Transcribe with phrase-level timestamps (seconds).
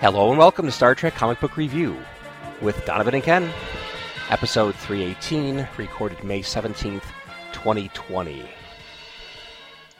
[0.00, 1.96] Hello and welcome to Star Trek Comic Book Review
[2.60, 3.50] with Donovan and Ken,
[4.28, 7.04] episode 318, recorded May 17th,
[7.52, 8.42] 2020.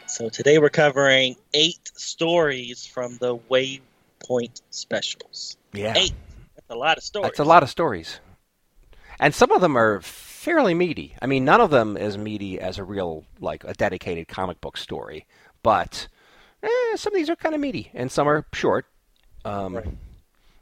[0.06, 5.56] So today we're covering eight stories from the Waypoint specials.
[5.72, 5.94] Yeah.
[5.96, 6.12] Eight.
[6.56, 7.28] That's a lot of stories.
[7.28, 8.20] That's a lot of stories.
[9.20, 11.14] And some of them are fairly meaty.
[11.22, 14.76] I mean, none of them as meaty as a real, like, a dedicated comic book
[14.76, 15.24] story.
[15.62, 16.08] But
[16.62, 18.86] eh, some of these are kind of meaty, and some are short.
[19.44, 19.88] Um, Right.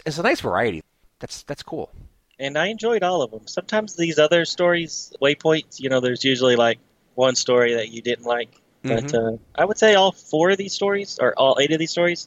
[0.04, 0.82] It's a nice variety.
[1.20, 1.90] That's that's cool.
[2.38, 3.46] And I enjoyed all of them.
[3.46, 6.78] Sometimes these other stories, Waypoints, you know, there's usually like
[7.14, 8.48] one story that you didn't like.
[8.82, 9.34] But Mhm.
[9.34, 12.26] uh, I would say all four of these stories, or all eight of these stories,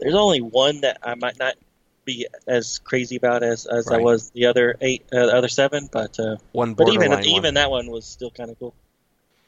[0.00, 1.54] there's only one that I might not
[2.04, 5.88] be as crazy about as, as I was the other eight, uh, other seven.
[5.90, 7.24] But uh, One but even one.
[7.24, 8.74] even that one was still kind of cool.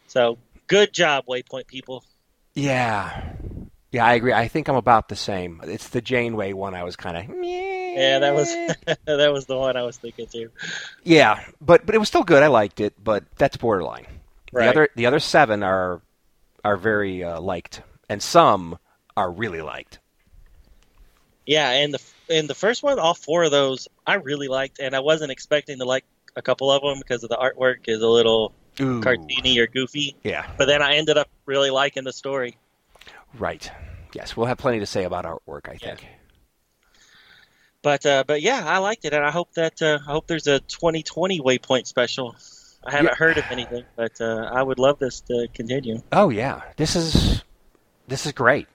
[0.07, 2.05] So good job, Waypoint people.
[2.55, 3.33] Yeah.
[3.91, 4.33] Yeah, I agree.
[4.33, 5.61] I think I'm about the same.
[5.65, 8.49] It's the Janeway one I was kind of Yeah, that was
[9.07, 10.51] that was the one I was thinking too.
[11.05, 12.43] Yeah, but but it was still good.
[12.43, 14.07] I liked it, but that's borderline.
[14.53, 14.65] Right.
[14.65, 16.03] The other the other 7 are
[16.65, 18.79] are very uh, liked and some
[19.17, 19.99] are really liked.
[21.47, 24.95] Yeah, and the in the first one, all four of those I really liked, and
[24.95, 26.05] I wasn't expecting to like
[26.37, 29.01] a couple of them because of the artwork is a little Ooh.
[29.01, 30.15] cartoony or goofy.
[30.23, 32.59] Yeah, But then I ended up really liking the story.
[33.35, 33.71] Right.
[34.15, 35.95] Yes, we'll have plenty to say about artwork, I Yeah.
[35.97, 36.07] think.
[37.83, 40.47] But uh, but yeah, I liked it, and I hope that uh, I hope there's
[40.49, 42.35] a 2020 Waypoint special.
[42.85, 43.15] I haven't Yeah.
[43.15, 46.03] heard of anything, but uh, I would love this to continue.
[46.11, 47.43] Oh yeah, this is
[48.09, 48.67] this is great.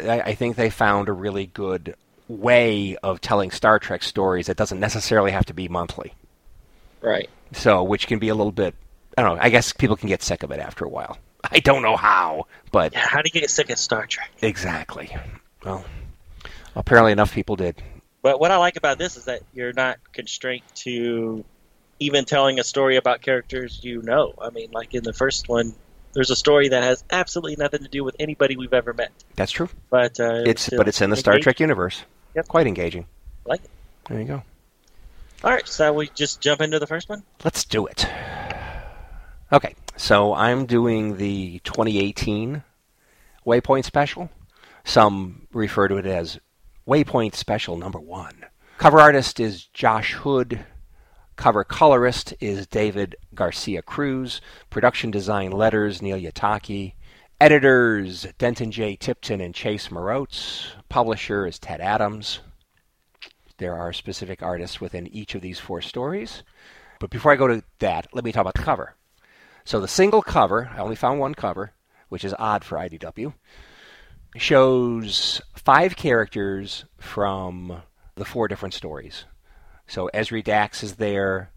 [0.00, 1.94] I, I think they found a really good
[2.28, 6.12] way of telling Star Trek stories that doesn't necessarily have to be monthly.
[7.00, 7.30] Right.
[7.52, 8.74] So, which can be a little bit,
[9.16, 9.42] I don't know.
[9.42, 11.16] I guess people can get sick of it after a while.
[11.50, 13.00] I don't know how, but Yeah.
[13.06, 14.30] How do you get sick of Star Trek?
[14.42, 15.14] exactly.
[15.64, 15.84] Well,
[16.74, 17.82] apparently enough people did.
[18.22, 21.44] But what I like about this is that you're not constrained to
[22.00, 24.34] even telling a story about characters you know.
[24.40, 25.74] I mean, like in the first one,
[26.12, 29.12] there's a story that has absolutely nothing to do with anybody we've ever met.
[29.36, 29.68] That's true.
[29.90, 31.38] But uh, It's but it's in the Star.
[31.38, 32.02] Trek universe.
[32.34, 32.48] Yep.
[32.48, 33.06] Quite engaging.
[33.44, 33.70] Like it.
[34.08, 34.42] There you go.
[35.44, 37.22] All right, so we just jump into the first one.
[37.44, 38.06] Let's do it.
[39.52, 42.62] Okay, so I'm doing the 2018
[43.46, 44.30] Waypoint Special.
[44.84, 46.38] Some refer to it as
[46.86, 48.44] Waypoint Special Number One.
[48.78, 50.64] Cover artist is Josh Hood.
[51.36, 54.40] Cover colorist is David Garcia Cruz.
[54.70, 56.92] Production design letters Neil Uyetake.
[57.40, 58.96] Editors Denton J.
[58.96, 60.72] Tipton and Chase Marotz.
[60.88, 62.40] Publisher is Ted Adams.
[63.58, 66.42] There are specific artists within each of these four stories.
[67.00, 68.94] But before I go to that, let me talk about the cover.
[69.66, 71.72] So the single cover, I only found one cover,
[72.08, 73.34] which is odd for IDW,
[74.36, 77.82] shows five characters from
[78.14, 79.24] the four different stories.
[79.88, 81.50] So Ezri Dax is there,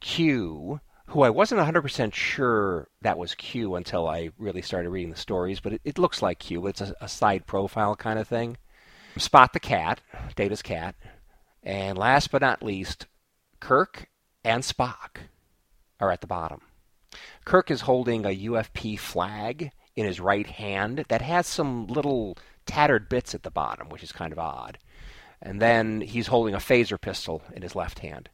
[0.00, 5.16] Q, who I wasn't 100% sure that was Q until I really started reading the
[5.16, 6.66] stories, but it, it looks like Q.
[6.66, 8.58] It's a, a side profile kind of thing.
[9.16, 10.02] Spot the cat,
[10.36, 10.96] Data's cat,
[11.62, 13.06] and last but not least,
[13.58, 14.10] Kirk
[14.44, 15.16] and Spock
[15.98, 16.60] are at the bottom.
[17.44, 22.36] Kirk is holding a UFP flag in his right hand that has some little
[22.66, 24.78] tattered bits at the bottom, which is kind of odd.
[25.40, 28.30] And then he's holding a phaser pistol in his left hand.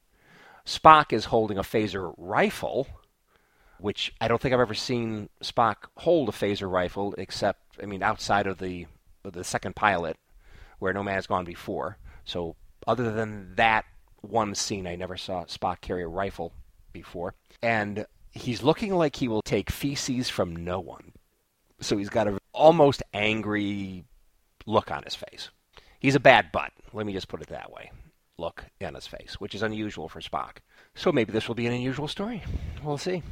[0.64, 2.86] Spock is holding a phaser rifle,
[3.78, 8.02] which I don't think I've ever seen Spock hold a phaser rifle, except, I mean,
[8.02, 8.86] outside of the
[9.22, 10.16] the second pilot,
[10.78, 11.98] where no man has gone before.
[12.24, 12.56] So,
[12.86, 13.84] other than that
[14.22, 16.52] one scene, I never saw Spock carry a rifle
[16.92, 17.34] before.
[17.62, 21.12] And he's looking like he will take feces from no one.
[21.80, 24.04] So he's got an almost angry
[24.66, 25.50] look on his face.
[25.98, 26.72] He's a bad butt.
[26.92, 27.90] Let me just put it that way.
[28.38, 30.58] Look on his face, which is unusual for Spock.
[30.94, 32.42] So maybe this will be an unusual story.
[32.82, 33.22] We'll see.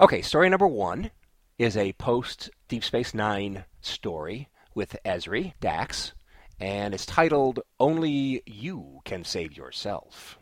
[0.00, 1.10] Okay, story number one
[1.58, 6.12] is a post Deep Space Nine story with Ezri Dax,
[6.60, 10.38] and it's titled Only You Can Save Yourself.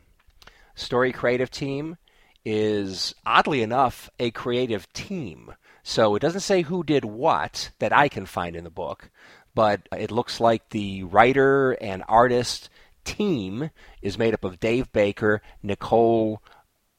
[0.75, 1.97] Story creative team
[2.45, 5.55] is, oddly enough, a creative team.
[5.83, 9.11] So it doesn't say who did what that I can find in the book,
[9.55, 12.71] but it looks like the writer and artist
[13.05, 13.71] team
[14.03, 16.43] is made up of Dave Baker, Nicole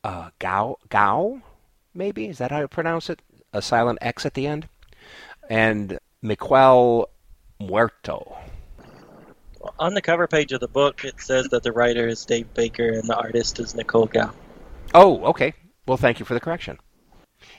[0.04, 1.42] uh, Goux, Goux,
[1.96, 3.22] maybe is that how you pronounce it?
[3.54, 4.68] A silent X at the end,
[5.50, 7.10] and Miquel
[7.60, 8.38] Muerto.
[9.80, 12.90] On the cover page of the book, it says that the writer is Dave Baker
[12.90, 14.32] and the artist is Nicole Goux.
[14.96, 15.54] Oh, okay.
[15.86, 16.80] Well, thank you for the correction.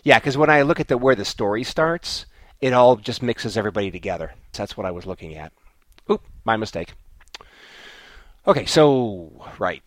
[0.03, 2.25] Yeah, because when I look at the where the story starts,
[2.63, 4.33] it all just mixes everybody together.
[4.55, 5.53] That's what I was looking at.
[6.11, 6.95] Oop, my mistake.
[8.47, 9.83] Okay, so right.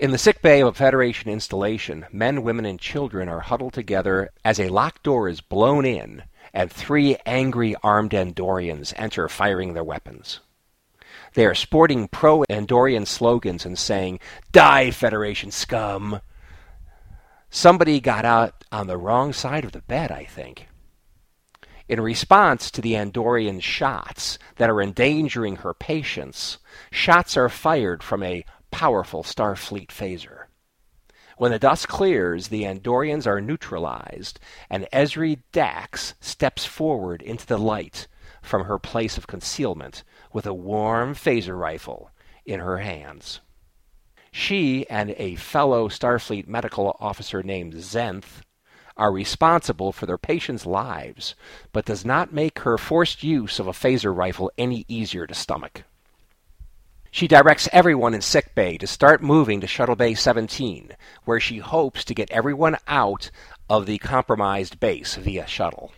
[0.00, 4.30] In the sick bay of a Federation installation, men, women, and children are huddled together
[4.44, 9.84] as a locked door is blown in and three angry armed Andorians enter firing their
[9.84, 10.40] weapons.
[11.34, 14.18] They are sporting pro Andorian slogans and saying,
[14.50, 16.20] Die, Federation scum!
[17.50, 20.68] Somebody got out on the wrong side of the bed, I think.
[21.88, 26.58] In response to the Andorian shots that are endangering her patients,
[26.90, 30.46] shots are fired from a powerful Starfleet phaser.
[31.38, 37.58] When the dust clears, the Andorians are neutralized, and Ezri Dax steps forward into the
[37.58, 38.08] light
[38.42, 40.02] from her place of concealment
[40.32, 42.10] with a warm phaser rifle
[42.44, 43.40] in her hands.
[44.38, 48.42] She and a fellow Starfleet medical officer named Zenth
[48.94, 51.34] are responsible for their patients' lives,
[51.72, 55.84] but does not make her forced use of a phaser rifle any easier to stomach.
[57.10, 60.90] She directs everyone in sick bay to start moving to Shuttle Bay 17,
[61.24, 63.30] where she hopes to get everyone out
[63.70, 65.92] of the compromised base via shuttle.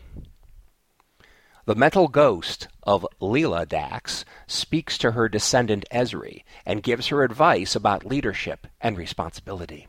[1.68, 7.76] The mental ghost of Lela Dax speaks to her descendant Ezri and gives her advice
[7.76, 9.86] about leadership and responsibility.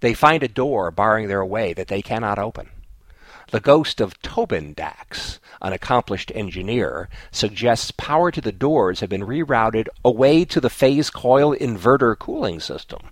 [0.00, 2.68] They find a door barring their way that they cannot open.
[3.52, 9.22] The ghost of Tobin Dax, an accomplished engineer, suggests power to the doors have been
[9.22, 13.10] rerouted away to the phase coil inverter cooling system.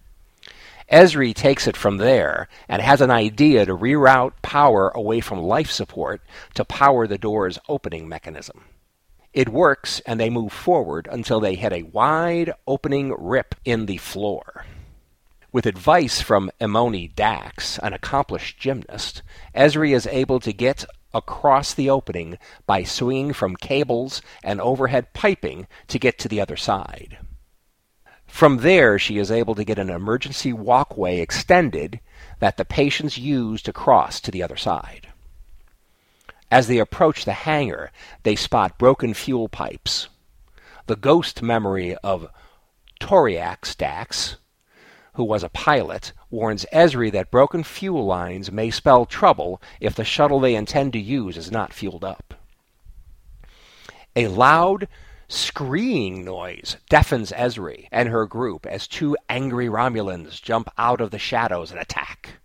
[0.90, 5.70] Ezri takes it from there and has an idea to reroute power away from life
[5.70, 6.22] support
[6.54, 8.64] to power the door's opening mechanism.
[9.34, 13.98] It works, and they move forward until they hit a wide opening rip in the
[13.98, 14.64] floor.
[15.52, 19.22] With advice from Emony Dax, an accomplished gymnast,
[19.54, 25.66] Ezri is able to get across the opening by swinging from cables and overhead piping
[25.88, 27.18] to get to the other side.
[28.38, 31.98] From there, she is able to get an emergency walkway extended
[32.38, 35.08] that the patients use to cross to the other side.
[36.48, 37.90] As they approach the hangar,
[38.22, 40.08] they spot broken fuel pipes.
[40.86, 42.30] The ghost memory of
[43.00, 44.36] Torias Dax
[45.14, 50.04] who was a pilot, warns Ezri that broken fuel lines may spell trouble if the
[50.04, 52.34] shuttle they intend to use is not fueled up.
[54.14, 54.86] A loud,
[55.28, 61.18] screeing noise deafens Ezri and her group as two angry Romulans jump out of the
[61.18, 62.40] shadows and attack.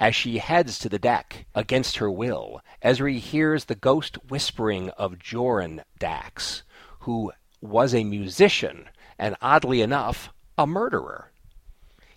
[0.00, 5.20] As she heads to the deck, against her will, Ezri hears the ghost whispering of
[5.20, 6.64] Joran Dax,
[7.00, 11.30] who was a musician and, oddly enough, a murderer.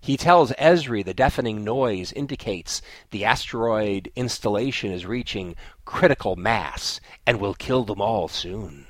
[0.01, 2.81] He tells Ezri the deafening noise indicates
[3.11, 8.87] the asteroid installation is reaching critical mass and will kill them all soon.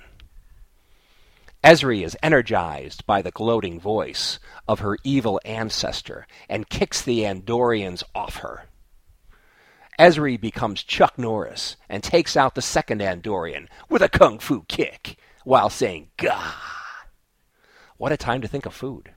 [1.66, 8.04] Ezri is energized by the gloating voice of her evil ancestor and kicks the Andorians
[8.14, 8.66] off her.
[9.98, 15.18] Ezri becomes Chuck Norris and takes out the second Andorian with a kung fu kick
[15.44, 16.54] while saying, Gah!
[17.98, 19.16] What a time to think of food.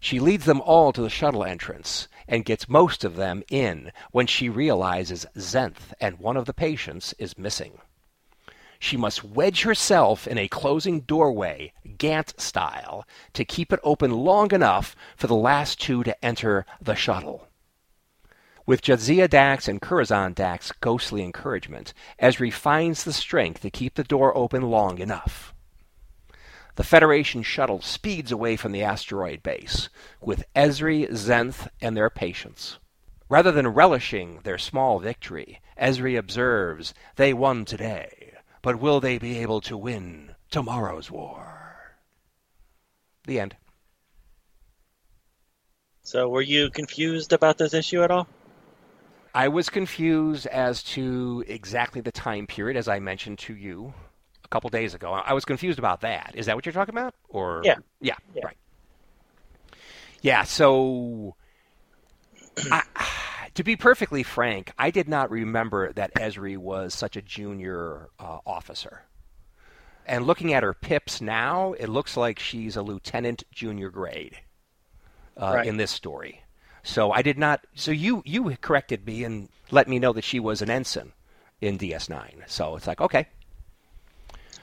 [0.00, 4.26] She leads them all to the shuttle entrance and gets most of them in when
[4.26, 7.78] she realizes Zenth and one of the patients is missing.
[8.84, 14.52] She must wedge herself in a closing doorway, Gant style, to keep it open long
[14.52, 17.48] enough for the last two to enter the shuttle.
[18.66, 24.04] With Jadzia Dax and Curzon Dax's ghostly encouragement, Ezri finds the strength to keep the
[24.04, 25.54] door open long enough
[26.76, 29.88] the Federation shuttle speeds away from the asteroid base,
[30.20, 32.78] with Ezri, Zenth, and their patients.
[33.28, 38.23] Rather than relishing their small victory, Ezri observes, They won today,
[38.64, 41.96] but will they be able to win tomorrow's war?
[43.26, 43.56] The end.
[46.02, 48.26] So, were you confused about this issue at all?
[49.34, 53.92] I was confused as to exactly the time period, as I mentioned to you
[54.44, 55.12] a couple days ago.
[55.12, 56.32] I was confused about that.
[56.34, 57.14] Is that what you're talking about?
[57.28, 58.46] Or yeah, yeah, yeah.
[58.46, 58.56] right.
[60.22, 60.44] Yeah.
[60.44, 61.36] So,
[62.70, 62.82] I,
[63.54, 68.38] To be perfectly frank, I did not remember that Ezri was such a junior uh,
[68.46, 69.02] officer.
[70.06, 74.38] And looking at her pips now, it looks like she's a lieutenant junior grade
[75.40, 75.66] uh, Right.
[75.66, 76.42] in this story.
[76.82, 77.64] So I did not.
[77.74, 81.12] So you you corrected me and let me know that she was an ensign
[81.62, 82.42] in DS9.
[82.46, 83.26] So it's like okay,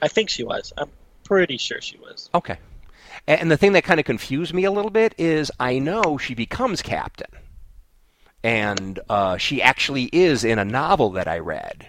[0.00, 0.72] I think she was.
[0.78, 0.90] I'm
[1.24, 2.30] pretty sure she was.
[2.34, 2.58] okay.
[3.26, 6.34] And the thing that kind of confused me a little bit is I know she
[6.34, 7.30] becomes captain,
[8.42, 11.86] and uh, she actually is in a novel that I read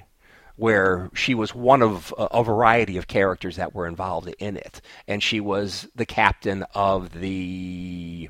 [0.55, 4.81] where she was one of a, a variety of characters that were involved in it,
[5.07, 8.29] and she was the captain of the.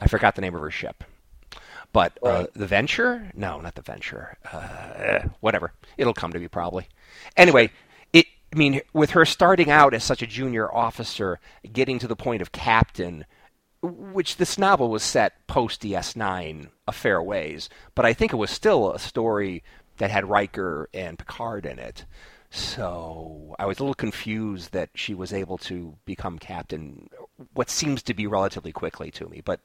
[0.00, 1.02] I forgot the name of her ship,
[1.92, 2.54] but uh, Right.
[2.54, 3.30] the Venture?
[3.34, 4.36] No, not the Venture.
[4.52, 6.86] Uh, whatever, it'll come to me probably.
[7.36, 7.70] Anyway,
[8.12, 8.26] it.
[8.52, 11.40] I mean, with her starting out as such a junior officer,
[11.72, 13.24] getting to the point of captain,
[13.86, 18.50] which this novel was set post DS9 a fair ways, but I think it was
[18.50, 19.62] still a story
[19.98, 22.04] that had Riker and Picard in it.
[22.50, 27.10] So I was a little confused that she was able to become captain,
[27.54, 29.42] what seems to be relatively quickly to me.
[29.44, 29.60] But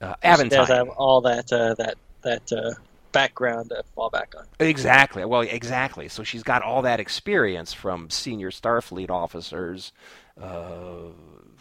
[0.00, 2.74] uh, does have all that uh, that that uh,
[3.12, 4.46] background to fall back on.
[4.58, 5.24] exactly.
[5.24, 6.08] Well, exactly.
[6.08, 9.92] So she's got all that experience from senior Starfleet officers.
[10.40, 11.10] Uh,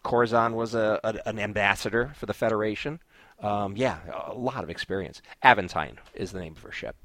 [0.09, 2.99] Curzon was a, a, an ambassador for the Federation.
[3.41, 5.21] Um, yeah, a lot of experience.
[5.43, 6.95] Aventine is the name of her ship.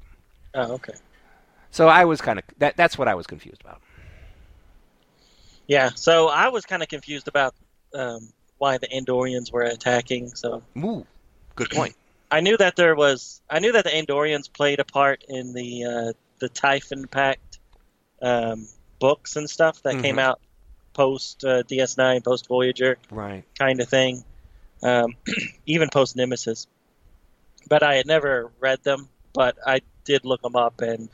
[0.53, 0.93] Oh, okay.
[1.71, 2.75] So I was kind of that.
[2.77, 3.81] That's what I was confused about.
[5.67, 5.89] Yeah.
[5.95, 7.53] So I was kind of confused about
[7.93, 10.29] um, why the Andorians were attacking.
[10.29, 11.05] So Ooh,
[11.55, 11.95] good point.
[12.31, 13.41] I knew that there was.
[13.49, 17.59] I knew that the Andorians played a part in the uh, the Typhon Pact
[18.21, 18.67] um,
[18.99, 20.21] books and stuff that came Mhm.
[20.21, 20.39] out
[20.95, 23.43] post uh, DS9, post Voyager right.
[23.59, 24.23] kind of thing,
[24.81, 25.13] um,
[25.67, 26.65] even post Nemesis.
[27.69, 29.09] But I had never read them.
[29.33, 31.09] But I did look them up, and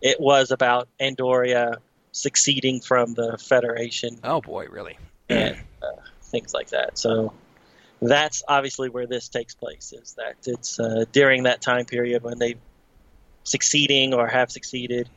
[0.00, 1.76] it was about Andoria
[2.12, 4.96] succeeding from the Federation Oh boy, really?
[5.28, 6.96] and uh, things like that.
[6.98, 7.32] So
[8.00, 9.92] that's obviously where this takes place.
[9.92, 12.54] Is that it's uh, during that time period when they
[13.42, 15.08] succeeding or have succeeded,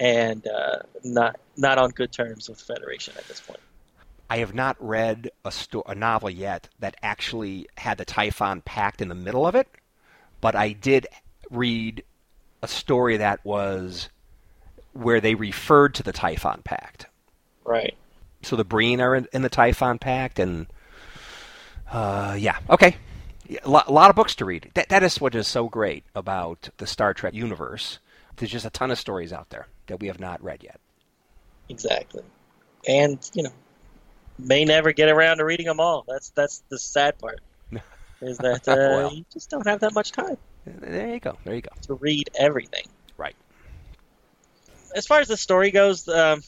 [0.00, 3.60] and uh, not not on good terms with the Federation at this point.
[4.28, 9.00] I have not read a, sto- a novel yet that actually had the Typhon Pact
[9.00, 9.68] in the middle of it,
[10.40, 11.06] but I did
[11.50, 12.02] read
[12.62, 14.08] a story that was
[14.92, 17.06] where they referred to the Typhon Pact.
[17.64, 17.94] Right.
[18.42, 20.66] So the Breen are in, in the Typhon Pact, and
[21.90, 22.96] uh, yeah, okay.
[23.62, 24.70] A lot, a lot of books to read.
[24.72, 27.98] That, that is what is so great about the Star Trek universe.
[28.36, 30.80] There's just a ton of stories out there that we have not read yet.
[31.68, 32.22] Exactly.
[32.88, 33.52] And you know,
[34.38, 36.04] may never get around to reading them all.
[36.08, 37.40] That's that's the sad part.
[38.20, 39.12] Is that uh, Well.
[39.12, 41.36] you just don't have that much time There you go.
[41.44, 41.70] There you go.
[41.82, 42.84] to read everything.
[43.18, 43.34] Right.
[44.94, 46.40] as far as the story goes, um,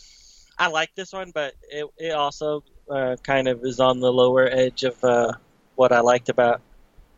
[0.59, 4.49] I like this one, but it, it also uh, kind of is on the lower
[4.49, 5.33] edge of uh,
[5.75, 6.61] what I liked about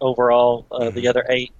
[0.00, 0.94] overall uh, Mhm.
[0.94, 1.52] the other eight.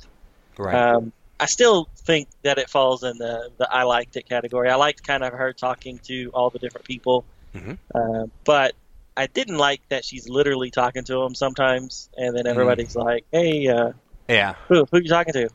[0.57, 0.75] Right.
[0.75, 4.69] Um, I still think that it falls in the, the I liked it category.
[4.71, 7.79] I liked kind of her talking to all the different people, Mhm.
[7.95, 8.75] uh, but
[9.17, 13.67] I didn't like that she's literally talking to them sometimes, and then everybody's like, "Hey,
[13.69, 13.93] uh,
[14.29, 14.55] yeah.
[14.69, 15.49] who who you talking to?"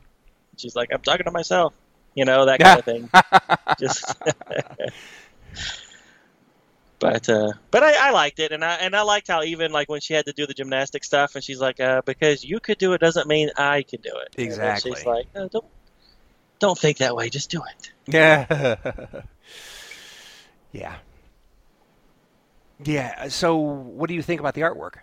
[0.56, 1.74] She's like, "I'm talking to myself,"
[2.14, 3.10] you know that kind of thing.
[3.78, 4.14] Just,
[6.98, 9.88] but uh, but I, I liked it, and I and I liked how even like
[9.88, 12.78] when she had to do the gymnastic stuff, and she's like, uh, "Because you could
[12.78, 14.92] do it doesn't mean I can do it." And Exactly.
[14.92, 15.64] she's like, "Uh, "Don't
[16.60, 17.30] don't think that way.
[17.30, 18.76] Just do it." Yeah.
[20.72, 20.96] yeah.
[22.84, 23.28] Yeah.
[23.28, 24.94] So, what do you think about the artwork?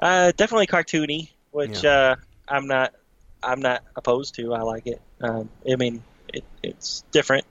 [0.00, 2.16] Uh, definitely cartoony, which uh,
[2.48, 2.92] I'm not
[3.42, 4.54] I'm not opposed to.
[4.54, 5.00] I like it.
[5.20, 6.02] Um, I mean,
[6.32, 7.46] it, it's different.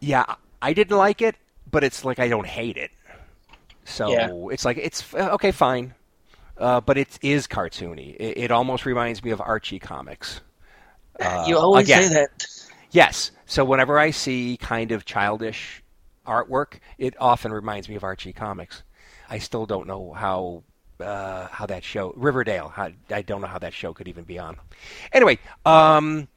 [0.00, 1.36] Yeah, I didn't like it,
[1.70, 2.90] but it's like I don't hate it.
[3.84, 4.30] So Yeah.
[4.50, 5.94] it's like it's uh, okay, fine,
[6.58, 8.16] uh, but it is cartoony.
[8.16, 10.40] It, it almost reminds me of Archie comics.
[11.20, 12.28] Uh, you always again, say that.
[12.90, 13.30] Yes.
[13.46, 15.82] So whenever I see kind of childish
[16.26, 18.82] artwork, it often reminds me of Archie comics.
[19.28, 20.62] I still don't know how
[21.00, 22.68] uh, how that show Riverdale.
[22.68, 24.56] How, I don't know how that show could even be on.
[25.12, 26.28] Anyway, um,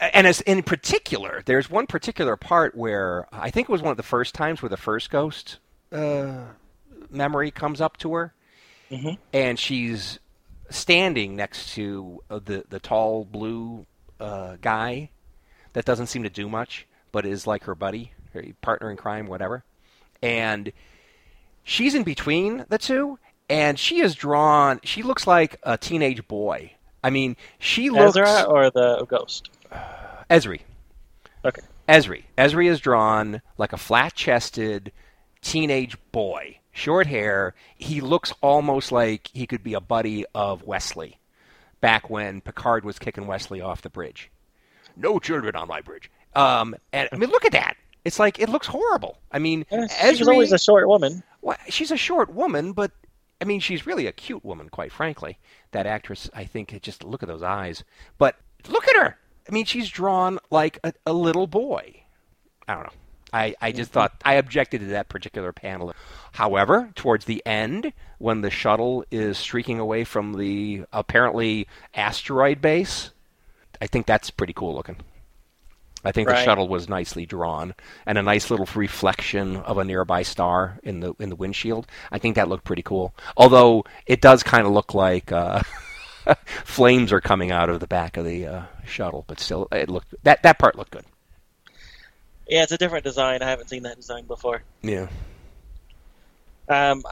[0.00, 3.96] and as in particular, there's one particular part where I think it was one of
[3.96, 5.58] the first times where the first ghost
[5.92, 6.44] uh,
[7.10, 8.34] memory comes up to her,
[8.90, 9.18] Mhm.
[9.32, 10.18] and she's
[10.70, 13.86] standing next to uh, the the tall blue
[14.20, 15.10] uh, guy
[15.72, 19.26] that doesn't seem to do much, but is like her buddy, her partner in crime,
[19.26, 19.64] whatever.
[20.22, 20.72] And
[21.62, 24.80] she's in between the two, and she is drawn.
[24.84, 26.72] She looks like a teenage boy.
[27.02, 29.50] I mean, she looks Ezra or the ghost?
[30.30, 30.60] Ezri.
[31.44, 31.62] Okay.
[31.88, 32.24] Ezri.
[32.38, 34.92] Ezri is drawn like a flat-chested
[35.42, 37.54] teenage boy, short hair.
[37.76, 41.18] He looks almost like he could be a buddy of Wesley,
[41.80, 44.30] back when Picard was kicking Wesley off the bridge.
[44.96, 46.10] No children on my bridge.
[46.34, 47.76] Um, and I mean, look at that.
[48.04, 49.18] It's like it looks horrible.
[49.32, 51.22] I mean, Yeah, she was always a short woman.
[51.42, 52.90] well, she's a short woman, but
[53.40, 55.38] I mean, she's really a cute woman, quite frankly.
[55.72, 57.82] That actress, I think, just look at those eyes.
[58.18, 58.36] But
[58.68, 59.18] look at her.
[59.48, 62.02] I mean, she's drawn like a, a little boy.
[62.66, 62.92] I don't know.
[63.32, 65.92] I, I just thought I objected to that particular panel.
[66.32, 73.10] However, towards the end, when the shuttle is streaking away from the apparently asteroid base,
[73.80, 74.96] I think that's pretty cool looking.
[76.04, 77.74] I think the shuttle was nicely drawn
[78.06, 81.86] and a nice little reflection of a nearby star in the in the windshield.
[82.12, 83.14] I think that looked pretty cool.
[83.36, 85.62] Although it does kind of look like uh,
[86.64, 90.14] flames are coming out of the back of the uh, shuttle, but still, it looked
[90.24, 91.04] that that part looked good.
[92.48, 93.42] Yeah, it's a different design.
[93.42, 94.62] I haven't seen that design before.
[94.82, 95.08] Yeah.
[96.68, 97.02] Um,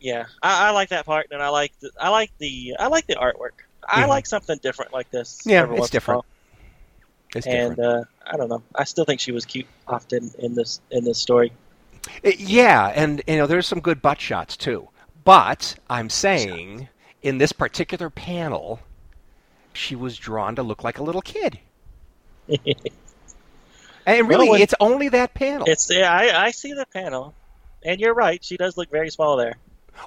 [0.00, 3.06] yeah, I, I like that part, and I like the, I like the I like
[3.06, 3.64] the artwork.
[3.86, 5.40] I like something different like this.
[5.46, 6.24] Yeah, it's different.
[7.34, 7.80] It's And different.
[7.80, 8.62] uh, I don't know.
[8.74, 11.52] I still think she was cute often in this in this story.
[12.22, 14.88] It- yeah, and you know, there's some good butt shots too.
[15.24, 16.88] But I'm saying
[17.22, 18.80] in this particular panel,
[19.72, 21.58] she was drawn to look like a little kid.
[24.06, 25.66] And really, when- it's only that panel.
[25.68, 27.34] it's yeah, I, I see the panel,
[27.84, 28.42] and you're right.
[28.42, 29.56] She does look very small there.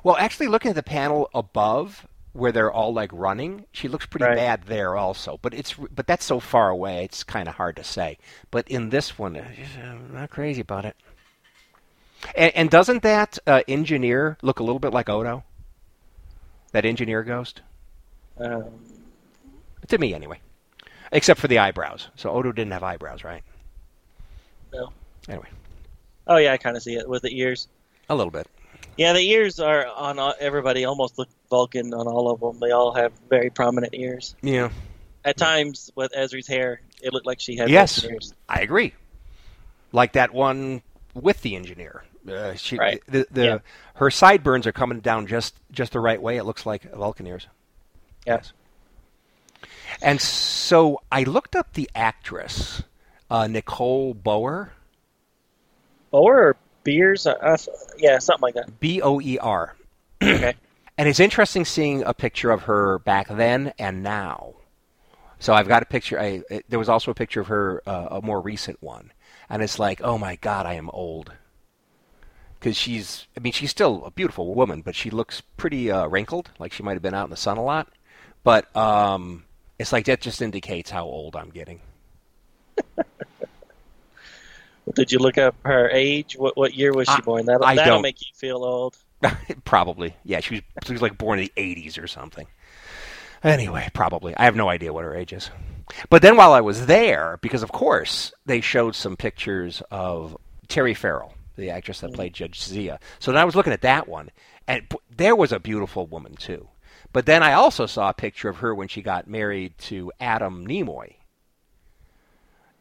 [0.04, 4.26] Well, actually, looking at the panel above where they're all like running, she looks pretty
[4.26, 4.36] Right.
[4.38, 5.38] bad there also.
[5.44, 8.18] But it's but that's so far away, it's kind of hard to say.
[8.50, 9.46] But in this one, uh,
[9.84, 10.96] I'm not crazy about it.
[12.36, 15.44] And, and doesn't that uh, engineer look a little bit like Odo?
[16.72, 17.62] That engineer ghost,
[18.38, 18.66] Um,
[19.88, 20.40] to me anyway.
[21.12, 22.08] Except for the eyebrows.
[22.16, 23.44] So Odo didn't have eyebrows, right?
[24.74, 24.92] No.
[25.28, 25.50] Anyway,
[26.28, 27.68] oh yeah, I kind of see it with the ears.
[28.10, 28.48] a little bit.
[28.98, 30.86] Yeah, the ears are on all, everybody.
[30.86, 32.60] Almost look Vulcan on all of them.
[32.60, 34.36] They all have very prominent ears.
[34.42, 34.70] Yeah,
[35.26, 38.06] At times, with Ezri's hair, it looked like she had Yes.
[38.50, 38.94] I agree.
[39.92, 40.82] Like that one
[41.14, 42.04] with the engineer.
[42.28, 43.02] Uh, she, Right.
[43.08, 43.58] the, the, Yeah.
[43.96, 46.38] Her sideburns are coming down just, just the right way.
[46.38, 47.48] It looks like Vulcan ears.
[48.26, 48.54] Yes.
[50.02, 52.84] And so I looked up the actress,
[53.30, 54.72] uh, Nicole Boer,
[56.12, 57.58] Or beers, uh, uh,
[57.98, 58.80] yeah, something like that.
[58.80, 59.76] B O E R.
[60.22, 60.54] Okay.
[60.98, 64.54] And it's interesting seeing a picture of her back then and now.
[65.40, 66.20] So I've got a picture.
[66.20, 69.12] I, it, there was also a picture of her, uh, a more recent one,
[69.50, 71.32] and it's like, oh my god, I am old.
[72.62, 76.52] Because she's, I mean, she's still a beautiful woman, but she looks pretty uh, wrinkled,
[76.60, 77.88] like she might have been out in the sun a lot.
[78.44, 79.46] But um,
[79.80, 81.80] it's like that just indicates how old I'm getting.
[84.94, 86.36] Did you look up her age?
[86.38, 87.46] What what year was she I- born?
[87.48, 88.02] That'll, I that'll don't.
[88.04, 88.96] make you feel old.
[89.66, 90.40] probably, yeah.
[90.40, 92.46] She was, she was like born in the '80s or something.
[93.44, 94.36] Anyway, probably.
[94.36, 95.50] I have no idea what her age is.
[96.10, 100.94] But then while I was there, because of course they showed some pictures of Terry
[100.94, 103.00] Farrell, the actress that played Jadzia.
[103.20, 104.30] So then I was looking at that one,
[104.68, 104.84] and
[105.16, 106.68] there was a beautiful woman too.
[107.14, 110.66] But then I also saw a picture of her when she got married to Adam
[110.66, 111.16] Nimoy.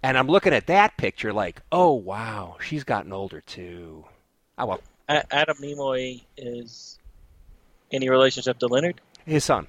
[0.03, 4.05] And I'm looking at that picture like, oh wow, she's gotten older too.
[4.57, 6.99] Oh well, A- Adam Nimoy is
[7.93, 9.01] any relationship to Leonard?
[9.27, 9.67] his son.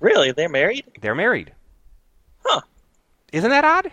[0.00, 0.32] Really?
[0.32, 0.84] They're married?
[1.00, 1.52] They're married.
[2.44, 2.62] Huh.
[3.32, 3.90] Isn't that odd?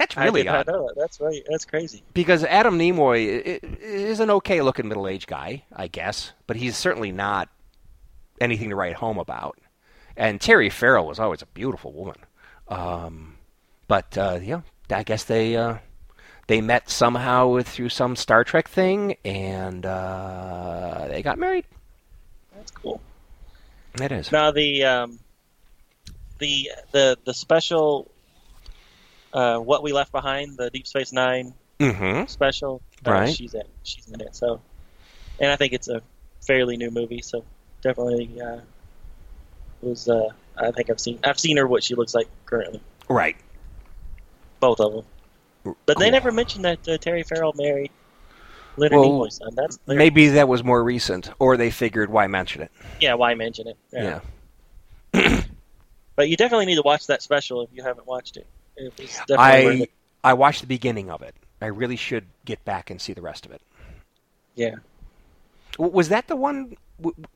[0.00, 0.66] That's really odd.
[0.66, 0.94] know that.
[0.96, 1.42] That's right.
[1.50, 2.02] That's crazy.
[2.14, 7.12] Because Adam Nimoy is an okay looking middle aged guy, I guess, but he's certainly
[7.12, 7.50] not
[8.40, 9.58] anything to write home about.
[10.16, 12.16] And Terry Farrell was always a beautiful woman.
[12.68, 13.36] Um,
[13.88, 15.56] but, uh, yeah, I guess they.
[15.56, 15.78] Uh,
[16.46, 21.64] they met somehow through some Star Trek thing, and uh, they got married.
[22.56, 23.00] That's cool.
[24.02, 24.32] It is.
[24.32, 25.20] Now the um,
[26.38, 28.10] the the the special
[29.32, 32.26] uh, what we left behind, the Deep Space Nine Mm-hmm.
[32.26, 32.82] special.
[33.06, 33.34] uh, Right.
[33.34, 33.62] She's in.
[33.84, 34.36] She's in it.
[34.36, 34.60] So,
[35.38, 36.02] and I think it's a
[36.42, 37.22] fairly new movie.
[37.22, 37.44] So
[37.82, 38.58] definitely uh,
[39.80, 40.08] was.
[40.08, 41.18] Uh, I think I've seen.
[41.24, 42.82] I've seen her what she looks like currently.
[43.08, 43.36] Right.
[44.60, 44.92] Both of
[45.64, 45.74] them.
[45.86, 47.90] But they never mentioned that uh, Terry Farrell married
[48.76, 49.54] Leonard Well, Nimoy's son.
[49.54, 49.96] That's there.
[49.96, 52.70] Maybe that was more recent, or they figured why mention it.
[53.00, 53.76] Yeah, why mention it?
[53.92, 54.20] Yeah.
[56.16, 58.46] But you definitely need to watch that special if you haven't watched it.
[58.76, 59.88] It was definitely worth I.
[60.22, 61.34] I watched the beginning of it.
[61.60, 63.62] I really should get back and see the rest of it.
[64.54, 64.76] Yeah.
[65.78, 66.76] Was that the one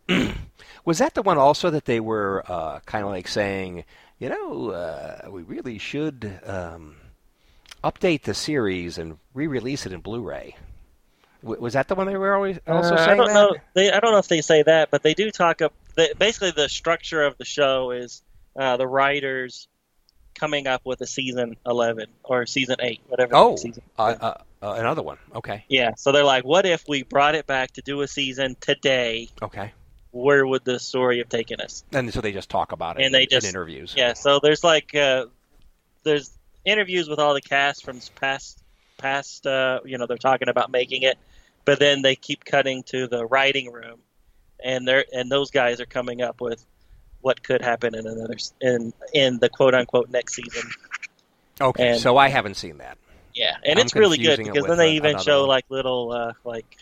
[0.84, 3.84] Was that the one also that they were uh, kind of like saying,
[4.18, 6.96] you know, uh, we really should um,
[7.82, 10.56] update the series and re-release it in Blu-ray?
[11.42, 13.10] W- was that the one they were always also Uh, saying?
[13.10, 13.34] I don't that?
[13.34, 13.56] know.
[13.74, 15.72] They, I don't know if they say that, but they do talk up.
[15.94, 18.22] They, basically, the structure of the show is
[18.58, 19.68] uh, the writers
[20.34, 23.30] coming up with a season eleven or season eight, whatever.
[23.30, 23.82] the Oh, season.
[23.98, 25.18] uh, uh, uh, another one.
[25.34, 25.94] Okay, yeah.
[25.96, 29.28] So they're like, what if we brought it back to do a season today?
[29.42, 29.72] okay.
[30.10, 31.82] Where would the story have taken us?
[31.92, 33.94] And so they just talk about it And they in, just- in interviews.
[33.96, 34.12] Yeah.
[34.12, 35.26] So there's like uh,
[36.04, 36.30] there's
[36.64, 38.62] interviews with all the cast from past
[38.98, 39.46] past.
[39.46, 41.18] Uh, you know, they're talking about making it,
[41.64, 43.98] but then they keep cutting to the writing room,
[44.62, 46.64] and they're and those guys are coming up with
[47.24, 50.68] what could happen in another in in the quote unquote next season.
[51.58, 52.98] Okay, And- so I haven't seen that.
[53.34, 55.48] Yeah, and I'm it's really good because then they a- even show one.
[55.48, 56.76] like little uh, like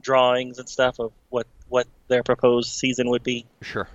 [0.00, 3.88] drawings and stuff of what what their proposed season would be, Sure.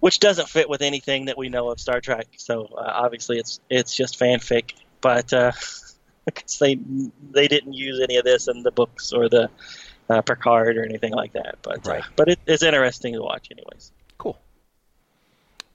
[0.00, 2.28] which doesn't fit with anything that we know of Star Trek.
[2.36, 5.50] So uh, obviously it's it's just fanfic, but uh,
[6.32, 6.78] 'cause they
[7.32, 9.50] they didn't use any of this in the books or the
[10.08, 11.56] uh, Picard or anything like that.
[11.62, 12.02] But Right.
[12.02, 13.90] uh, but it, it's interesting to watch anyways.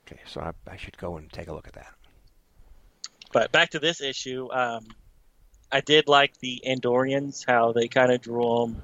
[0.08, 1.94] Okay, so I, I should go and take a look at that.
[3.34, 4.88] But back to this issue, um,
[5.72, 8.82] I did like the Andorians, how they kind of drew them.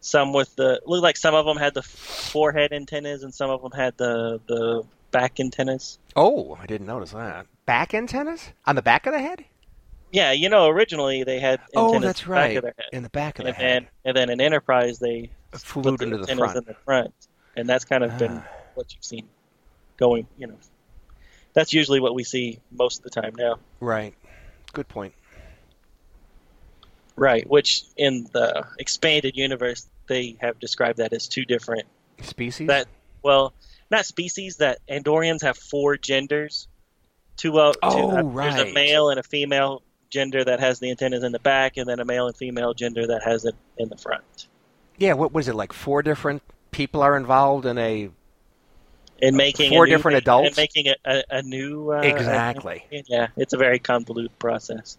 [0.00, 3.62] Some with the looked like some of them had the forehead antennas, and some of
[3.62, 5.98] them had the the back antennas.
[6.14, 7.46] Oh, I didn't notice that.
[7.64, 9.46] Back antennas on the back of the head.
[10.12, 12.56] Yeah, you know, originally they had antennas Oh, in that's the back right.
[12.58, 13.64] of their head, In the back of the and head.
[13.84, 16.56] then and then in Enterprise they Flew put into the front.
[16.58, 17.14] in the front,
[17.56, 18.48] and that's kind of been Ah.
[18.74, 19.26] what you've seen
[19.96, 20.26] going.
[20.38, 20.56] You know,
[21.52, 23.56] that's usually what we see most of the time now.
[23.80, 24.14] Right.
[24.72, 25.14] Good point.
[27.16, 31.86] Right, which in the expanded universe they have described that as two different
[32.22, 32.66] Species.
[32.66, 32.88] that
[33.22, 33.52] well,
[33.90, 36.66] not species that Andorians have four genders.
[37.36, 40.90] Two uh, Oh, two, uh, there's a male and a female gender that has the
[40.90, 43.88] antennas in the back, and then a male and female gender that has it in
[43.88, 44.48] the front.
[44.98, 45.12] yeah.
[45.12, 45.72] What was it like?
[45.72, 48.10] Four different people are involved in a.
[49.22, 50.48] And making four a new, different adults?
[50.48, 52.84] and making a, a, a new uh, Exactly.
[52.90, 54.98] yeah, it's a very convoluted process.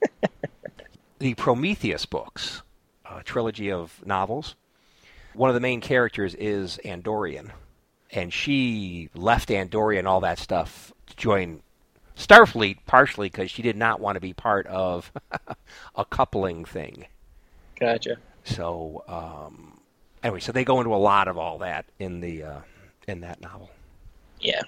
[1.18, 2.62] the Prometheus books,
[3.04, 4.54] a trilogy of novels.
[5.34, 7.50] One of the main characters is Andorian,
[8.10, 11.62] and she left Andoria and all that stuff to join
[12.16, 15.12] Starfleet partially because she did not want to be part of
[15.94, 17.06] a coupling thing.
[17.78, 18.16] Gotcha.
[18.44, 19.80] So um,
[20.22, 22.60] anyway, so they go into a lot of all that in the uh,
[23.10, 23.70] in that novel.
[24.40, 24.62] Yeah,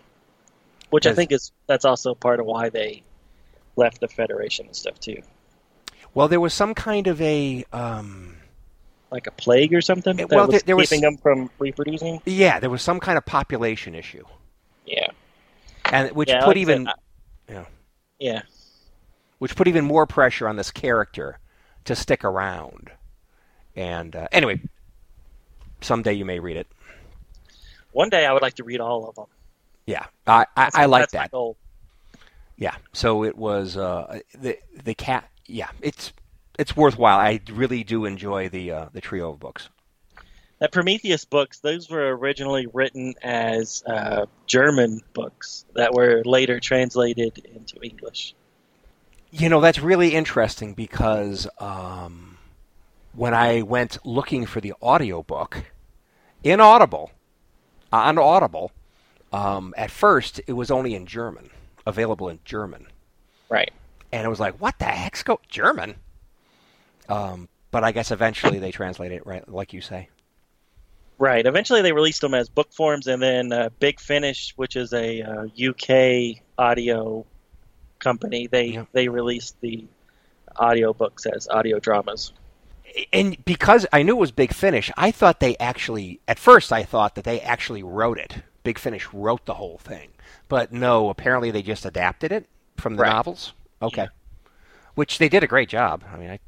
[0.91, 3.03] which I think is that's also part of why they
[3.77, 5.23] left the Federation and stuff too.
[6.15, 8.37] Well, there was some kind of a um,
[9.11, 12.21] like a plague or something that well, was there- was- keeping them from reproducing.
[12.27, 14.25] yeah, there was some kind of population issue,
[14.85, 15.07] Yeah,
[15.87, 16.89] and which Yeah, put like said, even
[17.49, 17.65] yeah.
[18.19, 18.43] yeah,
[19.39, 21.39] which put even more pressure on this character
[21.87, 22.91] to stick around.
[23.75, 24.61] And uh, anyway,
[25.81, 26.67] someday you may read it.
[27.93, 29.27] One day I would like to read all of them.
[29.87, 31.31] Yeah, I I, I like that.
[32.57, 35.29] Yeah, so it was uh, the the cat.
[35.47, 36.13] Yeah, it's
[36.59, 37.19] it's worthwhile.
[37.19, 39.69] I really do enjoy the uh, the trio of books.
[40.61, 47.39] The Prometheus books; those were originally written as uh, German books that were later translated
[47.53, 48.35] into English.
[49.33, 52.39] You know, that's really interesting because um,
[53.15, 55.65] when I went looking for the audiobook
[56.45, 57.11] in Audible,
[57.93, 58.73] on Audible,
[59.33, 61.51] um, at first it was only in German,
[61.87, 62.87] available in German.
[63.49, 63.71] Right.
[64.13, 65.97] And it was like, what the heck's go German?
[67.09, 70.09] Um, but I guess eventually they translate it, right, like you say.
[71.19, 71.45] Right.
[71.47, 75.23] Eventually, they released them as book forms, and then uh, Big Finish, which is a
[75.23, 77.25] uh, UK audio
[78.01, 78.85] company, they Yeah.
[78.93, 79.85] they released the
[80.57, 82.33] audio books as audio dramas.
[83.13, 86.83] And because I knew it was Big Finish, I thought they actually, at first, I
[86.83, 88.37] thought that they actually wrote it.
[88.65, 90.11] Big Finish wrote the whole thing.
[90.49, 93.13] But no, apparently they just adapted it from the Right.
[93.13, 93.55] novels.
[93.81, 94.03] Okay.
[94.03, 94.49] Yeah.
[94.95, 96.05] Which they did a great job.
[96.13, 96.39] I mean, I.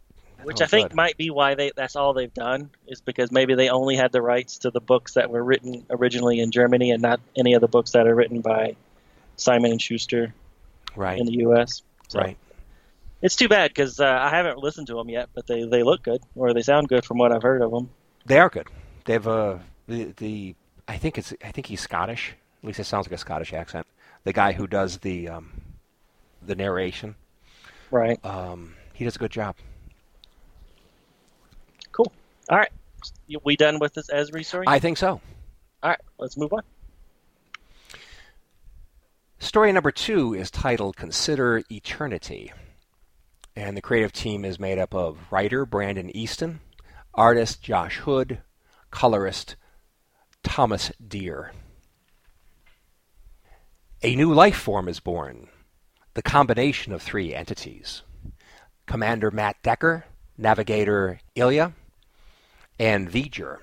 [0.42, 0.96] Which oh, I think good.
[0.96, 4.20] might be why they that's all they've done is because maybe they only had the
[4.20, 7.68] rights to the books that were written originally in Germany and not any of the
[7.68, 8.76] books that are written by
[9.36, 10.34] Simon and Schuster
[10.94, 11.18] Right.
[11.18, 11.82] in the U.S.
[12.08, 12.36] So Right.
[13.24, 16.02] It's too bad because uh, I haven't listened to them yet, but they, they look
[16.02, 17.88] good or they sound good from what I've heard of them.
[18.26, 18.68] They are good.
[19.06, 20.54] They've uh the the
[20.86, 22.34] I think it's I think he's Scottish.
[22.62, 23.86] At least it sounds like a Scottish accent.
[24.24, 25.52] The guy who does the um,
[26.42, 27.14] the narration,
[27.90, 28.22] Right.
[28.26, 29.56] um, he does a good job.
[31.92, 32.12] Cool.
[32.50, 32.72] All right.
[33.42, 34.66] we done with this Ezri story?
[34.68, 35.22] I think so.
[35.82, 36.62] All right, let's move on.
[39.38, 42.52] Story number two is titled Consider Eternity.
[43.56, 46.60] And the creative team is made up of writer Brandon Easton,
[47.14, 48.40] artist Josh Hood,
[48.90, 49.54] colorist
[50.42, 51.52] Thomas Deer.
[54.02, 55.48] A new life form is born,
[56.14, 58.02] the combination of three entities.
[58.86, 60.04] Commander Matt Decker,
[60.36, 61.72] Navigator Ilia,
[62.78, 63.58] and V'ger.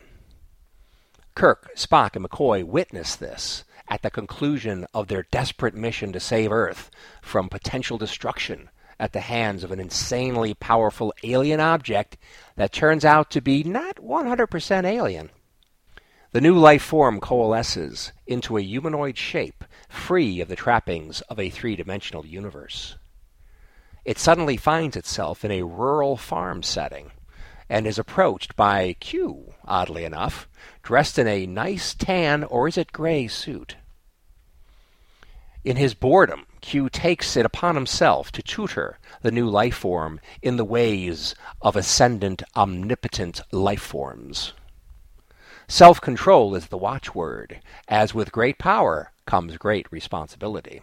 [1.35, 6.51] Kirk, Spock, and McCoy witness this at the conclusion of their desperate mission to save
[6.51, 6.89] Earth
[7.21, 8.69] from potential destruction
[9.01, 12.17] at the hands of an insanely powerful alien object
[12.55, 15.31] that turns out to be not 100% alien.
[16.33, 21.49] The new life form coalesces into a humanoid shape, free of the trappings of a
[21.49, 22.95] three dimensional universe.
[24.05, 27.11] It suddenly finds itself in a rural farm setting
[27.67, 30.47] and is approached by Q, oddly enough,
[30.83, 33.77] dressed in a nice tan or is it gray suit.
[35.63, 40.57] In his boredom, Q takes it upon himself to tutor the new life form in
[40.57, 44.53] the ways of ascendant, omnipotent life forms.
[45.67, 50.81] Self control is the watchword, as with great power comes great responsibility.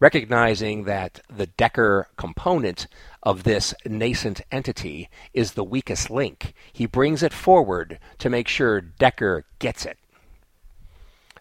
[0.00, 2.86] Recognizing that the Decker component
[3.22, 8.80] of this nascent entity is the weakest link, he brings it forward to make sure
[8.80, 9.98] Decker gets it.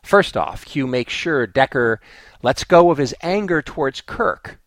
[0.05, 1.99] First off, Q makes sure Decker
[2.43, 4.59] lets go of his anger towards Kirk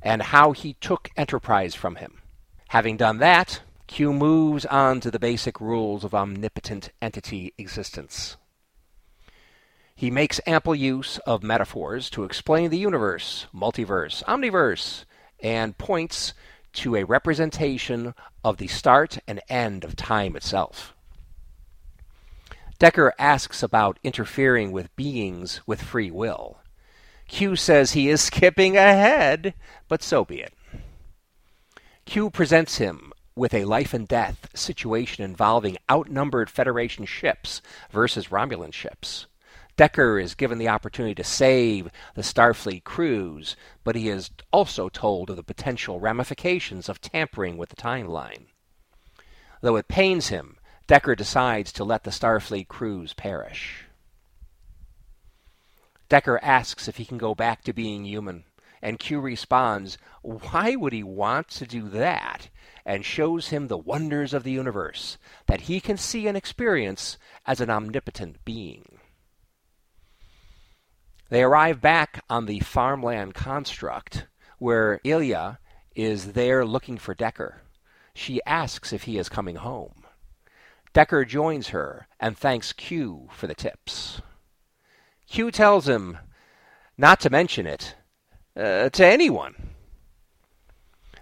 [0.00, 2.22] and how he took Enterprise from him.
[2.68, 8.38] Having done that, Q moves on to the basic rules of omnipotent entity existence.
[9.94, 15.04] He makes ample use of metaphors to explain the universe, multiverse, omniverse,
[15.38, 16.32] and points
[16.72, 20.94] to a representation of the start and end of time itself.
[22.78, 26.58] Decker asks about interfering with beings with free will.
[27.26, 29.54] Q says he is skipping ahead,
[29.88, 30.54] but so be it.
[32.04, 38.72] Q presents him with a life and death situation involving outnumbered Federation ships versus Romulan
[38.72, 39.26] ships.
[39.76, 45.30] Decker is given the opportunity to save the Starfleet crews, but he is also told
[45.30, 48.46] of the potential ramifications of tampering with the timeline.
[49.60, 50.57] Though it pains him,
[50.88, 53.84] Decker decides to let the Starfleet crews perish.
[56.08, 58.44] Decker asks if he can go back to being human,
[58.82, 62.48] and Q responds, Why would he want to do that?
[62.88, 67.60] and shows him the wonders of the universe that he can see and experience as
[67.60, 68.98] an omnipotent being.
[71.28, 74.26] They arrive back on the farmland construct
[74.58, 75.58] where Ilia
[75.94, 77.60] is there looking for Decker.
[78.14, 79.97] She asks if he is coming home.
[80.98, 84.20] Decker joins her and thanks Q for the tips.
[85.28, 86.18] Q tells him
[86.96, 87.94] not to mention it
[88.56, 89.54] uh, to anyone.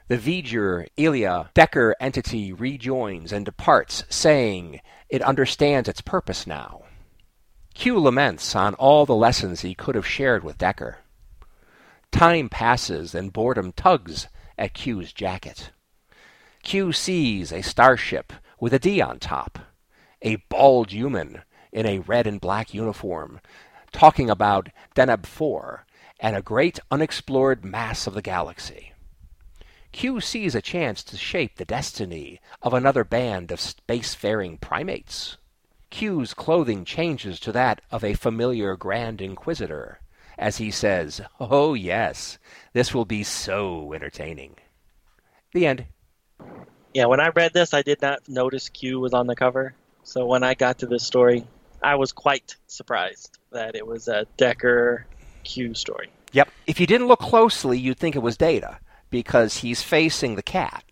[0.09, 6.85] The V'ger, Ilia, Decker entity rejoins and departs, saying it understands its purpose now.
[7.75, 11.01] Q laments on all the lessons he could have shared with Decker.
[12.11, 15.71] Time passes and boredom tugs at Q's jacket.
[16.63, 19.59] Q sees a starship with a D on top,
[20.23, 21.43] a bald human
[21.73, 23.41] in a red and black uniform,
[23.93, 25.87] talking about Deneb 4
[26.21, 28.93] and a great unexplored mass of the galaxy.
[29.93, 35.37] Q sees a chance to shape the destiny of another band of spacefaring primates.
[35.91, 40.01] Q's clothing changes to that of a familiar Grand Inquisitor
[40.39, 42.39] as he says, Oh, yes,
[42.73, 44.57] this will be so entertaining.
[45.53, 45.87] The end.
[46.97, 49.75] Yeah, when I read this, I did not notice Q was on the cover.
[50.03, 51.47] So when I got to this story,
[51.83, 55.05] I was quite surprised that it was a Decker
[55.45, 56.09] Q story.
[56.33, 56.49] Yep.
[56.67, 58.79] If you didn't look closely, you'd think it was Data
[59.11, 60.85] because he's facing the cat.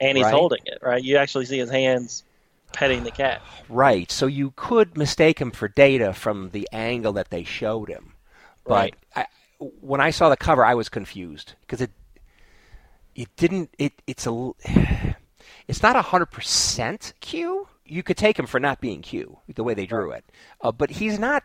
[0.00, 0.32] And he's right?
[0.32, 1.02] holding it, right?
[1.02, 2.22] You actually see his hands
[2.72, 3.42] petting the cat.
[3.68, 4.12] Right.
[4.12, 8.12] So you could mistake him for Data from the angle that they showed him.
[8.62, 8.94] But Right.
[9.16, 9.26] I,
[9.80, 11.90] when I saw the cover, I was confused because it
[13.14, 14.52] it didn't it it's a
[15.68, 17.68] it's not hundred percent Q.
[17.84, 20.24] You could take him for not being Q the way they drew it,
[20.60, 21.44] uh, but he's not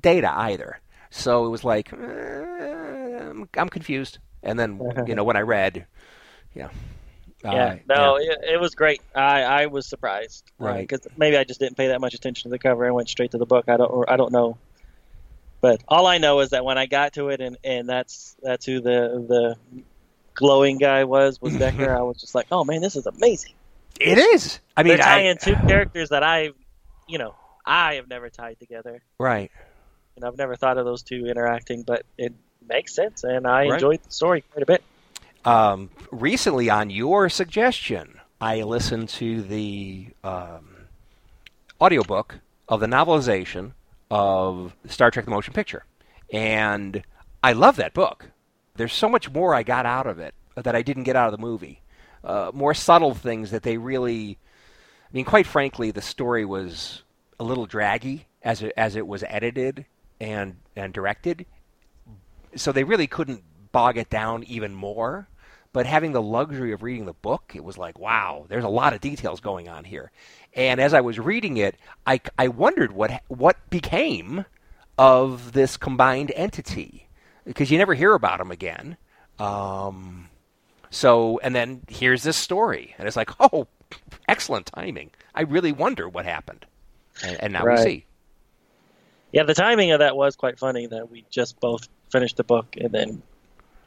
[0.00, 0.80] Data either.
[1.10, 4.18] So it was like uh, I'm, I'm confused.
[4.42, 5.86] And then you know when I read,
[6.54, 6.68] yeah,
[7.44, 9.00] Yeah, uh, no, It, it was great.
[9.14, 10.86] I, I was surprised, Right.
[10.86, 13.32] Because maybe I just didn't pay that much attention to the cover and went straight
[13.32, 13.68] to the book.
[13.68, 14.58] I don't, or I don't know.
[15.60, 18.66] But all I know is that when I got to it, and, and that's that's
[18.66, 19.82] who the the
[20.34, 21.94] glowing guy was was Decker.
[21.96, 23.52] I was just like, oh man, this is amazing.
[24.00, 24.58] It is.
[24.76, 26.50] I mean, They're I, tying two characters that I,
[27.06, 29.50] you know, I have never tied together, right.
[30.16, 32.32] and I've never thought of those two interacting, but it
[32.66, 33.74] makes sense, and I Right.
[33.74, 34.82] enjoyed the story quite a bit.
[35.44, 40.86] Um, recently, on your suggestion, I listened to the um,
[41.80, 42.36] audiobook
[42.68, 43.72] of the novelization
[44.10, 45.84] of Star Trek: The Motion Picture,
[46.32, 47.02] and
[47.44, 48.30] I love that book.
[48.74, 51.38] There's so much more I got out of it that I didn't get out of
[51.38, 51.80] the movie.
[52.24, 54.38] Uh, more subtle things that they really.
[55.04, 57.02] I mean, quite frankly, the story was
[57.38, 59.84] a little draggy as it, as it was edited
[60.20, 61.44] and and directed
[62.54, 65.28] so they really couldn't bog it down even more.
[65.72, 68.92] But having the luxury of reading the book, it was like, wow, there's a lot
[68.92, 70.10] of details going on here.
[70.54, 74.44] And as I was reading it, I, I wondered what what became
[74.98, 77.08] of this combined entity
[77.44, 78.96] because you never hear about them again.
[79.38, 80.28] Um,
[80.90, 83.66] so, and then here's this story, and it's like, oh,
[84.28, 85.10] excellent timing.
[85.34, 86.66] I really wonder what happened,
[87.24, 87.78] and, and now Right.
[87.78, 88.06] we see.
[89.32, 90.86] Yeah, the timing of that was quite funny.
[90.86, 93.22] That we just both finished the book, and then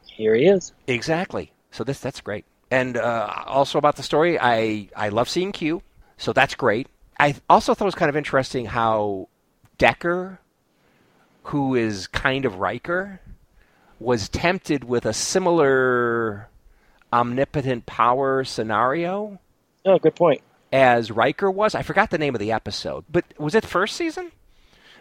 [0.06, 0.72] here he is.
[0.88, 1.52] Exactly.
[1.70, 2.44] So this that's great.
[2.70, 5.82] And uh, also about the story, I I love seeing Q,
[6.16, 6.88] so that's great.
[7.20, 9.28] I also thought it was kind of interesting how
[9.78, 10.40] Decker,
[11.44, 13.20] who is kind of Riker,
[13.98, 16.48] was tempted with a similar
[17.12, 19.38] omnipotent power scenario
[19.84, 20.42] Oh, good point.
[20.72, 21.74] as Riker was.
[21.74, 24.32] I forgot the name of the episode, but was it first season?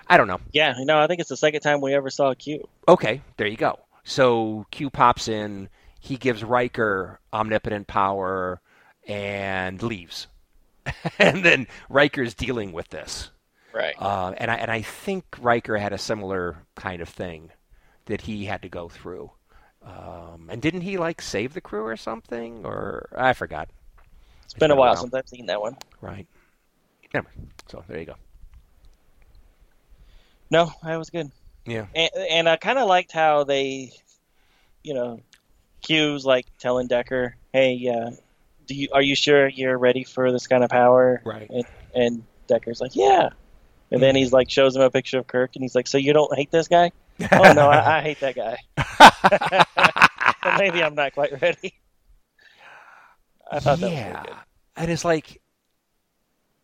[0.08, 0.40] I don't know.
[0.52, 2.68] Yeah, no, I think it's the second time we ever saw Q.
[2.88, 3.80] Okay, there you go.
[4.04, 5.68] So Q pops in,
[6.00, 8.62] he gives Riker omnipotent power
[9.08, 10.28] and leaves.
[11.20, 13.32] and then Riker's dealing with this.
[13.74, 13.96] Right.
[14.00, 17.52] Uh, and I and I think Riker had a similar kind of thing
[18.06, 19.32] that he had to go through.
[19.84, 22.66] Um, and didn't he like save the crew or something?
[22.66, 23.70] Or I forgot.
[24.44, 25.02] It's been a been a while while.
[25.02, 25.78] since I've seen that one.
[26.02, 26.28] Right.
[27.14, 27.32] Anyway,
[27.68, 28.16] so there you go.
[30.52, 31.32] No, that was good.
[31.66, 31.86] Yeah.
[31.96, 33.92] And, and I kind of liked how they,
[34.84, 35.22] you know,
[35.82, 38.12] Q's like telling Decker, "Hey, uh,
[38.66, 41.50] do you are you sure you're ready for this kind of power?" Right.
[41.50, 43.30] And, and Decker's like, "Yeah."
[43.92, 46.12] And then he's like, shows him a picture of Kirk, and he's like, "So you
[46.12, 46.92] don't hate this guy?"
[47.32, 48.58] Oh no, I, I hate that guy.
[50.58, 51.74] Maybe I'm not quite ready.
[53.52, 54.36] I thought that was yeah, really good.
[54.76, 55.42] and it's like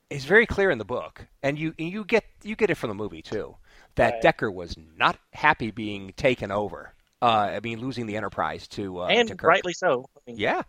[0.10, 2.90] it's very clear in the book, and you and you get you get it from
[2.90, 3.56] the movie too,
[3.96, 4.22] that Right.
[4.22, 6.94] Decker was not happy being taken over.
[7.22, 10.10] Uh, I mean, losing the Enterprise to uh, and to rightly so.
[10.18, 10.64] I mean, Yeah,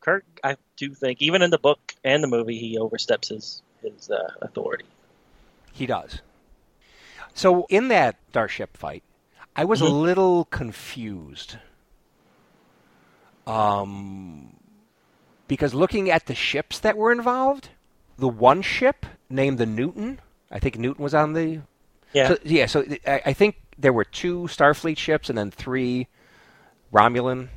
[0.00, 4.10] Kirk, I do think, even in the book and the movie, he oversteps his his
[4.10, 4.84] uh, authority.
[5.72, 6.20] he does.
[7.36, 9.02] So in that Starship fight,
[9.54, 10.00] I was a Mhm.
[10.02, 11.58] little confused.
[13.46, 14.56] Um,
[15.46, 17.68] because looking at the ships that were involved,
[18.18, 20.20] the one ship named the Newton,
[20.50, 21.60] I think Newton was on the
[22.12, 26.06] Yeah, So, yeah, so I, I think there were two Starfleet ships and then three
[26.92, 27.48] Romulan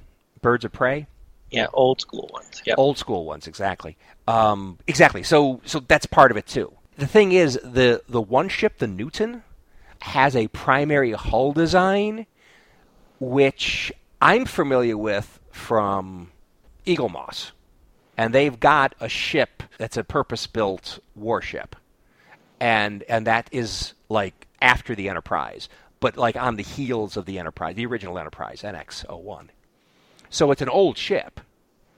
[0.42, 1.08] birds of prey,
[1.52, 2.62] yeah, old school ones.
[2.65, 3.96] Yeah, old school ones, exactly.
[4.28, 5.24] Um, exactly.
[5.24, 6.74] So, so that's part of it too.
[6.98, 9.44] The thing is, the the one ship, the Newton,
[10.01, 12.25] has a primary hull design,
[13.19, 16.31] which I'm familiar with from
[16.85, 17.51] Eaglemoss,
[18.17, 21.75] and they've got a ship that's a purpose-built warship,
[22.59, 27.39] and and that is like after the Enterprise, but like on the heels of the
[27.39, 29.49] Enterprise, the original Enterprise, NX-01.
[30.29, 31.39] So it's an old ship,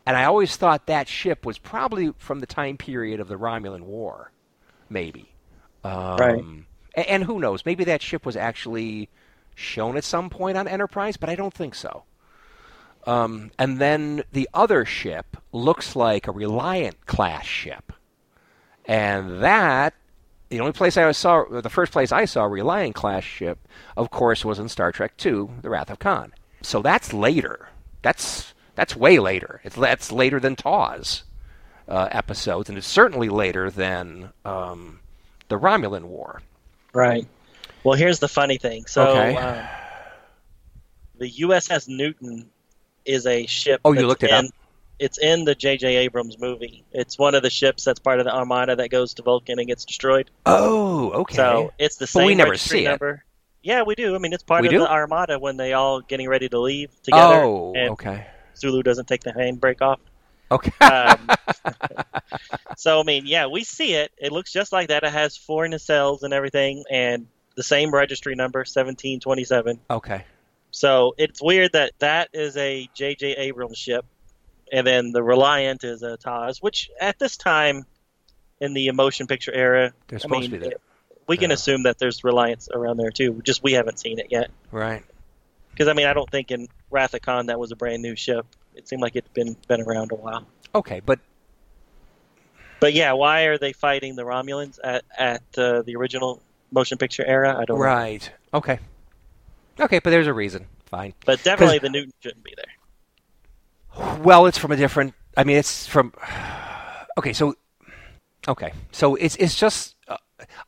[0.06, 3.82] and I always thought that ship was probably from the time period of the Romulan
[3.82, 4.32] War,
[4.90, 5.34] maybe.
[5.84, 6.44] Um, Right.
[6.96, 7.66] And who knows?
[7.66, 9.10] Maybe that ship was actually
[9.56, 12.04] shown at some point on Enterprise, but I don't think so.
[13.06, 17.94] Um, and then the other ship looks like a Reliant class ship,
[18.86, 19.96] and that
[20.50, 23.68] the only place I saw, the first place I saw a Reliant class ship,
[23.98, 26.34] of course, was in Star Trek II: The Wrath of Khan.
[26.62, 27.70] So that's later.
[28.04, 29.62] That's that's way later.
[29.64, 31.24] It's that's later than TOS
[31.88, 35.00] uh, episodes, and it's certainly later than um,
[35.48, 36.42] the Romulan War.
[36.94, 37.28] Right.
[37.84, 38.86] Well, here's the funny thing.
[38.86, 39.36] So, Okay.
[39.36, 39.66] um,
[41.18, 42.50] the USS Newton
[43.06, 43.82] is a ship.
[43.86, 44.52] Oh, you looked it in, up?
[45.00, 45.96] It's in the J.J.
[45.98, 46.84] Abrams movie.
[46.92, 49.68] It's one of the ships that's part of the Armada that goes to Vulcan and
[49.68, 50.30] gets destroyed.
[50.46, 51.36] Oh, okay.
[51.36, 52.22] So it's the same.
[52.22, 52.90] But we never see it.
[52.90, 53.24] number.
[53.64, 54.16] Yeah, we do.
[54.16, 54.80] I mean, it's part We of do?
[54.80, 57.44] the Armada when they all getting ready to leave together.
[57.44, 58.28] oh, okay.
[58.54, 60.00] Sulu doesn't take the handbrake off.
[60.52, 60.72] Okay.
[60.86, 61.30] Um,
[62.78, 64.12] so I mean, yeah, we see it.
[64.18, 65.04] It looks just like that.
[65.04, 69.80] It has four nacelles and everything, and the same registry number, seventeen twenty seven.
[69.90, 70.26] okay.
[70.74, 73.36] So it's weird that that is a J.J.
[73.36, 74.06] Abrams ship,
[74.72, 77.86] and then the Reliant is a Taz, which at this time
[78.62, 80.78] in the motion picture era, They're I supposed mean, to be there.
[81.28, 81.56] we can Yeah.
[81.56, 83.42] assume that there's Reliance around there too.
[83.44, 84.50] Just we haven't seen it yet.
[84.72, 85.04] Right.
[85.72, 88.16] Because I mean, I don't think in Wrath of Khan that was a brand new
[88.16, 88.46] ship.
[88.74, 90.46] It seemed like it'd been been around a while.
[90.74, 91.20] Okay, but
[92.82, 97.24] But yeah, why are they fighting the Romulans at at uh, the original motion picture
[97.24, 97.56] era?
[97.58, 97.84] I don't know.
[97.84, 98.30] right.
[98.54, 98.80] Okay.
[99.80, 100.66] Okay, but there's a reason.
[100.86, 101.14] Fine.
[101.24, 104.18] But definitely the Newton shouldn't be there.
[104.18, 105.14] Well, it's from a different.
[105.38, 106.14] I mean, it's from.
[107.18, 107.56] Okay, so.
[108.48, 110.16] Okay, so it's it's just uh,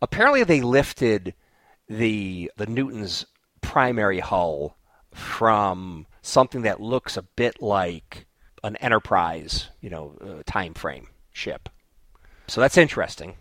[0.01, 1.33] apparently they lifted
[1.87, 3.25] the the Newton's
[3.61, 4.77] primary hull
[5.13, 8.25] from something that looks a bit like
[8.61, 11.69] an Enterprise, you know, uh, time frame ship.
[12.47, 13.35] So that's interesting.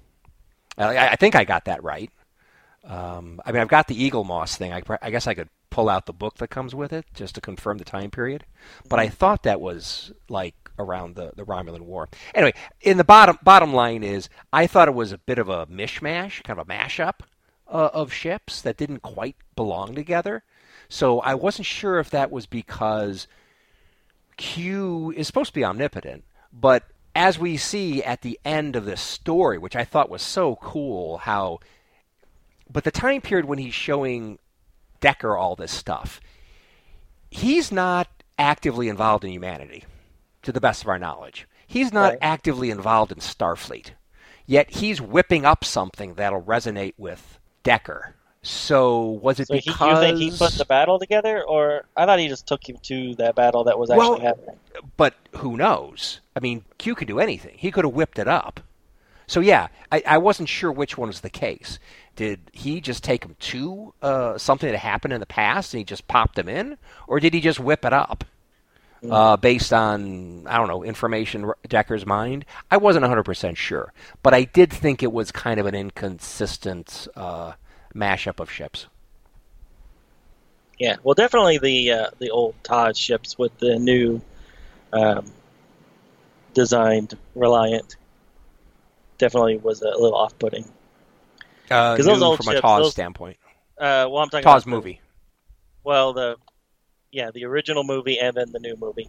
[0.79, 2.11] I, I think I got that right.
[2.85, 4.73] Um, I mean, I've got the Eaglemoss thing.
[4.73, 7.41] I, I guess I could pull out the book that comes with it just to
[7.41, 8.45] confirm the time period.
[8.89, 12.09] But I thought that was like around the, the Romulan War.
[12.35, 15.67] Anyway, in the bottom bottom line is I thought it was a bit of a
[15.67, 17.21] mishmash, kind of a mashup
[17.69, 20.45] uh, of ships that didn't quite belong together.
[20.89, 23.27] So I wasn't sure if that was because
[24.37, 26.85] Q is supposed to be omnipotent, but
[27.15, 31.19] as we see at the end of this story, which I thought was so cool,
[31.19, 31.59] how
[32.71, 34.39] but the time period when he's showing
[35.01, 36.21] Decker all this stuff,
[37.31, 38.09] he's not
[38.39, 39.85] actively involved in humanity,
[40.43, 41.47] to the best of our knowledge.
[41.67, 42.19] He's not Right.
[42.23, 43.91] actively involved in Starfleet.
[44.47, 48.15] Yet he's whipping up something that'll resonate with Decker.
[48.43, 52.07] So was it So he, because you think he put the battle together, or I
[52.07, 54.57] thought he just took him to that battle that was actually Well- happening.
[54.97, 56.21] but who knows?
[56.35, 57.57] I mean, Q could do anything.
[57.57, 58.61] He could have whipped it up.
[59.27, 61.79] So yeah, I, I wasn't sure which one was the case.
[62.17, 65.85] Did he just take him to uh, something that happened in the past and he
[65.85, 66.77] just popped him in,
[67.07, 68.25] or did he just whip it up
[69.11, 72.45] uh, based on I don't know information Decker's mind?
[72.71, 77.09] I wasn't 100 percent sure, but I did think it was kind of an inconsistent
[77.17, 77.53] uh,
[77.95, 78.87] mashup of ships.
[80.79, 84.21] Yeah, well, definitely the uh, the old TOS ships with the new
[84.93, 85.33] um,
[86.55, 87.97] designed Reliant
[89.19, 90.65] definitely was a little off-putting.
[91.71, 93.37] Uh, 'Cause those new old from a ships, TOS those- standpoint,
[93.79, 95.01] Uh, well, I'm talking TOS about the- movie.
[95.85, 96.37] well, the
[97.13, 99.09] yeah, the original movie and then the new movie,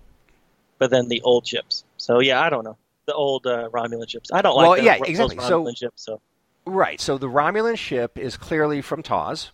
[0.77, 1.83] but then the old ships.
[1.97, 4.31] So yeah, I don't know the old uh, Romulan ships.
[4.31, 5.37] I don't like Well, the, yeah, those exactly.
[5.39, 6.03] So- Romulan ships.
[6.05, 6.21] So
[6.65, 7.01] Right.
[7.01, 9.51] So the Romulan ship is clearly from TOS,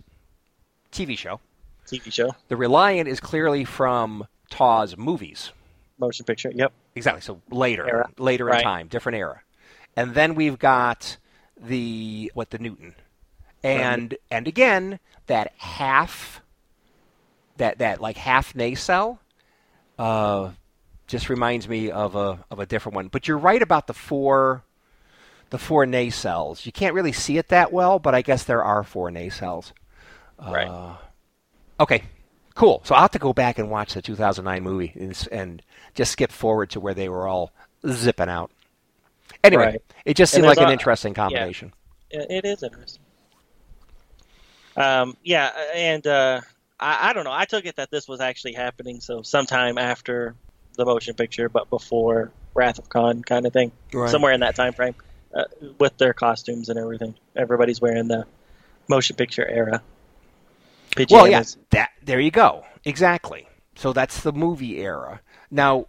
[0.91, 1.39] TV show.
[1.87, 5.51] TV show, The Reliant is clearly from TOS movies.
[6.00, 6.52] Motion picture.
[6.54, 6.72] Yep.
[6.95, 7.22] Exactly.
[7.22, 8.10] So later, Era.
[8.18, 8.64] later in Right.
[8.64, 9.41] time, different era.
[9.95, 11.18] And then we've got
[11.60, 12.95] the what the Newton,
[13.64, 16.41] and and again that half,
[17.58, 19.20] that that like half nacelle,
[19.97, 20.52] uh,
[21.08, 23.08] just reminds me of a of a different one.
[23.08, 24.64] But you're right about the four,
[25.50, 26.66] the four nacelles.
[26.66, 29.74] You can't really see it that well, but I guess there are four nacelles.
[30.39, 30.68] Right.
[30.68, 30.95] Uh,
[31.82, 32.04] okay,
[32.60, 32.82] cool.
[32.84, 35.62] So I'll have to go back and watch the 2009 movie and, and
[35.95, 37.53] just skip forward to where they were all
[37.88, 38.51] zipping out.
[39.45, 39.82] Anyway, Right.
[40.03, 41.72] it just seemed like an interesting combination.
[42.12, 43.01] It, it is interesting.
[44.76, 46.41] Um, yeah, and uh,
[46.80, 47.32] I, I don't know.
[47.32, 50.36] I took it that this was actually happening, so sometime after
[50.76, 54.10] the motion picture, but before Wrath of Khan, kind of thing, Right.
[54.10, 54.95] somewhere in that time frame,
[55.34, 55.45] uh,
[55.80, 57.16] with their costumes and everything.
[57.38, 58.26] Everybody's wearing the
[58.89, 59.82] motion picture era.
[61.09, 61.57] Well, yeah, pajamas.
[61.71, 62.63] that there you go.
[62.85, 63.47] Exactly.
[63.75, 65.21] So that's the movie era.
[65.51, 65.85] Now,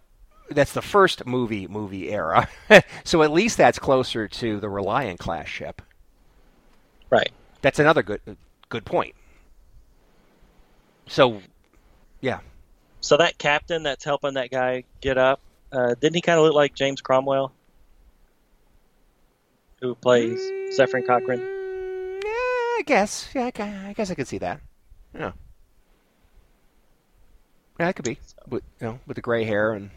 [0.49, 2.47] that's the first movie movie era.
[3.03, 5.81] so at least that's closer to the Reliant class ship.
[7.09, 7.31] right.
[7.61, 8.21] That's another good
[8.69, 9.15] good point.
[11.07, 11.41] So,
[12.21, 12.39] yeah.
[13.01, 15.41] So that captain that's helping that guy get up,
[15.71, 17.51] uh, didn't he kind of look like James Cromwell,
[19.81, 20.39] who plays
[20.77, 21.39] Zefram Cochrane?
[21.39, 23.29] Mm, Yeah, I guess.
[23.33, 24.61] Yeah, I, I guess I could see that.
[25.13, 25.31] Yeah.
[27.79, 28.17] Yeah, it could be.
[28.47, 29.89] With you know, with the gray hair and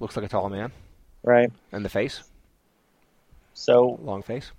[0.00, 0.70] looks like a tall man,
[1.22, 1.50] Right.
[1.72, 2.22] and the face,
[3.54, 4.50] So long face.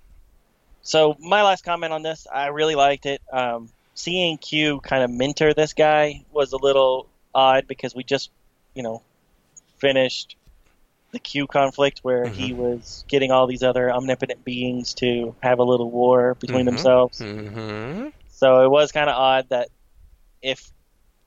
[0.82, 3.22] So my last comment on this, I really liked it.
[3.32, 8.30] Um, seeing Q kind of mentor this guy was a little odd because we just,
[8.74, 9.02] you know,
[9.78, 10.36] finished
[11.12, 15.64] the Q conflict where he was getting all these other omnipotent beings to have a
[15.64, 16.70] little war between Mhm.
[16.70, 17.18] themselves.
[17.20, 18.08] Mm-hmm.
[18.40, 19.68] So it was kind of odd that
[20.40, 20.72] if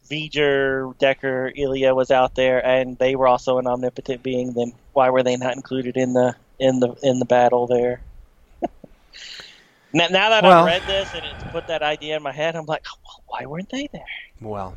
[0.09, 5.11] V'ger, Decker, Ilia was out there and they were also an omnipotent being, then why
[5.11, 8.01] were they not included in the in the in the battle there?
[9.93, 12.55] now, now that Well- I've read this and it's put that idea in my head,
[12.55, 14.01] I'm like, well, why weren't they there?
[14.41, 14.75] Well,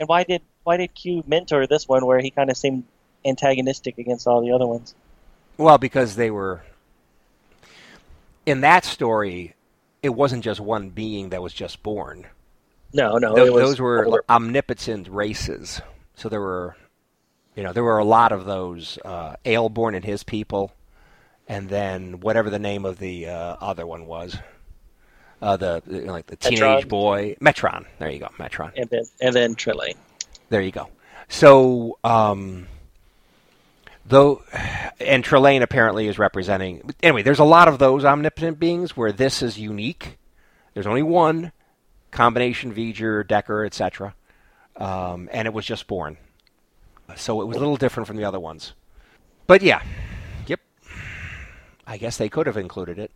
[0.00, 2.82] And why did why did Q mentor this one where he kind of seemed
[3.24, 4.94] antagonistic against all the other ones.
[5.56, 6.62] Well, because they were
[8.44, 9.54] in that story,
[10.06, 12.26] it wasn't just one being that was just born.
[12.92, 14.24] No, no, those, those were older.
[14.28, 15.82] omnipotent races.
[16.14, 16.76] So there were,
[17.56, 18.98] you know, there were a lot of those.
[19.04, 20.72] Uh, Ayelborne and his people,
[21.48, 24.36] and then whatever the name of the uh, other one was,
[25.42, 26.88] uh, the you know, like the teenage Metron.
[26.88, 27.84] boy Metron.
[27.98, 28.72] There you go, Metron.
[28.76, 29.96] and then and then Trelane.
[30.48, 30.88] There you go.
[31.28, 32.68] So, um,
[34.08, 34.42] though,
[35.00, 36.90] and Trelane apparently is representing.
[37.02, 40.18] Anyway, there's a lot of those omnipotent beings where this is unique.
[40.74, 41.52] There's only one
[42.10, 44.14] combination V'ger, Decker, etc.
[44.76, 46.16] Um, and it was just born.
[47.16, 48.72] So it was a little different from the other ones.
[49.46, 49.82] But yeah,
[50.46, 50.60] yep.
[51.86, 53.10] I guess they could have included it.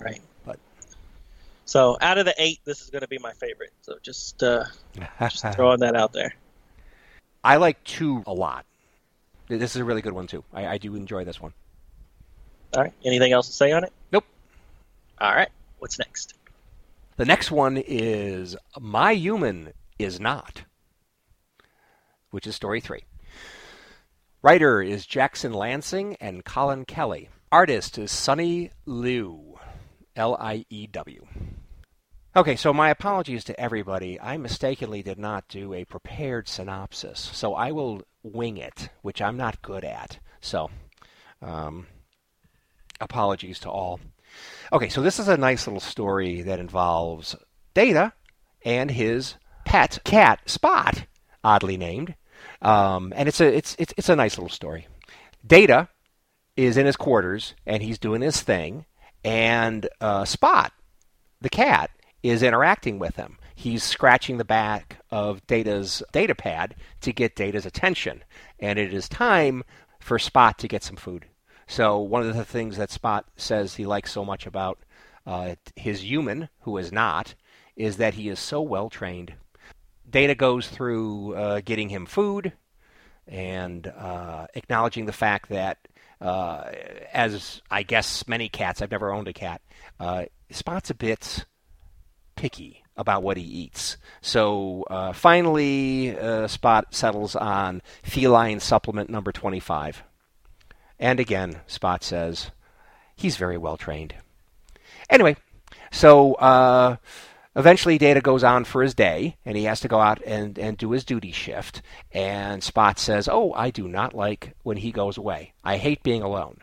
[0.00, 0.20] Right.
[0.44, 0.58] But-
[1.66, 3.72] so out of the eight, this is going to be my favorite.
[3.82, 4.64] So just uh,
[5.20, 6.34] just throwing that out there.
[7.44, 8.66] I like two a lot.
[9.58, 10.44] This is a really good one too.
[10.52, 11.52] I, I do enjoy this one.
[12.74, 12.92] All right.
[13.04, 13.92] Anything else to say on it?
[14.12, 14.24] Nope.
[15.20, 15.48] All right.
[15.80, 16.34] What's next?
[17.16, 20.62] The next one is My Human is Not,
[22.30, 23.04] which is story three.
[24.42, 27.28] Writer is Jackson Lansing and Colin Kelly.
[27.52, 29.58] Artist is Sonny Liew,
[30.16, 31.26] L I E W.
[32.36, 34.20] Okay, so my apologies to everybody.
[34.20, 39.36] I mistakenly did not do a prepared synopsis, so I will wing it, which I'm
[39.36, 40.18] not good at.
[40.40, 40.70] So,
[41.42, 41.86] um,
[43.00, 44.00] apologies to all.
[44.72, 47.34] Okay, so this is a nice little story that involves
[47.74, 48.12] Data
[48.64, 51.04] and his pet cat Spot,
[51.42, 52.14] oddly named,
[52.62, 54.86] um, and it's a it's it's it's a nice little story.
[55.46, 55.88] Data
[56.56, 58.84] is in his quarters and he's doing his thing,
[59.24, 60.72] and uh, Spot,
[61.40, 61.90] the cat,
[62.22, 63.38] is interacting with him.
[63.60, 68.24] He's scratching the back of Data's data pad to get Data's attention,
[68.58, 69.64] and it is time
[69.98, 71.26] for Spot to get some food.
[71.66, 74.78] So one of the things that Spot says he likes so much about
[75.26, 77.34] uh, his human, who is not,
[77.76, 79.34] is that he is so well trained.
[80.08, 82.54] Data goes through uh, getting him food
[83.28, 85.86] and uh, acknowledging the fact that,
[86.22, 86.64] uh,
[87.12, 89.60] as I guess many cats, I've never owned a cat,
[90.00, 91.44] uh, Spot's a bit
[92.36, 93.96] picky about what he eats.
[94.20, 100.02] So uh, finally, uh, Spot settles on feline supplement number 25.
[100.98, 102.50] And again, Spot says
[103.16, 104.14] he's very well trained.
[105.08, 105.36] Anyway,
[105.90, 106.96] so uh,
[107.56, 110.76] eventually Data goes on for his day, and he has to go out and, and
[110.76, 111.82] do his duty shift.
[112.12, 115.54] And Spot says, Oh, I do not like when he goes away.
[115.64, 116.58] I hate being alone.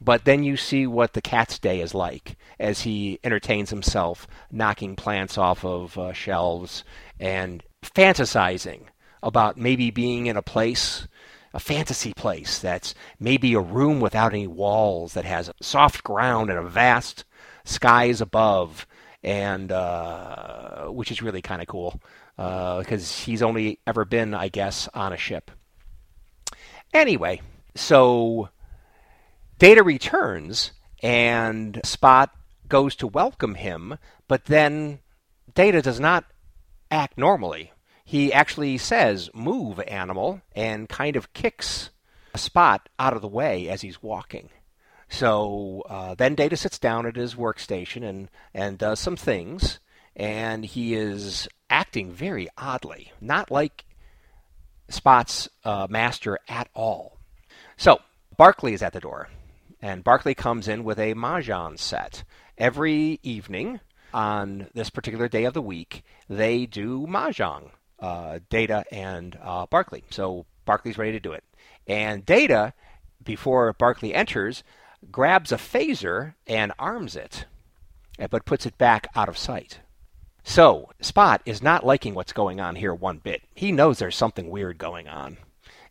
[0.00, 4.96] But then you see what the cat's day is like as he entertains himself, knocking
[4.96, 6.84] plants off of uh, shelves
[7.18, 8.82] and fantasizing
[9.22, 11.06] about maybe being in a place,
[11.52, 16.58] a fantasy place that's maybe a room without any walls that has soft ground and
[16.58, 17.24] a vast
[17.64, 18.86] skies above,
[19.22, 22.00] and uh, which is really kind of cool
[22.36, 25.50] because he's only ever been, I guess, on a ship.
[26.94, 27.40] Anyway,
[27.74, 28.48] so
[29.58, 32.30] Data returns and Spot
[32.72, 35.00] goes to welcome him, but then
[35.54, 36.24] Data does not
[36.90, 37.70] act normally.
[38.02, 41.90] He actually says, Move, animal, and kind of kicks
[42.32, 44.48] a Spot out of the way as he's walking.
[45.10, 49.78] So uh, then Data sits down at his workstation and, and does some things,
[50.16, 53.84] and he is acting very oddly, not like
[54.88, 57.18] Spot's uh, master at all.
[57.76, 58.00] So
[58.38, 59.28] Barclay is at the door,
[59.82, 62.24] and Barclay comes in with a mahjong set.
[62.62, 63.80] Every evening
[64.14, 70.04] on this particular day of the week, they do mahjong, uh, Data and uh, Barclay.
[70.10, 71.42] So Barclay's ready to do it.
[71.88, 72.72] And Data,
[73.20, 74.62] before Barclay enters,
[75.10, 77.46] grabs a phaser and arms it,
[78.20, 79.80] eh, but puts it back out of sight.
[80.44, 83.42] So, Spot is not liking what's going on here one bit.
[83.56, 85.36] He knows there's something weird going on.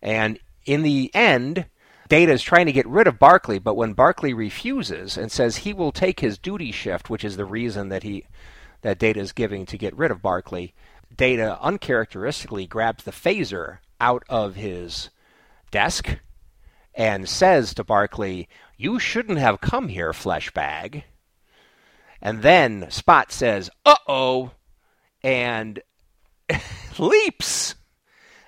[0.02, 1.66] And in the end,
[2.12, 5.72] Data is trying to get rid of Barclay, but when Barclay refuses and says he
[5.72, 8.26] will take his duty shift, which is the reason that he
[8.82, 10.74] that Data is giving to get rid of Barclay,
[11.16, 15.09] Data uncharacteristically grabs the phaser out of his
[15.72, 16.20] desk
[16.93, 21.05] and says to Barclay, "You shouldn't have come here, flesh bag."
[22.22, 24.51] And then Spot says, "Uh oh,"
[25.24, 25.82] and
[26.99, 27.76] leaps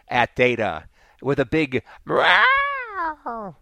[0.09, 0.89] at Data
[1.21, 1.81] with a big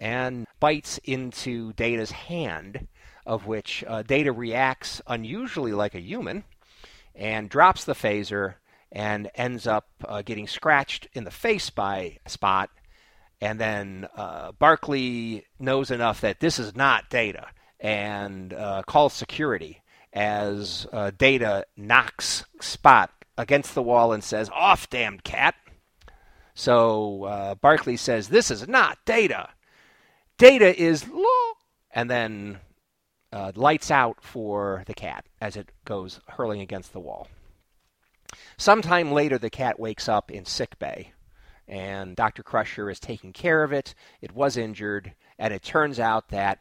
[0.00, 2.86] And bites into Data's hand,
[3.26, 6.44] of which uh, Data reacts unusually like a human
[7.16, 8.54] and drops the phaser
[8.92, 12.70] and ends up uh, getting scratched in the face by Spot
[13.40, 17.48] And then uh, Barclay knows enough that this is not Data
[17.80, 19.82] and uh, calls security
[20.12, 25.54] as uh, Data knocks Spot against the wall and says, Off, damned cat.
[26.58, 29.50] So uh, Barclay says, This is not Data.
[30.38, 31.54] Data is Lore.
[31.92, 32.58] And then
[33.32, 37.28] uh, lights out for the cat as it goes hurling against the wall.
[38.56, 41.12] Sometime later, the cat wakes up in sick bay,
[41.68, 42.42] and Dr.
[42.42, 43.94] Crusher is taking care of it.
[44.20, 46.58] It was injured, and it turns out that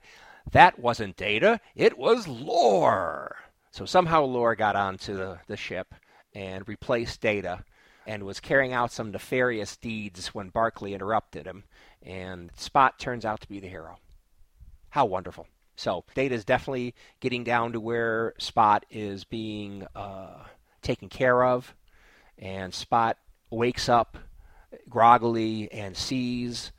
[0.52, 3.36] that wasn't Data, it was Lore.
[3.72, 5.96] So somehow Lore got onto the, the ship
[6.36, 7.64] and replaced Data
[8.08, 11.66] and was carrying out some nefarious deeds when Barclay interrupted him,
[12.02, 14.00] and Spot turns out to be the hero.
[14.90, 15.46] How wonderful.
[15.76, 20.46] So Data is definitely getting down to where Spot is being uh,
[20.82, 21.76] taken care of,
[22.40, 23.18] and Spot
[23.52, 24.18] wakes up
[24.90, 26.72] groggily and sees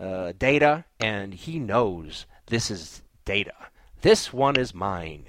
[0.00, 3.54] uh, Data, and he knows this is Data.
[4.00, 5.26] This one is mine.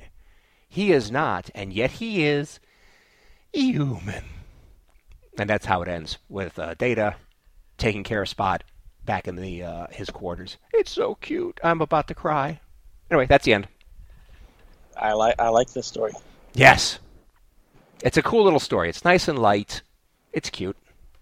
[0.67, 2.59] He is not, and yet he is
[3.51, 4.23] human.
[5.37, 7.15] And that's how it ends with uh, Data
[7.77, 8.63] taking care of Spot
[9.05, 10.57] back in the uh, his quarters.
[10.73, 11.59] It's so cute.
[11.63, 12.59] I'm about to cry.
[13.09, 13.67] Anyway, that's the end.
[14.95, 16.13] I like I like this story.
[16.53, 16.99] Yes.
[18.03, 18.89] It's a cool little story.
[18.89, 19.81] It's nice and light.
[20.33, 20.77] It's cute.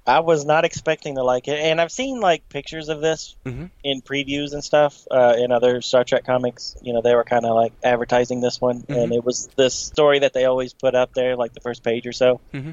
[0.05, 3.65] I was not expecting to like it, and I've seen like pictures of this mm-hmm.
[3.83, 6.75] in previews and stuff uh, in other Star Trek comics.
[6.81, 8.93] You know, they were kind of like advertising this one, mm-hmm.
[8.93, 12.07] and it was this story that they always put up there, like the first page
[12.07, 12.41] or so.
[12.51, 12.71] Mm-hmm.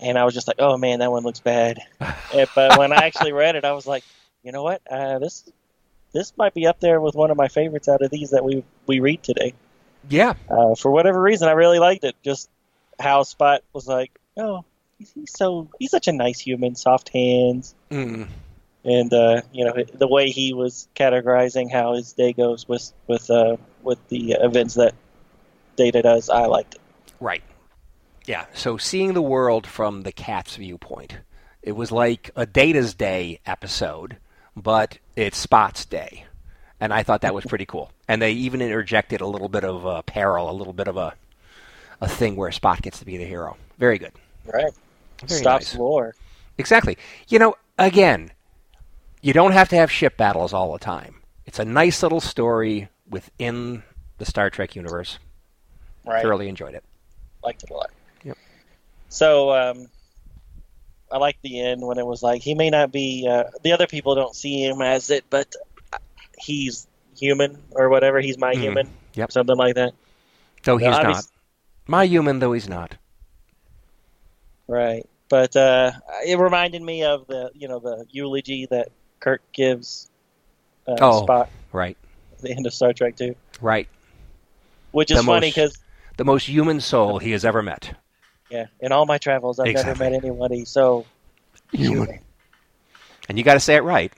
[0.00, 3.32] And I was just like, "Oh man, that one looks bad." but when I actually
[3.32, 4.04] read it, I was like,
[4.42, 4.82] "You know what?
[4.90, 5.44] Uh, this
[6.12, 8.64] this might be up there with one of my favorites out of these that we
[8.86, 9.54] we read today."
[10.08, 10.34] Yeah.
[10.48, 12.16] Uh, for whatever reason, I really liked it.
[12.24, 12.48] Just
[12.98, 14.64] how Spot was like, "Oh,
[14.98, 18.28] he's so he's such a nice human, soft hands, mm.
[18.84, 23.30] and uh, you know the way he was categorizing how his day goes with with
[23.30, 24.94] uh, with the events that
[25.76, 26.30] Data does.
[26.30, 26.80] I liked it.
[27.20, 27.42] Right.
[28.30, 28.46] Yeah.
[28.54, 31.18] So seeing the world from the cat's viewpoint,
[31.64, 34.18] it was like a Data's Day episode,
[34.56, 36.26] but it's Spot's Day,
[36.78, 37.90] and I thought that was pretty cool.
[38.06, 41.14] And they even interjected a little bit of uh, peril, a little bit of a
[42.00, 43.56] a thing where Spot gets to be the hero.
[43.78, 44.12] Very good.
[44.46, 44.72] Right.
[45.24, 45.74] Very Stops nice.
[45.74, 46.14] war.
[46.56, 46.98] Exactly.
[47.26, 48.30] You know, again,
[49.22, 51.16] you don't have to have ship battles all the time.
[51.46, 53.82] It's a nice little story within
[54.18, 55.18] the Star Trek universe.
[56.06, 56.22] Right.
[56.22, 56.84] Thoroughly enjoyed it.
[57.42, 57.90] Liked it a lot.
[59.10, 59.88] So um,
[61.12, 63.28] I like the end when it was like he may not be.
[63.30, 65.52] Uh, the other people don't see him as it, but
[66.38, 66.86] he's
[67.18, 68.20] human or whatever.
[68.20, 68.60] He's my Mhm.
[68.60, 68.90] human.
[69.14, 69.32] Yep.
[69.32, 69.92] Something like that.
[70.62, 71.26] Though he's not.
[71.86, 72.94] My human, though he's not.
[74.66, 75.04] Right.
[75.28, 75.92] But uh,
[76.26, 78.88] it reminded me of the you know the eulogy that
[79.20, 80.08] Kirk gives
[80.86, 81.26] uh, Oh.
[81.26, 81.96] Spock Right.
[82.32, 83.88] at the end of Star Trek Two, Right.
[84.92, 85.76] which is The funny because
[86.16, 87.94] The most human soul he has ever met.
[88.50, 90.06] Yeah, in all my travels I've Exactly.
[90.06, 91.06] never met anybody so
[91.72, 92.18] Human.
[93.28, 94.12] And you got to say it right.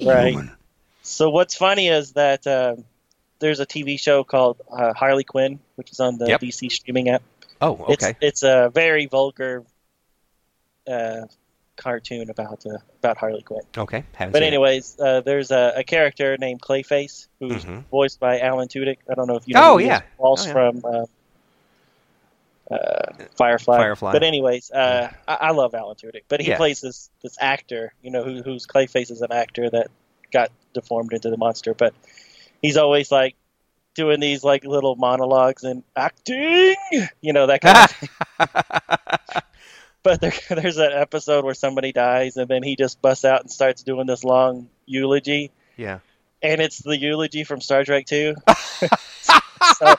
[0.00, 0.28] Right.
[0.28, 0.52] Human.
[1.02, 2.84] So what's funny is that um
[3.40, 6.40] there's a TV show called uh, Harley Quinn, which is on the Yep.
[6.40, 7.22] DC streaming app.
[7.60, 7.92] Oh, okay.
[7.92, 9.64] It's it's a very vulgar
[10.88, 11.22] uh,
[11.76, 13.62] cartoon about uh, about Harley Quinn.
[13.76, 14.04] okay.
[14.14, 17.84] Haven't But anyways, uh, there's a, a character named Clayface who's Mhm.
[17.90, 18.98] voiced by Alan Tudyk.
[19.10, 19.72] I don't know if you know.
[19.74, 20.02] Oh, yeah.
[20.18, 20.52] also Oh, yeah.
[20.80, 20.84] from
[22.70, 23.76] uh, Firefly.
[23.76, 24.12] Firefly.
[24.12, 26.22] But anyways, uh, I, I love Alan Tudyk.
[26.28, 26.56] But he Yeah.
[26.56, 29.88] plays this this actor, you know, who, who's Clayface is an actor that
[30.32, 31.74] got deformed into the monster.
[31.74, 31.94] But
[32.62, 33.36] he's always like
[33.94, 36.74] doing these like little monologues and acting,
[37.20, 39.42] you know, that kind of thing.
[40.02, 43.50] But there, there's that episode where somebody dies, and then he just busts out and
[43.50, 46.00] starts doing this long eulogy yeah.
[46.42, 48.34] and it's the eulogy from Star Trek 2.
[49.22, 49.94] so,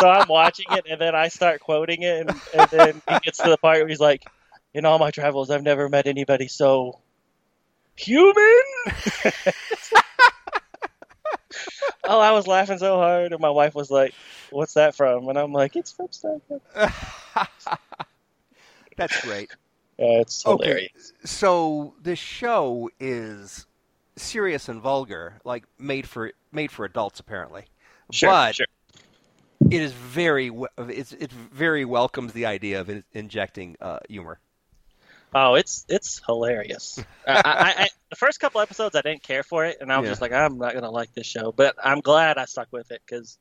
[0.00, 3.38] so I'm watching it, and then I start quoting it, and, and then he gets
[3.38, 4.24] to the part where he's like,
[4.74, 7.00] "In all my travels, I've never met anybody so
[7.96, 8.62] human."
[12.04, 14.14] oh, I was laughing so hard, and my wife was like,
[14.50, 16.60] "What's that from?" And I'm like, "It's from Star Trek."
[18.96, 19.50] That's great.
[19.98, 20.90] Yeah, it's hilarious.
[20.94, 21.26] Okay.
[21.26, 23.66] So the show is
[24.16, 27.66] serious and vulgar, like made for made for adults apparently.
[28.12, 28.66] Sure, but sure.
[29.70, 34.38] It is very it's it very welcomes the idea of in- injecting uh, humor.
[35.34, 36.98] Oh, it's it's hilarious.
[37.26, 40.06] I, I, I, the first couple episodes, I didn't care for it, and I was
[40.06, 40.10] Yeah.
[40.12, 41.52] just like, I'm not gonna like this show.
[41.52, 43.38] But I'm glad I stuck with it because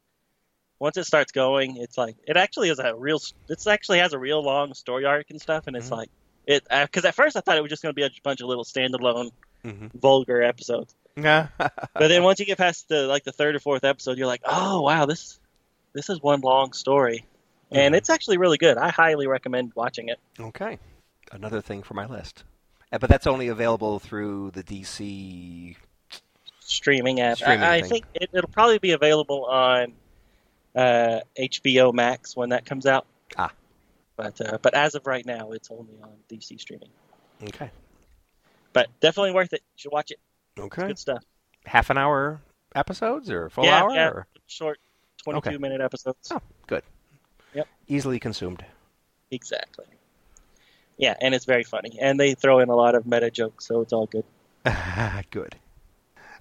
[0.79, 3.19] once it starts going, it's like it actually is a real.
[3.49, 5.97] It's actually has a real long story arc and stuff, and it's Mhm.
[5.97, 6.09] like
[6.45, 8.65] it because at first I thought it was just gonna be a bunch of little
[8.65, 9.31] standalone
[9.65, 9.91] Mhm.
[9.93, 10.93] vulgar episodes.
[11.15, 11.47] Yeah.
[11.57, 14.41] But then once you get past the like the third or fourth episode, you're like,
[14.45, 15.38] oh wow, this
[15.93, 17.25] this is one long story,
[17.71, 17.97] and Mhm.
[17.97, 18.77] it's actually really good.
[18.77, 20.19] I highly recommend watching it.
[20.39, 20.79] okay.
[21.31, 22.43] Another thing for my list.
[22.91, 25.77] Uh, But that's only available through the DC.
[26.59, 27.37] Streaming app.
[27.37, 29.93] Streaming I, I think it, it'll probably be available on
[30.75, 33.05] uh, HBO Max when that comes out.
[33.37, 33.51] Ah.
[34.15, 36.89] But uh, but as of right now, it's only on DC streaming.
[37.43, 37.69] Okay.
[38.73, 39.61] But definitely worth it.
[39.75, 40.19] You should watch it.
[40.59, 40.87] Okay.
[40.87, 41.23] Good stuff.
[41.65, 42.41] Half an hour
[42.75, 43.91] episodes or full yeah, hour?
[43.91, 44.09] yeah.
[44.09, 44.79] Or Short,
[45.23, 45.57] twenty-two Okay.
[45.57, 46.31] minute episodes.
[46.31, 46.41] Oh.
[46.67, 46.83] good.
[47.53, 47.67] Yep.
[47.87, 48.63] Easily consumed.
[49.31, 49.85] Exactly.
[50.97, 53.81] Yeah, and it's very funny, and they throw in a lot of meta jokes, so
[53.81, 54.25] it's all good.
[55.31, 55.55] good.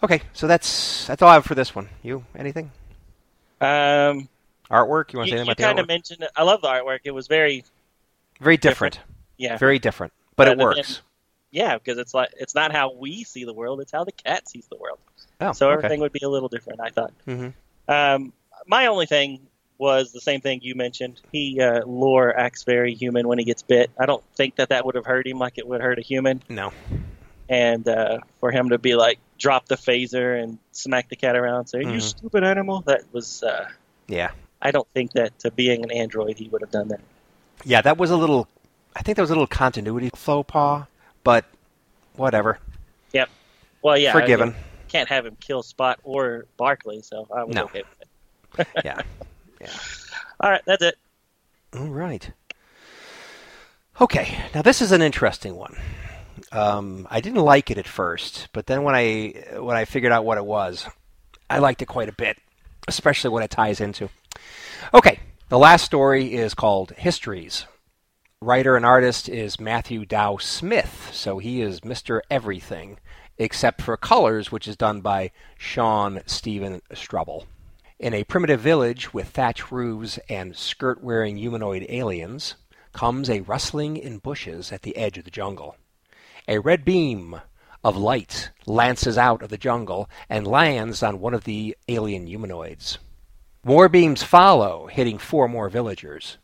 [0.02, 1.88] Okay, so that's that's all I have for this one.
[2.02, 2.70] You anything?
[3.60, 4.28] Um,
[4.70, 5.12] Artwork?
[5.12, 5.88] You want to say you anything about the kind of artwork?
[5.88, 6.30] mentioned it.
[6.36, 7.00] I love the artwork.
[7.04, 7.64] It was very
[8.40, 9.00] Very different.
[9.36, 10.12] yeah, Very different.
[10.36, 11.02] But it Rather works.
[11.50, 14.48] yeah, because it's like it's not how we see the world; it's how the cat
[14.48, 14.98] sees the world.
[15.40, 15.74] Oh, so okay.
[15.78, 16.80] everything would be a little different.
[16.80, 17.12] I thought.
[17.24, 17.48] hmm
[17.88, 18.32] Um,
[18.68, 19.40] my only thing
[19.78, 21.20] was the same thing you mentioned.
[21.32, 23.90] He uh, Lore acts very human when he gets bit.
[23.98, 26.42] I don't think that that would have hurt him like it would hurt a human.
[26.48, 26.72] No.
[27.48, 31.66] And uh, for him to be like drop the phaser and smack the cat around,
[31.66, 32.02] say "you Mhm.
[32.02, 33.42] stupid animal," that was.
[33.42, 33.68] Uh,
[34.08, 34.30] Yeah.
[34.60, 37.00] I don't think that to being an android he would have done that.
[37.64, 38.48] Yeah, that was a little.
[38.96, 40.86] I think there was a little continuity faux pas,
[41.22, 41.44] but
[42.16, 42.58] whatever.
[43.12, 43.30] Yep.
[43.82, 44.50] Well, yeah, Forgiven.
[44.50, 47.64] I can't have him kill Spot or Barclay, so I was No.
[47.64, 47.97] okay with
[48.58, 48.68] it.
[48.84, 49.00] Yeah.
[50.40, 50.96] All right, that's it.
[51.76, 52.30] All right.
[54.00, 55.76] Okay, now this is an interesting one.
[56.52, 60.24] Um, I didn't like it at first, but then when I when I figured out
[60.24, 60.86] what it was,
[61.50, 62.38] I liked it quite a bit,
[62.86, 64.08] especially what it ties into.
[64.94, 65.18] Okay,
[65.48, 67.66] the last story is called Histories.
[68.40, 72.20] Writer and artist is Matthew Dow Smith, so he is Mr.
[72.30, 72.98] Everything,
[73.36, 77.46] except for colors, which is done by Sean Stephen Strubble.
[78.00, 82.54] In a primitive village with thatch roofs and skirt wearing humanoid aliens
[82.92, 85.74] comes a rustling in bushes at the edge of the jungle.
[86.46, 87.40] A red beam
[87.82, 92.98] of light lances out of the jungle and lands on one of the alien humanoids.
[93.64, 96.38] More beams follow, hitting four more villagers.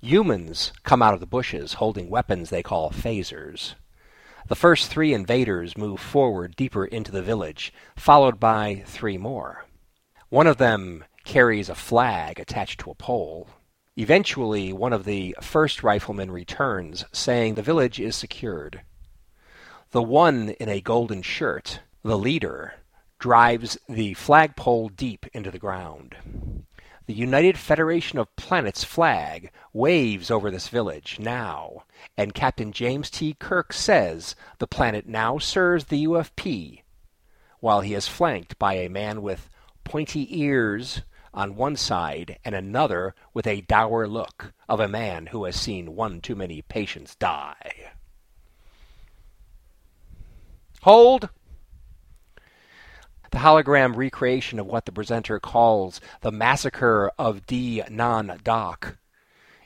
[0.00, 3.74] Humans come out of the bushes holding weapons they call phasers.
[4.46, 9.67] The first three invaders move forward deeper into the village, followed by three more.
[10.30, 13.48] One of them carries a flag attached to a pole.
[13.96, 18.82] Eventually, one of the first riflemen returns, saying the village is secured.
[19.92, 22.74] The one in a golden shirt, the leader,
[23.18, 26.14] drives the flagpole deep into the ground.
[27.06, 31.84] The United Federation of Planets flag waves over this village now,
[32.18, 33.32] and Captain James T.
[33.32, 36.82] Kirk says the planet now serves the UFP,
[37.60, 39.48] while he is flanked by a man with
[39.88, 45.44] pointy ears on one side and another with a dour look of a man who
[45.44, 47.92] has seen one too many patients die.
[50.82, 51.30] Hold!
[53.30, 57.82] The hologram recreation of what the presenter calls the massacre of D.
[57.90, 58.96] Non Doc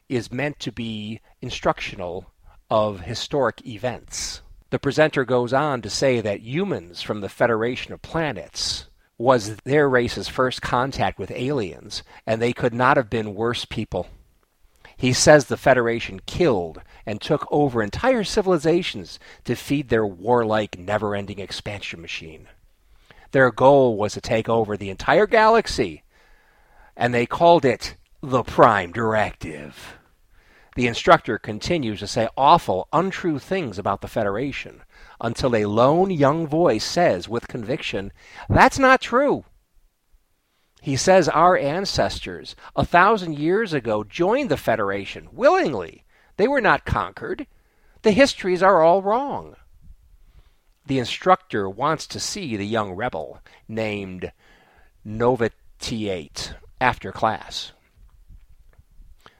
[0.08, 2.32] is meant to be instructional
[2.70, 4.42] of historic events.
[4.70, 8.88] The presenter goes on to say that humans from the Federation of Planets
[9.22, 14.08] was their race's first contact with aliens, and they could not have been worse people.
[14.96, 21.14] He says the Federation killed and took over entire civilizations to feed their warlike, never
[21.14, 22.48] ending expansion machine.
[23.30, 26.02] Their goal was to take over the entire galaxy,
[26.96, 29.98] and they called it the Prime Directive.
[30.74, 34.82] The instructor continues to say awful, untrue things about the Federation
[35.22, 38.12] until a lone young voice says with conviction,
[38.48, 39.44] That's not true.
[40.82, 46.04] He says our ancestors, a thousand years ago, joined the Federation willingly.
[46.36, 47.46] They were not conquered.
[48.02, 49.54] The histories are all wrong.
[50.86, 54.32] The instructor wants to see the young rebel named
[55.04, 57.72] Novitiate after class.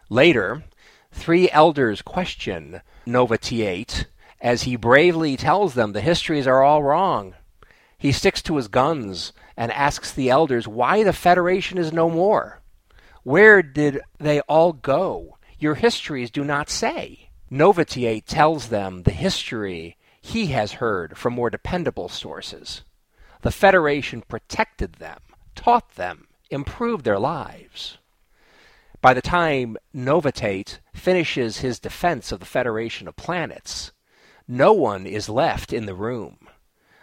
[0.09, 0.63] Later,
[1.11, 4.07] three elders question Novitiate
[4.43, 7.35] as he bravely tells them the histories are all wrong.
[7.97, 12.61] He sticks to his guns and asks the elders why the Federation is no more.
[13.23, 15.39] Where did they all go?
[15.61, 17.29] Your histories do not say.
[17.49, 22.83] Novitiate tells them the history he has heard from more dependable sources.
[23.43, 25.21] The Federation protected them,
[25.55, 27.99] taught them, improved their lives.
[29.01, 33.92] By the time Novitiate finishes his defense of the Federation of Planets,
[34.53, 36.37] no one is left in the room.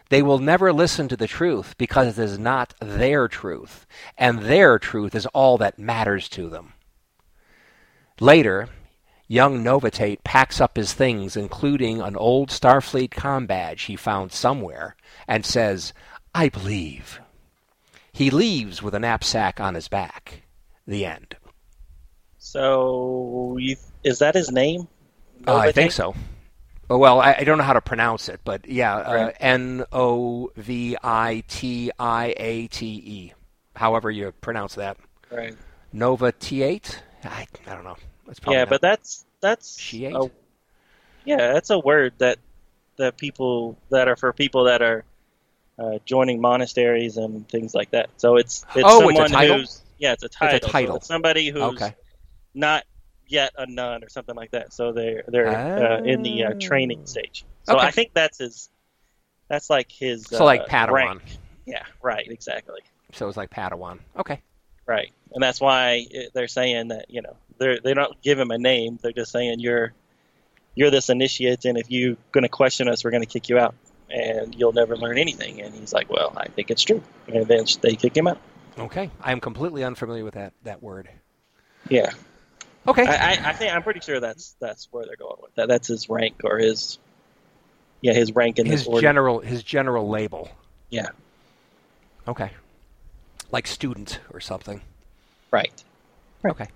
[0.10, 3.86] They will never listen to the truth because it is not their truth,
[4.18, 6.74] and their truth is all that matters to them.
[8.20, 8.70] Later,
[9.28, 14.96] young Novitiate packs up his things, including an old Starfleet com badge he found somewhere,
[15.28, 15.94] and says,
[16.34, 17.20] I believe.
[18.12, 20.44] He leaves with a knapsack on his back.
[20.88, 21.36] The end.
[22.38, 23.58] So,
[24.04, 24.88] is that his name?
[25.48, 26.16] Uh, I think so.
[26.90, 30.52] Oh, well, I, I, don't know how to pronounce it, but yeah, uh, N O
[30.56, 33.34] V I T I A T E.
[33.76, 34.98] However you pronounce that.
[35.32, 35.56] Right.
[35.94, 36.96] Nova T8?
[37.26, 37.96] I, I don't know.
[38.26, 40.16] That's probably Yeah, not- but that's that's She-ate?
[40.16, 40.32] a-
[41.26, 42.40] yeah, that's a word that
[42.98, 45.04] that people that are for people that are
[45.78, 48.10] uh, joining monasteries and things like that.
[48.18, 49.58] So it's it's Oh, it's a someone title?
[49.60, 50.60] who's yeah, it's a title.
[50.68, 50.96] So title.
[50.98, 51.94] it's somebody who's Okay.
[52.54, 52.84] not
[53.30, 54.74] yet a nun or something like that.
[54.74, 57.46] So they're they're uh, in the uh, training stage.
[57.64, 57.88] So Okay.
[57.88, 58.70] I think that's his.
[59.48, 60.26] That's like his.
[60.28, 60.92] So like uh, Padawan.
[60.94, 61.22] rank.
[61.66, 61.84] Yeah.
[62.02, 62.28] Right.
[62.30, 62.82] Exactly.
[63.14, 64.00] So it's like Padawan.
[64.18, 64.42] Okay.
[64.86, 68.58] Right, and that's why they're saying that you know they're they don't give him a
[68.58, 68.98] name.
[69.00, 69.94] They're just saying you're
[70.74, 73.60] you're this initiate, and if you're going to question us, we're going to kick you
[73.60, 73.76] out,
[74.10, 75.62] and you'll never learn anything.
[75.62, 78.40] And he's like, well, I think it's true, and then they kick him out.
[78.80, 79.12] Okay.
[79.22, 81.08] I am completely unfamiliar with that, that word.
[81.88, 82.10] Yeah,
[82.88, 83.06] Okay.
[83.06, 85.68] I, I, I think I'm pretty sure that's that's where they're going with that.
[85.68, 86.98] That's his rank or his
[88.02, 89.02] yeah his rank in his this order.
[89.02, 90.50] general his general label.
[90.90, 91.10] Yeah.
[92.28, 92.52] Okay.
[93.52, 94.82] Like student or something.
[95.52, 95.72] right.
[96.44, 96.52] Right.
[96.52, 96.68] Okay.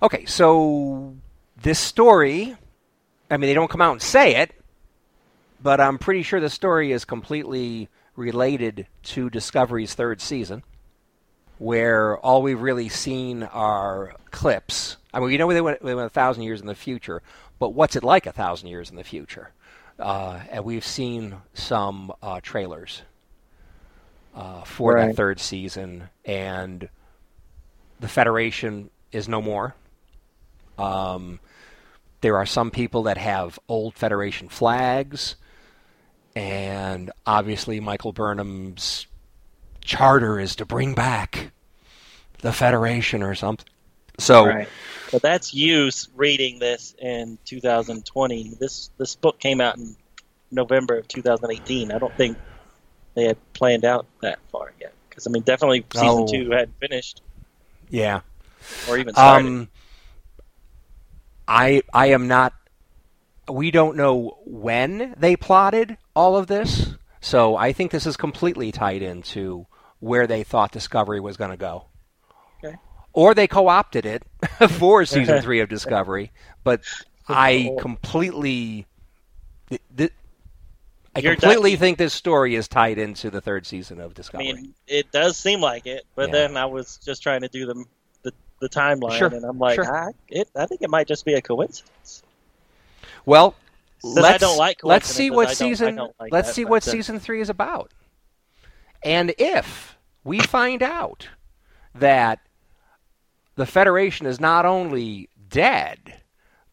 [0.00, 1.16] Okay, so
[1.60, 2.56] this story,
[3.30, 4.54] I mean, they don't come out and say it,
[5.60, 10.62] but I'm pretty sure the story is completely related to Discovery's third season,
[11.58, 14.96] where all we've really seen are clips.
[15.12, 17.22] I mean, we know they went, they went a thousand years in the future,
[17.58, 19.50] but what's it like a thousand years in the future?
[19.98, 23.02] Uh, and we've seen some uh, trailers
[24.34, 25.16] uh, for that Right.
[25.16, 26.88] third season, and
[27.98, 29.74] the Federation is no more.
[30.78, 31.40] Um,
[32.20, 35.34] there are some people that have old Federation flags,
[36.36, 39.08] and obviously Michael Burnham's
[39.88, 41.50] charter is to bring back
[42.42, 43.66] the Federation or something.
[44.18, 44.68] So, Right.
[45.10, 48.56] But that's you reading this in 2020.
[48.60, 49.96] This this book came out in
[50.50, 51.90] November of 2018.
[51.90, 52.36] I don't think
[53.14, 54.92] they had planned out that far yet.
[55.08, 56.26] Because I mean, definitely season Oh.
[56.26, 57.22] two had finished
[57.88, 58.20] yeah.
[58.88, 59.46] or even started.
[59.46, 59.68] Um,
[61.46, 62.52] I I am not.
[63.50, 68.70] We don't know when they plotted all of this, so I think this is completely
[68.72, 69.66] tied into
[70.00, 71.86] where they thought Discovery was going to go.
[72.64, 72.76] Okay.
[73.12, 74.22] Or they co-opted it
[74.70, 76.32] for season three of Discovery,
[76.64, 76.82] but
[77.28, 78.86] I completely.
[79.68, 80.12] th- th-
[81.16, 84.52] I You're completely think this story is tied into the third season of I Discovery.
[84.52, 86.32] mean, it does seem like it, but Yeah.
[86.32, 87.84] then I was just trying to do the
[88.22, 89.92] the, the timeline, Sure, and I'm like, sure.
[89.96, 92.22] I, it, I think it might just be a coincidence.
[93.24, 93.54] Well,
[94.02, 96.90] let's, I don't like let's see what I season like let's that, see what uh,
[96.90, 97.92] season three is about.
[99.02, 101.28] And if we find out
[101.94, 102.40] that
[103.54, 106.20] the Federation is not only dead,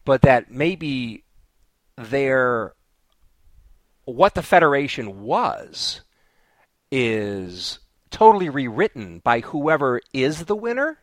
[0.04, 1.24] but that maybe
[1.96, 2.74] they're
[4.04, 6.02] what the Federation was
[6.92, 10.98] is totally rewritten by whoever is the winner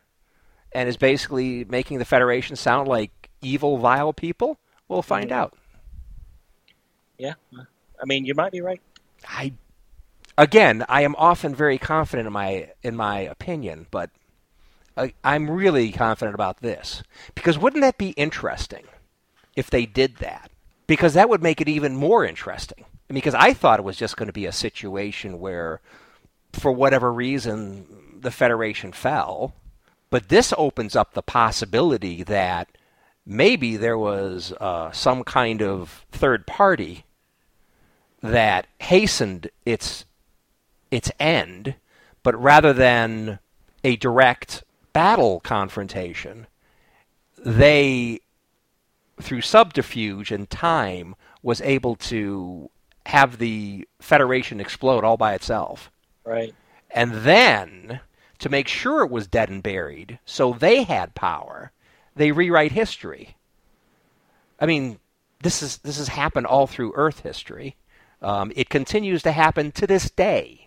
[0.72, 4.58] and is basically making the Federation sound like evil, vile people,
[4.88, 5.54] we'll find out.
[7.18, 8.80] Yeah, I mean, you might be right.
[9.28, 9.52] I
[10.36, 14.10] again, I am often very confident in my in my opinion, but
[14.96, 17.02] I, I'm really confident about this
[17.34, 18.84] because wouldn't that be interesting
[19.56, 20.50] if they did that?
[20.86, 22.84] Because that would make it even more interesting.
[23.08, 25.80] Because I thought it was just going to be a situation where,
[26.52, 27.86] for whatever reason,
[28.20, 29.54] the Federation fell,
[30.10, 32.68] but this opens up the possibility that
[33.26, 37.04] maybe there was uh, some kind of third party
[38.22, 40.06] that hastened its
[40.94, 41.74] its end,
[42.22, 43.38] but rather than
[43.82, 46.46] a direct battle confrontation,
[47.44, 48.20] they
[49.20, 52.70] through subterfuge and time was able to
[53.06, 55.90] have the Federation explode all by itself.
[56.24, 56.54] Right.
[56.90, 58.00] And then,
[58.38, 61.72] to make sure it was dead and buried, so they had power,
[62.16, 63.36] they rewrite history.
[64.60, 64.98] I mean,
[65.42, 67.76] this is this has happened all through Earth history.
[68.22, 70.63] Um, it continues to happen to this day.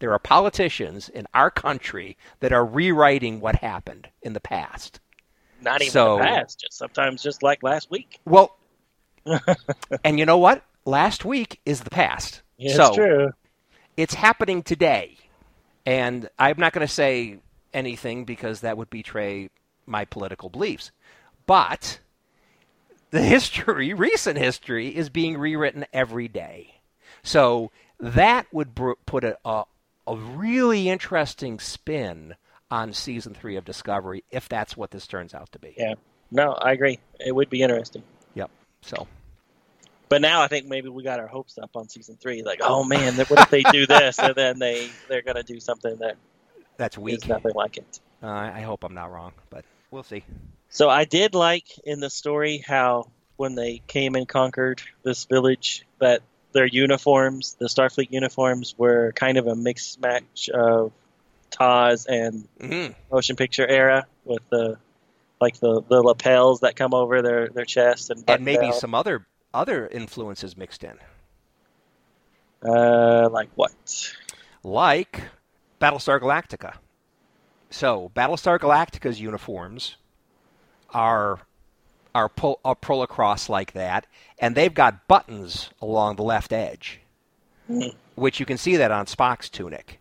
[0.00, 5.00] There are politicians in our country that are rewriting what happened in the past.
[5.60, 6.60] Not even So- the past.
[6.60, 8.20] Just sometimes, just like last week.
[8.24, 8.56] Well,
[10.04, 10.62] and you know what?
[10.84, 12.42] Last week is the past.
[12.56, 13.30] Yeah, So- it's true.
[13.96, 15.16] It's happening today.
[15.84, 17.40] And I'm not going to say
[17.74, 19.50] anything because that would betray
[19.86, 20.92] my political beliefs.
[21.46, 21.98] But
[23.10, 26.74] the history, recent history, is being rewritten every day.
[27.24, 29.64] So that would br- put a, a,
[30.08, 32.34] a really interesting spin
[32.70, 35.74] on season three of Discovery if that's what this turns out to be.
[35.76, 35.94] Yeah.
[36.30, 36.98] No, I agree.
[37.24, 38.02] It would be interesting.
[38.34, 38.50] Yep.
[38.82, 39.06] So
[40.08, 42.42] But now I think maybe we got our hopes up on season three.
[42.42, 45.96] Like, oh man, what if they do this and then they they're gonna do something
[45.96, 46.16] that
[46.76, 47.26] that's weak.
[47.26, 48.00] nothing like it.
[48.22, 50.24] Uh, I hope I'm not wrong, but we'll see.
[50.70, 55.86] So I did like in the story how when they came and conquered this village
[56.00, 56.22] that
[56.52, 60.92] their uniforms, the Starfleet uniforms, were kind of a mixed match of
[61.50, 64.76] TAS and hmm motion picture era with the
[65.40, 69.26] like the, the lapels that come over their, their chest and, And maybe some other
[69.54, 70.98] other influences mixed in.
[72.62, 73.72] uh like what?
[74.62, 75.22] like
[75.80, 76.74] Battlestar Galactica.
[77.70, 79.96] So Battlestar Galactica's uniforms
[80.92, 81.40] are
[82.14, 84.06] are pull, are pull across like that,
[84.38, 87.00] and they've got buttons along the left edge,
[87.66, 87.88] Hmm.
[88.14, 89.98] which you can see that on Spock's tunic.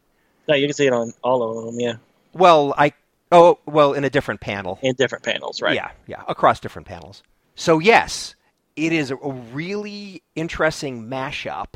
[0.48, 1.96] No, you can see it on all of them, yeah,
[2.34, 2.94] Well, I
[3.32, 4.80] oh well in a different panel.
[4.82, 5.76] in different panels, right?
[5.76, 7.24] Yeah, yeah, across different panels.
[7.56, 8.36] So yes,
[8.76, 11.74] it is a a really interesting mashup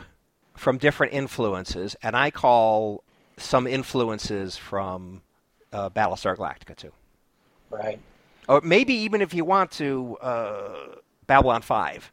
[0.55, 3.03] from different influences, and I call
[3.37, 5.21] some influences from
[5.73, 6.91] uh, Battlestar Galactica too.
[7.69, 7.99] Right.
[8.47, 10.95] Or maybe even if you want to, uh,
[11.27, 12.11] Babylon 5.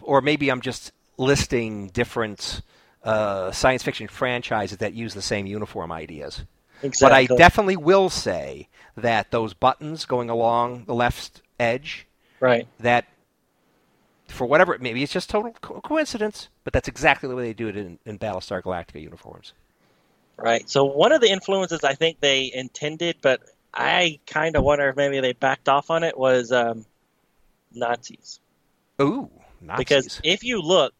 [0.00, 2.62] Or maybe I'm just listing different
[3.04, 6.44] uh, science fiction franchises that use the same uniform ideas.
[6.82, 7.26] Exactly.
[7.26, 12.06] But I definitely will say that those buttons going along the left edge,
[12.40, 12.66] right.
[12.80, 13.06] that
[14.28, 17.68] for whatever, maybe it's just total co- coincidence, but that's exactly the way they do
[17.68, 19.52] it in, in Battlestar Galactica uniforms.
[20.36, 20.68] Right.
[20.68, 23.40] So one of the influences I think they intended, but
[23.74, 26.84] I kind of wonder if maybe they backed off on it was um,
[27.74, 28.40] Nazis.
[29.00, 29.78] Ooh, Nazis.
[29.78, 30.94] Because if you look,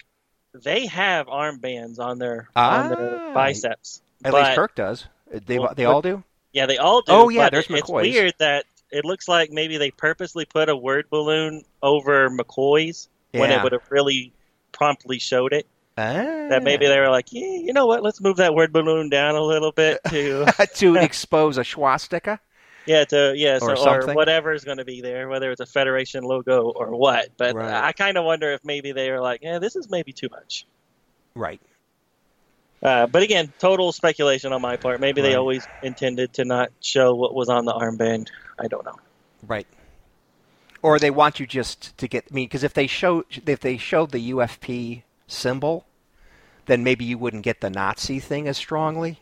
[0.54, 3.34] they have armbands on their on their Ah.
[3.34, 4.02] biceps.
[4.24, 5.06] At but- least Kirk does.
[5.30, 6.22] They, Well, they all do?
[6.52, 7.12] Yeah, they all do.
[7.12, 10.68] Oh, yeah, but there's it- it's weird that it looks like maybe they purposely put
[10.68, 14.32] a word balloon over McCoy's when it would have really
[14.72, 15.66] promptly showed it.
[15.96, 16.02] Ah.
[16.50, 18.02] That maybe they were like, yeah, you know what?
[18.02, 20.44] Let's move that word balloon down a little bit to
[20.74, 22.38] to expose a swastika.
[22.86, 25.66] Yeah, to yeah, so Or or, whatever is going to be there, whether it's a
[25.66, 27.28] Federation logo or what.
[27.36, 27.72] But Right.
[27.72, 30.66] I kind of wonder if maybe they were like, yeah, this is maybe too much.
[31.34, 31.60] Right.
[32.82, 35.00] Uh, but again, total speculation on my part.
[35.00, 35.30] Maybe Right.
[35.30, 38.28] they always intended to not show what was on the armband.
[38.58, 38.98] I don't know.
[39.46, 39.66] Right.
[40.82, 42.24] Or they want you just to get.
[42.30, 45.86] I mean, because if they show if they showed the UFP symbol,
[46.66, 49.20] then maybe you wouldn't get the Nazi thing as strongly.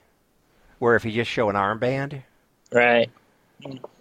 [0.79, 2.23] Where if you just show an armband,
[2.73, 3.11] Right.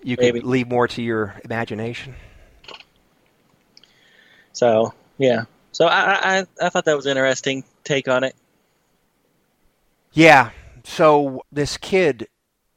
[0.04, 0.40] You Maybe.
[0.40, 2.16] could leave more to your imagination.
[4.54, 5.46] So yeah.
[5.72, 8.36] So I I, I thought that was an interesting take on it.
[10.14, 10.52] Yeah.
[10.84, 12.28] So this kid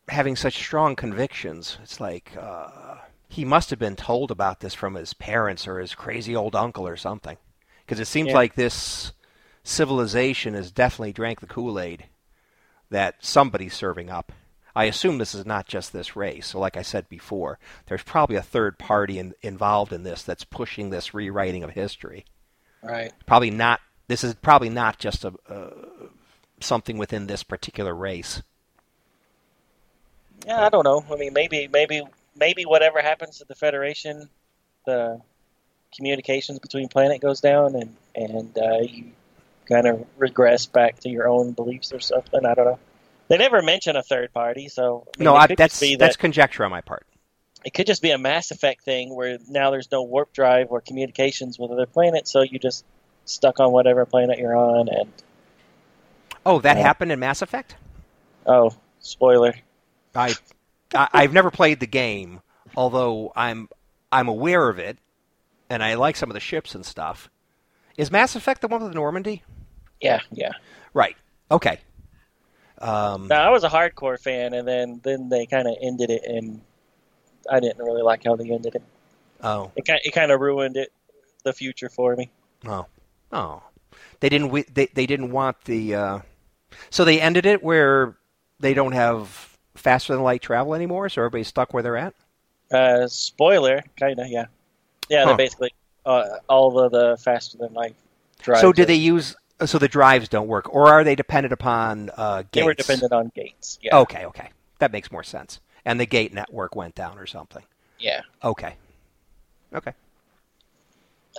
[0.09, 2.97] having such strong convictions, it's like uh,
[3.29, 6.87] he must have been told about this from his parents or his crazy old uncle
[6.87, 7.37] or something.
[7.85, 8.35] Because it seems Yeah.
[8.35, 9.13] like this
[9.65, 12.07] civilization has definitely drank the Kool Aid
[12.91, 14.33] that somebody's serving up.
[14.75, 16.49] I assume this is not just this race.
[16.49, 20.45] So, like I said before, there's probably a third party in, involved in this that's
[20.45, 22.25] pushing this rewriting of history.
[22.83, 23.13] Right.
[23.27, 23.81] Probably not.
[24.09, 25.71] This is probably not just a uh,
[26.61, 28.43] something within this particular race.
[30.47, 31.05] Yeah, I don't know.
[31.11, 32.03] I mean, maybe maybe
[32.35, 34.29] maybe whatever happens to the Federation,
[34.87, 35.21] the
[35.95, 39.13] communications between planet goes down, and and uh, you
[39.69, 42.45] kind of regress back to your own beliefs or something.
[42.45, 42.79] I don't know.
[43.29, 46.65] They never mention a third party, so I mean, no, I, that's be that's conjecture
[46.65, 47.07] on my part.
[47.65, 50.81] it could just be a Mass Effect thing where now there's no warp drive or
[50.81, 52.85] communications with other planets, so you just
[53.25, 55.11] stuck on whatever planet you're on, and
[56.45, 56.83] Oh, that Yeah.
[56.83, 57.77] happened in Mass Effect.
[58.47, 59.55] oh, spoiler.
[60.15, 60.35] I,
[60.95, 62.41] I I've never played the game,
[62.77, 63.69] although I'm
[64.11, 64.99] I'm aware of it,
[65.71, 67.31] and I like some of the ships and stuff.
[67.97, 69.43] Is Mass Effect the one with the Normandy?
[70.01, 70.53] Yeah, yeah.
[70.93, 71.17] Right.
[71.51, 71.79] Okay.
[72.83, 76.25] Um, Now I was a hardcore fan, and then then they kind of ended it,
[76.25, 76.61] and
[77.51, 78.83] I didn't really like how they ended it.
[79.43, 80.93] oh, It kind it kind of ruined it,
[81.45, 82.29] the future for me.
[82.67, 82.87] oh,
[83.33, 83.63] oh.
[84.21, 84.75] They didn't.
[84.75, 85.95] They they didn't want the.
[85.95, 86.19] Uh,
[86.91, 88.17] so they ended it where
[88.61, 92.15] they don't have faster than light travel anymore, so everybody's stuck where they're at.
[92.71, 94.47] Uh, spoiler, kind of, yeah,
[95.09, 95.21] yeah.
[95.23, 95.27] Huh.
[95.27, 95.75] They're basically
[96.07, 97.95] uh, all of the faster than light.
[98.45, 99.35] So did are- they use
[99.67, 102.49] So the drives don't work, or are they dependent upon uh, gates?
[102.53, 103.79] They were dependent on gates.
[103.83, 103.99] Yeah.
[103.99, 105.61] Okay, okay, that makes more sense.
[105.85, 107.63] And the gate network went down or something.
[107.99, 108.23] Yeah.
[108.43, 108.75] Okay.
[109.75, 109.93] Okay.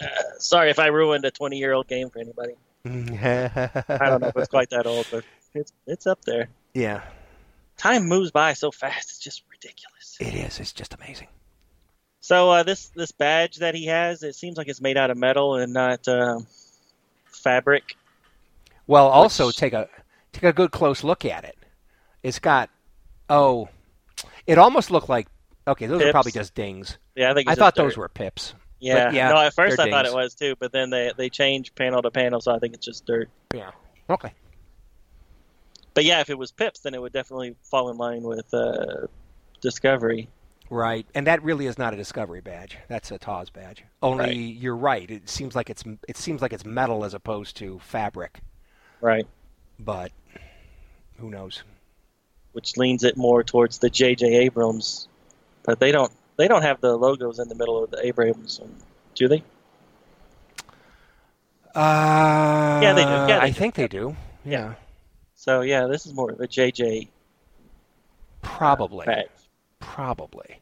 [0.01, 0.07] Uh,
[0.39, 2.53] sorry if I ruined a 20 year old game for anybody.
[2.85, 6.49] I don't know if it's quite that old, but it's it's up there.
[6.73, 7.01] Yeah,
[7.77, 10.17] Time moves by so fast; it's just ridiculous.
[10.19, 10.59] it is.
[10.59, 11.27] It's just amazing.
[12.19, 15.17] So uh, this this badge that he has, it seems like it's made out of
[15.17, 16.47] metal and not um,
[17.25, 17.95] fabric.
[18.87, 19.87] Well, also Which- take a
[20.31, 21.57] take a good close look at it.
[22.21, 22.69] It's got
[23.29, 23.69] oh,
[24.47, 25.27] it almost looked like
[25.67, 25.85] okay.
[25.87, 26.97] Those are probably just dings.
[27.15, 28.53] Yeah, I think I thought just those were pips.
[28.79, 29.05] Yeah.
[29.05, 31.75] but yeah, no, at first I thought it was too, but then they they changed
[31.75, 33.29] panel to panel, so I think it's just dirt.
[33.53, 33.71] Yeah.
[34.09, 34.33] Okay.
[35.93, 39.07] But yeah, if it was pips, then it would definitely fall in line with uh,
[39.61, 40.27] Discovery.
[40.69, 42.77] Right, and that really is not a discovery badge.
[42.87, 43.83] That's a TOS badge.
[44.01, 44.35] Only Right.
[44.35, 45.09] you're right.
[45.09, 48.39] It seems like it's it seems like it's metal as opposed to fabric.
[49.03, 49.27] Right.
[49.77, 50.13] But
[51.17, 51.61] who knows?
[52.53, 54.25] Which leans it more towards the J.J.
[54.45, 55.09] Abrams,
[55.63, 58.61] but they don't they don't have the logos in the middle of the Abrams,
[59.15, 59.43] do they?
[61.75, 63.09] Uh, Yeah, they do.
[63.09, 63.53] Yeah, they I do.
[63.53, 64.15] think they do.
[64.45, 64.75] Yeah,
[65.35, 67.09] So yeah, this is more of a J.J.
[68.41, 69.05] probably.
[69.05, 69.27] badge.
[69.79, 70.59] Probably.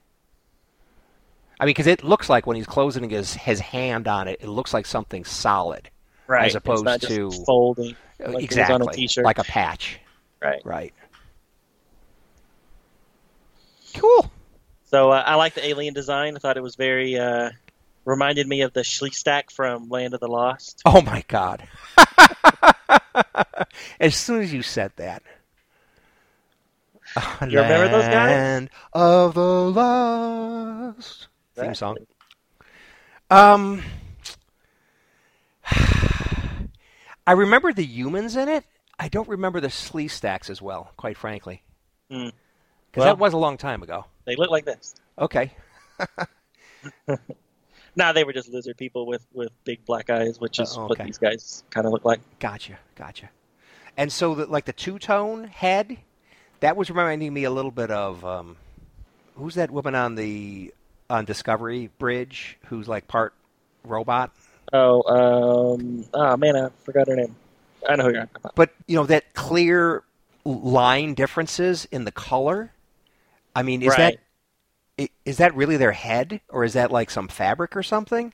[1.60, 4.48] I mean, because it looks like when he's closing his his hand on it, it
[4.48, 5.90] looks like something solid.
[6.32, 6.46] Right.
[6.46, 7.96] As opposed it's not just to- folding.
[8.26, 9.26] Uh, Like exactly, on a t-shirt.
[9.26, 10.00] like a patch.
[10.42, 10.62] Right.
[10.64, 10.94] Right.
[13.96, 14.32] Cool.
[14.86, 16.38] So uh, I like the alien design.
[16.38, 17.50] I thought it was very uh,
[18.06, 20.82] reminded me of the Sleestak from Land of the Lost.
[20.86, 21.68] Oh my god.
[24.00, 25.24] as soon as you said that.
[27.42, 28.30] You remember those guys?
[28.32, 31.28] Land of the Lost.
[31.56, 31.98] Theme song.
[33.30, 33.84] Um,
[37.28, 38.66] I remember the humans in it.
[39.00, 41.64] I don't remember the Sleestaks as well, quite frankly.
[42.10, 42.30] Hmm.
[42.92, 44.06] Because Well- that was a long time ago.
[44.26, 44.96] They look like this.
[45.18, 45.52] Okay.
[47.96, 50.98] Nah, they were just lizard people with, with big black eyes, which is Oh, what
[50.98, 52.22] these guys kind of look like.
[52.40, 52.80] Gotcha.
[52.96, 53.30] Gotcha.
[53.98, 55.98] And so, the, like the two tone head,
[56.62, 58.56] that was reminding me a little bit of um,
[59.36, 60.74] who's that woman on the
[61.10, 63.34] on Discovery Bridge who's like part
[63.84, 64.32] robot?
[64.74, 67.36] Oh, um, oh man, I forgot her name.
[67.88, 68.56] I know who you're talking about.
[68.56, 70.04] But you know that clear
[70.46, 72.72] line differences in the color.
[73.56, 74.20] I mean, is Right.
[74.98, 78.34] that that really their head, or is that like some fabric or something?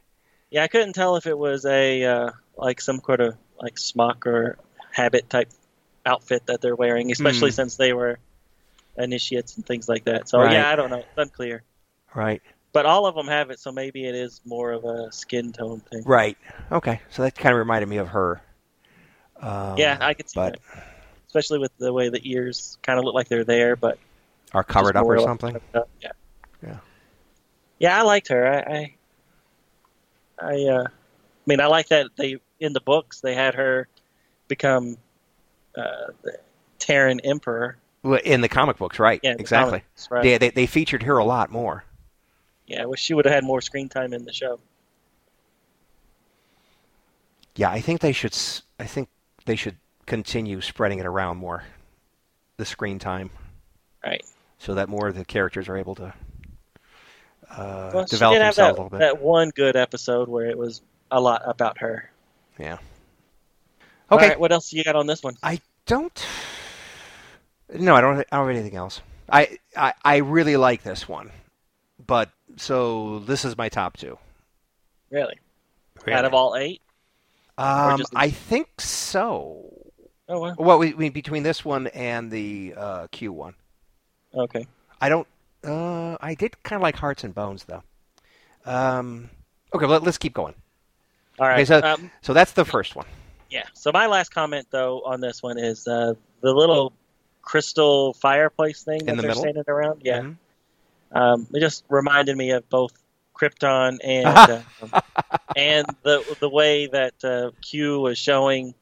[0.52, 4.28] Yeah, I couldn't tell if it was a uh, like some kind of like smock
[4.28, 4.58] or
[4.92, 5.50] habit type
[6.06, 7.56] outfit that they're wearing, especially Hmm.
[7.56, 8.20] since they were
[8.98, 10.30] initiates and things like that.
[10.30, 10.54] So Right.
[10.54, 11.00] yeah, I don't know.
[11.00, 11.64] It's unclear.
[12.16, 12.42] Right.
[12.78, 15.80] But all of them have it, so maybe it is more of a skin tone
[15.80, 16.04] thing.
[16.06, 16.38] Right.
[16.72, 17.02] Okay.
[17.10, 18.40] So that kind of reminded me of her.
[19.42, 20.84] Um, yeah, I could see but that.
[21.26, 23.98] Especially with the way the ears kind of look like they're there, but
[24.54, 25.56] are covered up or something.
[25.74, 25.90] up.
[26.04, 26.12] Yeah.
[26.62, 26.78] Yeah.
[27.80, 28.46] Yeah, I liked her.
[28.48, 28.94] I,
[30.40, 30.90] I, I, uh, I
[31.48, 33.88] mean, I like that they in the books they had her
[34.48, 34.98] become
[35.76, 36.38] uh, the
[36.78, 37.80] Terran Emperor.
[38.24, 39.20] In the comic books, right?
[39.24, 39.80] Yeah, exactly.
[39.80, 40.24] comics, right.
[40.24, 41.84] Yeah, they they featured her a lot more.
[42.68, 44.60] Yeah, I wish she would have had more screen time in the show.
[47.56, 48.38] Yeah, I think they should.
[48.80, 49.10] I think
[49.46, 51.64] they should continue spreading it around more,
[52.58, 53.30] the screen time,
[54.06, 54.24] Right.
[54.60, 56.14] so that more of the characters are able to
[57.50, 59.00] uh, Well, she develop did have themselves that, a little bit.
[59.00, 60.82] that one good episode where it was
[61.12, 62.10] a lot about her.
[62.60, 62.78] Yeah.
[64.12, 64.30] Okay.
[64.30, 65.36] right, what else you got on this one?
[65.44, 66.26] I don't.
[67.74, 68.20] No, I don't.
[68.32, 69.02] I don't have anything else.
[69.30, 71.32] I, I I really like this one,
[72.08, 74.18] but so this is my top two.
[75.12, 75.40] Really?
[76.10, 76.82] Out of all eight?
[77.58, 79.74] um, I think so.
[80.30, 80.56] Oh, wow.
[80.58, 83.56] Well, we, we, between this one and the uh, Q one,
[84.34, 84.66] Okay.
[85.00, 85.28] I don't.
[85.64, 87.84] Uh, I did kind of like Hearts and Bones though.
[88.66, 89.30] Um,
[89.74, 90.54] okay, let, let's keep going.
[91.40, 91.56] All right.
[91.56, 93.06] Okay, so um, so that's the first one.
[93.50, 93.64] Yeah.
[93.74, 96.94] So my last comment though on this one is uh, the little
[97.42, 99.44] crystal fireplace thing that In the they're middle?
[99.44, 100.02] standing around.
[100.04, 100.22] Yeah.
[100.22, 100.36] Mhm.
[101.12, 102.92] Um, it just reminded me of both
[103.36, 104.28] Krypton and
[104.82, 105.02] um,
[105.56, 108.74] and the the way that uh, Q was showing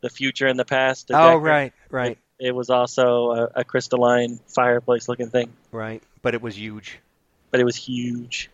[0.00, 1.10] the future and the past.
[1.12, 6.02] Oh right, right, It, it was also a, a crystalline fireplace looking thing, right.
[6.22, 6.98] But it was huge.
[7.50, 8.50] but it was huge.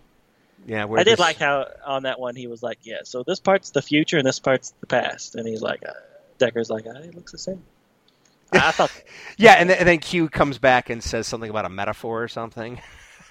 [0.67, 3.41] Yeah, I did this- like how on that one he was like, "Yeah, so this
[3.41, 5.93] part's the future and this part's the past," and he's like, uh,
[6.39, 7.63] "Decker's like, uh, it looks the same."
[8.53, 8.93] I thought
[9.37, 12.29] Yeah, and then, and then Q comes back and says something about a metaphor or
[12.29, 12.81] something.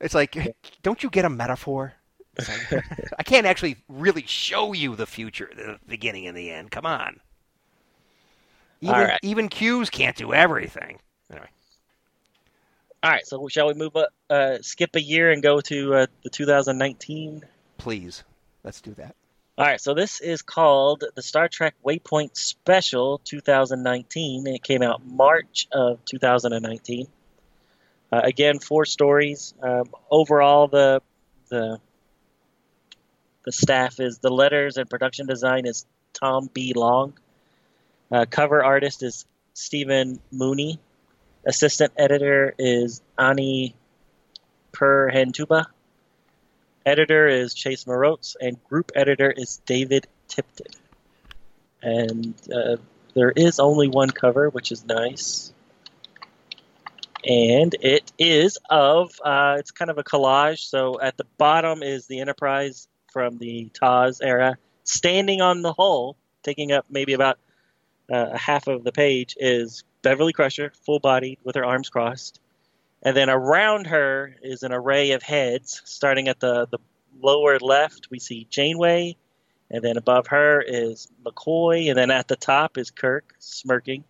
[0.00, 1.94] it's like, don't you get a metaphor?
[3.18, 6.70] I can't actually really show you the future, the beginning and the end.
[6.70, 7.20] Come on.
[8.80, 9.20] Even, right.
[9.22, 10.98] even Q's can't do everything.
[11.30, 11.48] Anyway,
[13.02, 16.06] All right, so shall we move up, uh, skip a year and go to uh,
[16.22, 17.44] the 2019?
[17.76, 18.24] please,
[18.62, 19.14] let's do that.
[19.56, 24.48] All right, so this is called the Star Trek Waypoint Special 2019.
[24.48, 27.06] and It came out March of 2019.
[28.10, 29.54] Uh, again, four stories.
[29.62, 31.02] Um, overall, the
[31.50, 31.78] the
[33.44, 36.72] the staff is the letters and production design is Tom B.
[36.74, 37.12] Long.
[38.10, 40.80] Uh, cover artist is Stephen Mooney.
[41.46, 43.76] Assistant editor is Anni
[44.72, 45.66] Perheentupa.
[46.86, 50.66] Editor is Chase Marotz, and group editor is David Tipton.
[51.82, 52.76] And uh,
[53.14, 55.52] there is only one cover, which is nice.
[57.26, 60.58] And it is of, uh, it's kind of a collage.
[60.58, 64.58] So at the bottom is the Enterprise from the Taz era.
[64.84, 67.38] Standing on the hull, taking up maybe about
[68.12, 72.40] uh, half of the page, is Beverly Crusher, full bodied with her arms crossed.
[73.04, 75.82] And then around her is an array of heads.
[75.84, 76.78] Starting at the, the
[77.20, 79.16] lower left, we see Janeway.
[79.70, 81.90] And then above her is McCoy.
[81.90, 84.04] And then at the top is Kirk, smirking.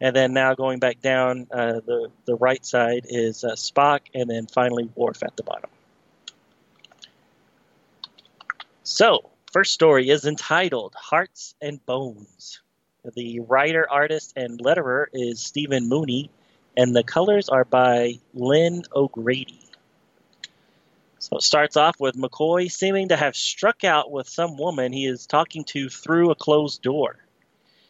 [0.00, 4.00] And then now going back down, uh, the, the right side is uh, Spock.
[4.14, 5.70] And then finally Worf at the bottom.
[8.82, 12.60] So, first story is entitled Hearts and Bones.
[13.14, 16.30] The writer, artist, and letterer is Stephen Mooney
[16.76, 19.60] and the colors are by Lynn O'Grady.
[21.18, 25.06] So it starts off with McCoy seeming to have struck out with some woman he
[25.06, 27.16] is talking to through a closed door.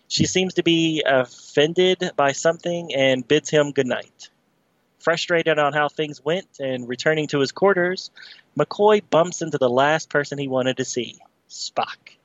[0.08, 4.30] She seems to be offended by something and bids him goodnight.
[5.00, 8.10] Frustrated on how things went and returning to his quarters,
[8.56, 11.18] McCoy bumps into the last person he wanted to see
[11.50, 12.16] Spock.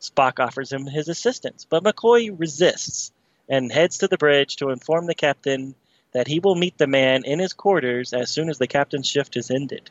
[0.00, 3.10] Spock offers him his assistance, but McCoy resists
[3.48, 5.74] and heads to the bridge to inform the captain
[6.14, 9.36] that he will meet the man in his quarters as soon as the captain's shift
[9.36, 9.90] is ended.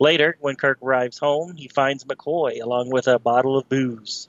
[0.00, 4.28] Later, when Kirk arrives home, he finds McCoy along with a bottle of booze.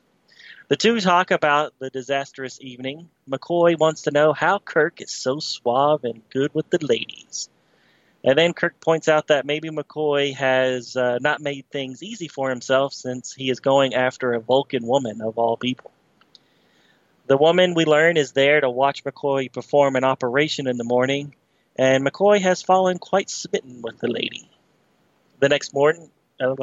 [0.67, 3.09] The two talk about the disastrous evening.
[3.29, 7.49] McCoy wants to know how Kirk is so suave and good with the ladies.
[8.23, 12.49] And then Kirk points out that maybe McCoy has uh, not made things easy for
[12.49, 15.91] himself since he is going after a Vulcan woman of all people.
[17.27, 21.35] The woman we learn is there to watch McCoy perform an operation in the morning,
[21.75, 24.49] and McCoy has fallen quite smitten with the lady.
[25.39, 26.09] The next morning,
[26.41, 26.55] oh,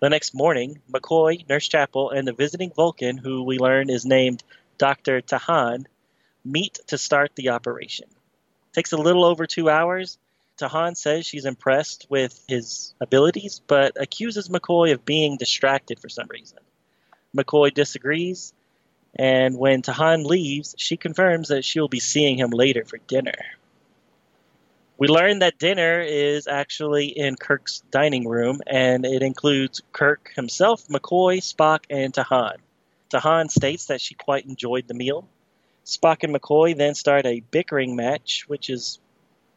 [0.00, 4.42] the next morning, McCoy, Nurse Chapel, and the visiting Vulcan, who we learn is named
[4.78, 5.20] Dr.
[5.20, 5.86] Tahan,
[6.44, 8.08] meet to start the operation.
[8.72, 10.18] takes a little over two hours.
[10.58, 16.28] Tahan says she's impressed with his abilities, but accuses McCoy of being distracted for some
[16.28, 16.58] reason.
[17.36, 18.52] McCoy disagrees,
[19.16, 23.34] and when Tahan leaves, she confirms that she'll be seeing him later for dinner.
[24.96, 30.86] We learn that dinner is actually in Kirk's dining room, and it includes Kirk himself,
[30.88, 32.58] McCoy, Spock, and Tahan.
[33.10, 35.26] Tahan states that she quite enjoyed the meal.
[35.84, 38.98] Spock and McCoy then start a bickering match, which is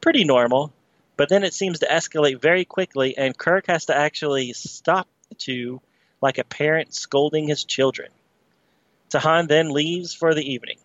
[0.01, 0.73] pretty normal,
[1.17, 5.35] but then it seems to escalate very quickly, and Kirk has to actually stop the
[5.35, 5.81] two
[6.21, 8.09] like a parent scolding his children.
[9.09, 10.77] Tahan then leaves for the evening.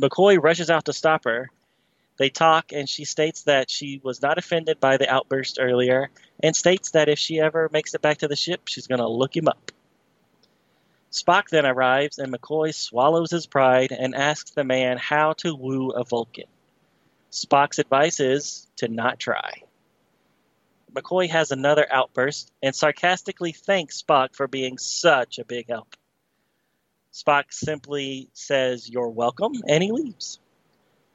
[0.00, 1.50] McCoy rushes out to stop her.
[2.16, 6.10] They talk, and she states that she was not offended by the outburst earlier,
[6.42, 9.08] and states that if she ever makes it back to the ship, she's going to
[9.08, 9.70] look him up.
[11.10, 15.90] Spock then arrives, and McCoy swallows his pride and asks the man how to woo
[15.90, 16.44] a Vulcan.
[17.30, 19.62] Spock's advice is to not try.
[20.92, 25.94] McCoy has another outburst and sarcastically thanks Spock for being such a big help.
[27.12, 30.38] Spock simply says, You're welcome, and he leaves.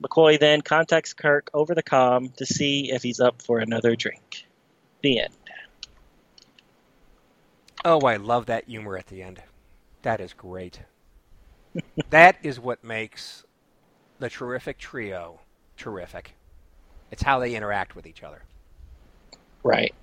[0.02, 4.48] McCoy then contacts Kirk over the com to see if he's up for another drink.
[5.02, 5.34] The end.
[7.86, 9.41] Oh, I love that humor at the end.
[10.02, 10.80] That is great.
[12.10, 13.44] that is what makes
[14.20, 15.40] the terrific trio
[15.78, 16.36] terrific.
[17.11, 18.44] It's how they interact with each other.
[19.64, 19.94] Right.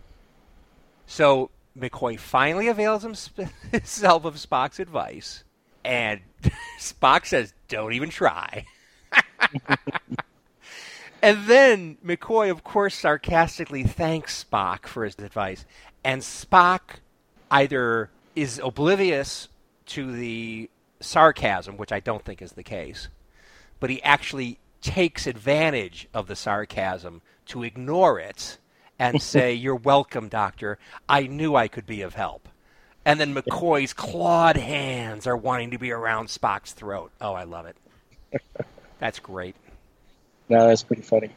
[1.07, 3.03] So McCoy finally avails
[3.73, 5.45] himself of Spock's advice,
[5.85, 6.20] and
[6.78, 8.66] Spock says, "Don't even try."
[11.23, 15.65] and then McCoy, of course, sarcastically thanks Spock for his advice,
[16.05, 17.01] and Spock
[17.51, 19.48] either is oblivious
[19.86, 20.70] to the
[21.01, 23.09] sarcasm, which I don't think is the case,
[23.81, 28.59] but he actually takes advantage of the sarcasm to ignore it
[28.98, 30.78] and say, You're welcome, Doctor.
[31.09, 32.48] I knew I could be of help.
[33.05, 37.11] And then McCoy's clawed hands are wanting to be around Spock's throat.
[37.21, 37.77] Oh, I love it.
[38.99, 39.57] That's great.
[40.51, 41.31] No, that's pretty funny.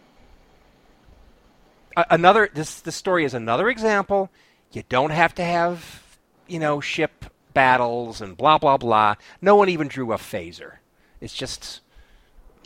[1.95, 4.31] Another this this story is another example.
[4.71, 6.03] You don't have to have,
[6.47, 9.15] you know, ship battles and blah blah blah.
[9.39, 10.77] No one even drew a phaser.
[11.21, 11.81] It's just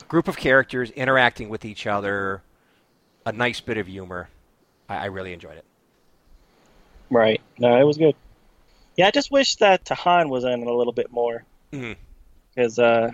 [0.00, 2.42] a group of characters interacting with each other,
[3.26, 4.30] a nice bit of humor.
[4.88, 5.66] I, I really enjoyed it.
[7.10, 7.42] Right.
[7.58, 8.16] No, it was good.
[8.98, 11.44] Yeah, I just wish that Tahan was in a little bit more.
[11.70, 13.10] Because, uh,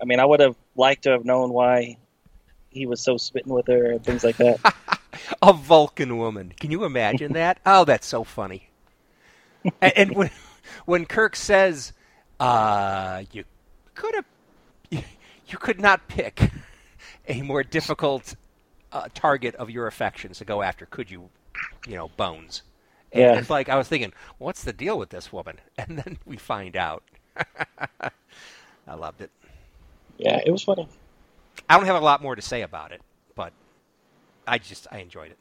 [0.00, 1.96] I mean, I would have liked to have known why
[2.68, 4.74] he was so smitten with her and things like that.
[5.42, 6.52] A Vulcan woman.
[6.60, 7.58] Can you imagine that?
[7.64, 8.68] Oh, that's so funny.
[9.80, 10.30] and, and when
[10.84, 11.94] when Kirk says,
[12.38, 13.44] uh, "You
[13.94, 14.26] could have,
[14.90, 15.02] you,
[15.46, 16.50] you could not pick
[17.28, 18.34] a more difficult
[18.92, 21.30] uh, target of your affections to go after, could you?
[21.86, 22.60] You know, Bones."
[23.14, 23.38] And Yeah.
[23.38, 25.58] it's like I was thinking, what's the deal with this woman?
[25.78, 27.02] And then we find out.
[28.86, 29.30] I loved it.
[30.18, 30.86] yeah, it was funny.
[31.68, 33.00] I don't have a lot more to say about it,
[33.34, 33.52] but
[34.46, 35.38] I just I enjoyed it.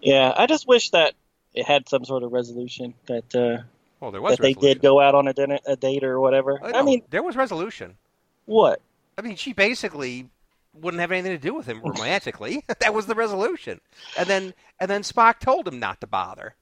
[0.00, 1.14] Yeah, I just wish that
[1.54, 3.62] it had some sort of resolution that uh,
[4.00, 6.62] Well, there was that they did go out on a, dinner, a date or whatever.
[6.62, 7.96] Uh, I mean, there was resolution.
[8.44, 8.80] what?
[9.18, 10.28] I mean, she basically
[10.74, 12.62] wouldn't have anything to do with him romantically.
[12.80, 13.80] that was the resolution.
[14.18, 16.54] And then and then Spock told him not to bother.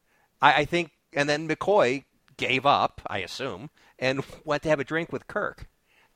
[0.45, 2.05] I, I think, and then McCoy
[2.37, 5.67] gave up, I assume, and went to have a drink with Kirk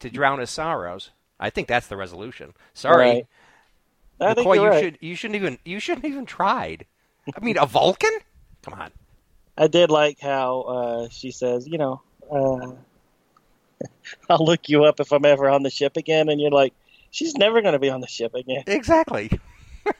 [0.00, 1.10] to drown his sorrows.
[1.40, 2.52] I think that's the resolution.
[2.74, 3.26] Sorry,
[4.20, 4.36] Right.
[4.36, 4.82] McCoy, you right.
[4.82, 6.84] should you shouldn't even you shouldn't even tried.
[7.36, 8.10] I mean, a Vulcan?
[8.62, 8.90] Come on.
[9.56, 12.72] I did like how uh, she says, you know, uh,
[14.28, 16.74] I'll look you up if I'm ever on the ship again, and you're like,
[17.12, 18.64] she's never going to be on the ship again.
[18.66, 19.30] Exactly.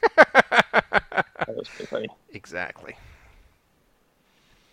[1.47, 2.09] That was pretty funny.
[2.35, 2.95] exactly.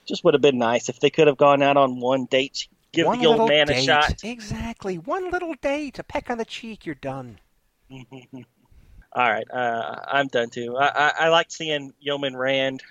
[0.06, 3.08] Just would have been nice if they could have gone out on one date, give
[3.08, 4.24] One the old man a shot.
[4.24, 4.98] Exactly.
[4.98, 7.40] One little date, a peck on the cheek, you're done.
[7.90, 10.76] All right, uh, I'm done too.
[10.78, 12.84] I, I, I liked seeing Yeoman Rand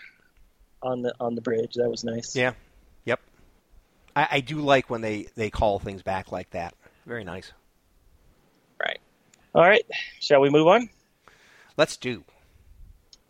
[0.83, 1.75] on the on the bridge.
[1.75, 2.35] That was nice.
[2.35, 2.53] Yeah.
[3.05, 3.21] Yep.
[4.17, 6.75] I, I do like when they, they call things back like that.
[7.07, 7.53] Very nice.
[8.81, 8.99] Right.
[9.55, 9.85] All right.
[10.21, 10.89] Shall we move on?
[11.77, 12.25] Let's do.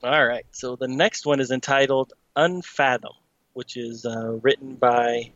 [0.03, 0.47] All right.
[0.53, 3.15] So the next one is entitled Unfathom,
[3.55, 5.31] which is uh, written by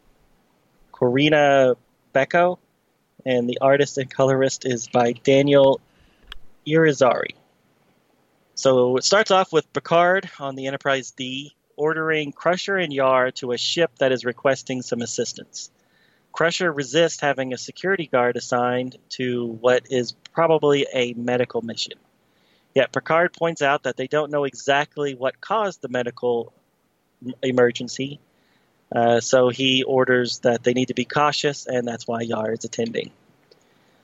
[0.92, 1.76] Corinna
[2.14, 2.58] Bechko,
[3.24, 5.80] and the artist and colorist is by Daniel
[6.66, 7.34] Irizarri.
[8.54, 13.52] So it starts off with Picard on the Enterprise D ordering Crusher and Yar to
[13.52, 15.70] a ship that is requesting some assistance.
[16.32, 21.98] Crusher resists having a security guard assigned to what is probably a medical mission.
[22.74, 26.52] Yet Picard points out that they don't know exactly what caused the medical
[27.42, 28.20] emergency,
[28.94, 32.64] uh, so he orders that they need to be cautious, and that's why Yar is
[32.64, 33.10] attending.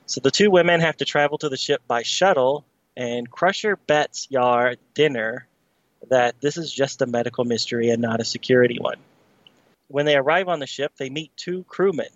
[0.05, 2.65] So the two women have to travel to the ship by shuttle,
[2.95, 5.47] and Crusher bets Yar dinner
[6.09, 8.97] that this is just a medical mystery and not a security one.
[9.87, 12.09] When they arrive on the ship, they meet two crewmen.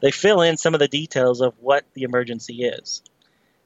[0.00, 3.02] They fill in some of the details of what the emergency is.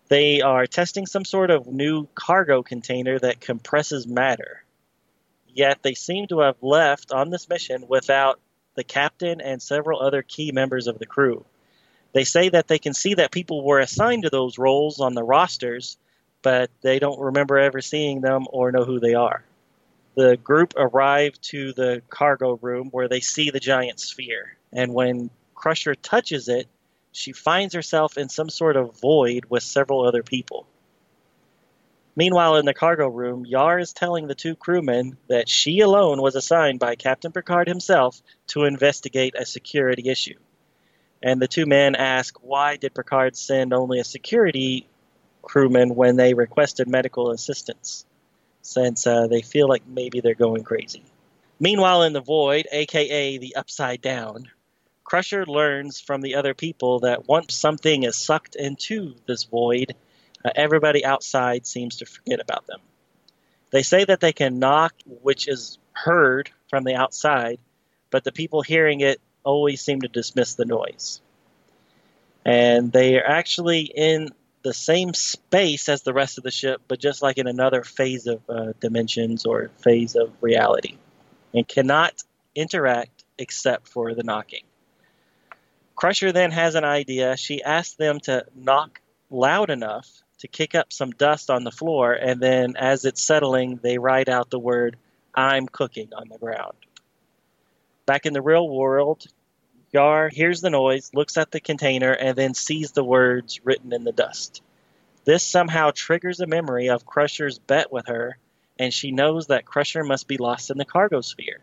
[0.08, 4.62] They are testing some sort of new cargo container that compresses matter.
[5.56, 8.38] Yet they seem to have left on this mission without
[8.74, 11.46] the captain and several other key members of the crew.
[12.12, 15.22] They say that they can see that people were assigned to those roles on the
[15.22, 15.96] rosters,
[16.42, 19.46] but they don't remember ever seeing them or know who they are.
[20.14, 25.30] The group arrive to the cargo room where they see the giant sphere, and when
[25.54, 26.68] Crusher touches it,
[27.12, 30.66] she finds herself in some sort of void with several other people.
[32.16, 36.34] Meanwhile, in the cargo room, Yar is telling the two crewmen that she alone was
[36.34, 40.38] assigned by Captain Picard himself to investigate a security issue.
[41.22, 44.88] And the two men ask, why did Picard send only a security
[45.42, 48.06] crewman when they requested medical assistance?
[48.62, 51.04] Since uh, they feel like maybe they're going crazy.
[51.60, 54.48] Meanwhile, in the void, aka the Upside Down,
[55.04, 59.94] Crusher learns from the other people that once something is sucked into this void,
[60.46, 62.80] uh, everybody outside seems to forget about them.
[63.70, 67.58] They say that they can knock, which is heard from the outside,
[68.10, 71.20] but the people hearing it always seem to dismiss the noise.
[72.44, 74.30] And they are actually in
[74.62, 78.28] the same space as the rest of the ship, but just like in another phase
[78.28, 80.96] of uh, dimensions or phase of reality,
[81.54, 82.22] and cannot
[82.54, 84.62] interact except for the knocking.
[85.96, 87.36] Crusher then has an idea.
[87.36, 89.00] She asks them to knock
[89.30, 93.78] loud enough to kick up some dust on the floor, and then as it's settling,
[93.82, 94.96] they write out the word
[95.34, 96.76] I'm cooking on the ground.
[98.06, 99.26] Back in the real world,
[99.92, 104.04] Yar hears the noise, looks at the container, and then sees the words written in
[104.04, 104.62] the dust.
[105.24, 108.38] This somehow triggers a memory of Crusher's bet with her,
[108.78, 111.60] and she knows that Crusher must be lost in the cargo sphere.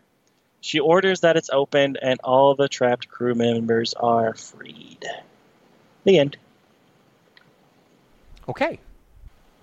[0.60, 5.04] She orders that it's opened, and all the trapped crew members are freed.
[6.04, 6.36] The end.
[8.48, 8.80] Okay.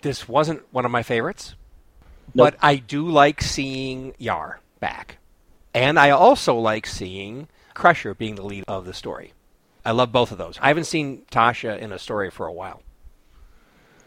[0.02, 1.56] This wasn't one of my favorites,
[2.34, 2.54] Nope.
[2.54, 5.18] but I do like seeing Yar back.
[5.74, 9.34] And I also like seeing Crusher being the lead of the story.
[9.86, 10.58] I love both of those.
[10.62, 12.82] I haven't seen Tasha in a story for a while.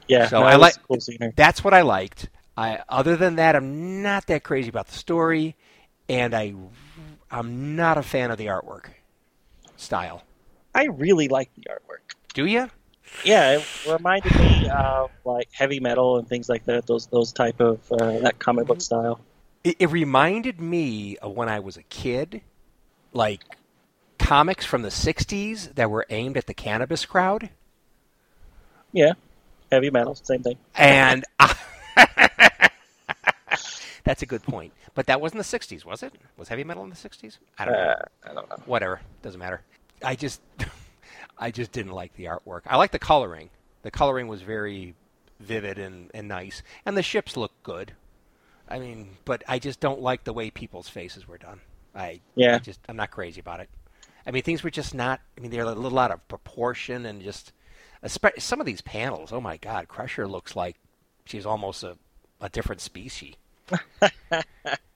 [0.08, 0.98] Yeah, So no, I like- cool.
[1.36, 2.28] That's what I liked.
[2.56, 5.56] I, other than that, I'm not that crazy about the story,
[6.08, 6.54] and I,
[7.30, 8.86] I'm not a fan of the artwork
[9.76, 10.22] style.
[10.74, 12.14] I really like the artwork.
[12.34, 12.70] Do you?
[13.22, 16.86] Yeah, it reminded me of like heavy metal and things like that.
[16.86, 19.20] Those those type of uh, that comic book style.
[19.62, 22.42] It, it reminded me of when I was a kid,
[23.12, 23.42] like
[24.18, 27.50] comics from the '60s that were aimed at the cannabis crowd,
[28.92, 29.12] Yeah,
[29.72, 30.58] heavy metal, same thing.
[30.76, 31.24] and
[34.04, 34.72] that's a good point.
[34.94, 36.12] But that wasn't the '60s, was it?
[36.36, 37.38] Was heavy metal in the '60s?
[37.58, 37.80] I don't know.
[37.80, 38.56] Uh, I don't know.
[38.66, 39.62] whatever doesn't matter
[40.02, 40.40] i just
[41.38, 42.62] i just didn't like the artwork.
[42.66, 43.50] I like the coloring.
[43.82, 44.94] The coloring was very
[45.40, 46.62] vivid and, and nice.
[46.86, 47.92] And the ships look good.
[48.68, 51.60] I mean but i just don't like the way people's faces were done.
[51.94, 52.56] I Yeah.
[52.56, 53.68] I just i'm not crazy about it.
[54.26, 57.22] I mean things were just not i mean they're a little out of proportion and
[57.22, 57.52] just
[58.38, 60.76] some of these panels oh my god crusher looks like
[61.24, 61.96] she's almost a,
[62.40, 63.34] a different species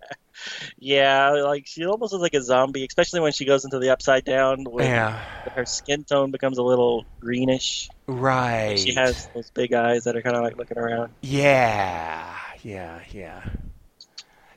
[0.78, 4.24] Yeah, like she almost looks like a zombie, especially when she goes into the upside
[4.24, 4.65] down.
[4.78, 5.23] Yeah
[5.55, 7.89] her skin tone becomes a little greenish.
[8.06, 11.12] right She has those big eyes that are kind of like looking around.
[11.20, 13.44] Yeah, yeah, yeah.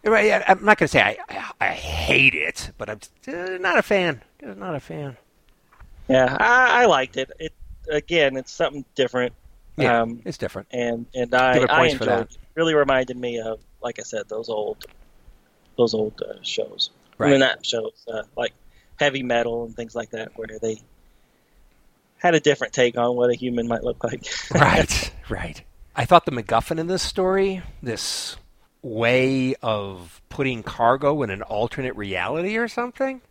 [0.03, 3.77] Right, yeah, I'm not gonna say I, I, I hate it, but I'm uh, not
[3.77, 4.21] a fan.
[4.41, 5.17] Not a fan.
[6.07, 7.31] Yeah, I, I liked it.
[7.39, 7.53] It
[7.89, 9.33] again, it's something different.
[9.77, 10.67] Yeah, Um, it's different.
[10.71, 12.21] and and I, I enjoyed that.
[12.21, 12.37] it.
[12.55, 14.85] Really reminded me of, like I said, those old,
[15.77, 16.89] those old uh, shows.
[17.19, 17.29] I Right.
[17.31, 18.53] mean, not shows, uh, like
[18.99, 20.77] heavy metal and things like that, where they
[22.17, 24.23] had a different take on what a human might look like.
[24.51, 25.63] right, right.
[25.95, 28.37] I thought the MacGuffin in this story, this
[28.81, 33.21] way of putting cargo in an alternate reality or something,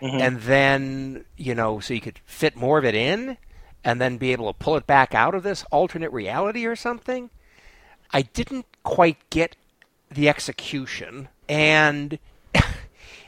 [0.00, 0.20] Mhm.
[0.20, 3.36] and then you know, so you could fit more of it in,
[3.84, 7.28] and then be able to pull it back out of this alternate reality or something.
[8.12, 9.56] I didn't quite get
[10.10, 12.18] the execution, and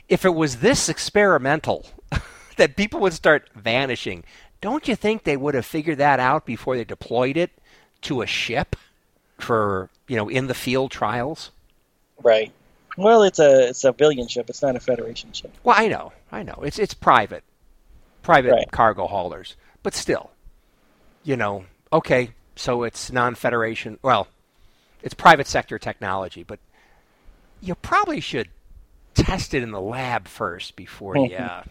[0.09, 1.87] if it was this experimental
[2.57, 4.23] that people would start vanishing,
[4.61, 7.51] don't you think they would have figured that out before they deployed it
[8.01, 8.75] to a ship
[9.39, 11.51] for you know in the field trials?
[12.23, 12.53] right.
[12.97, 14.49] Well, it's a it's a civilian ship.
[14.49, 15.53] It's not a Federation ship.
[15.63, 16.61] Well, I know, I know.
[16.63, 17.43] It's it's private,
[18.23, 18.71] private Right.
[18.71, 20.31] cargo haulers, but still,
[21.23, 22.31] you know, okay.
[22.55, 23.99] So it's non-federation.
[24.03, 24.27] Well,
[25.01, 26.59] it's private sector technology, but
[27.61, 28.49] you probably should
[29.13, 31.37] test it in the lab first before you.
[31.37, 31.67] Mhm.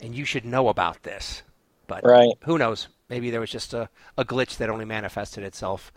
[0.00, 1.42] and you should know about this,
[1.86, 2.34] but Right.
[2.44, 2.88] who knows?
[3.08, 5.90] Maybe there was just a, a glitch that only manifested itself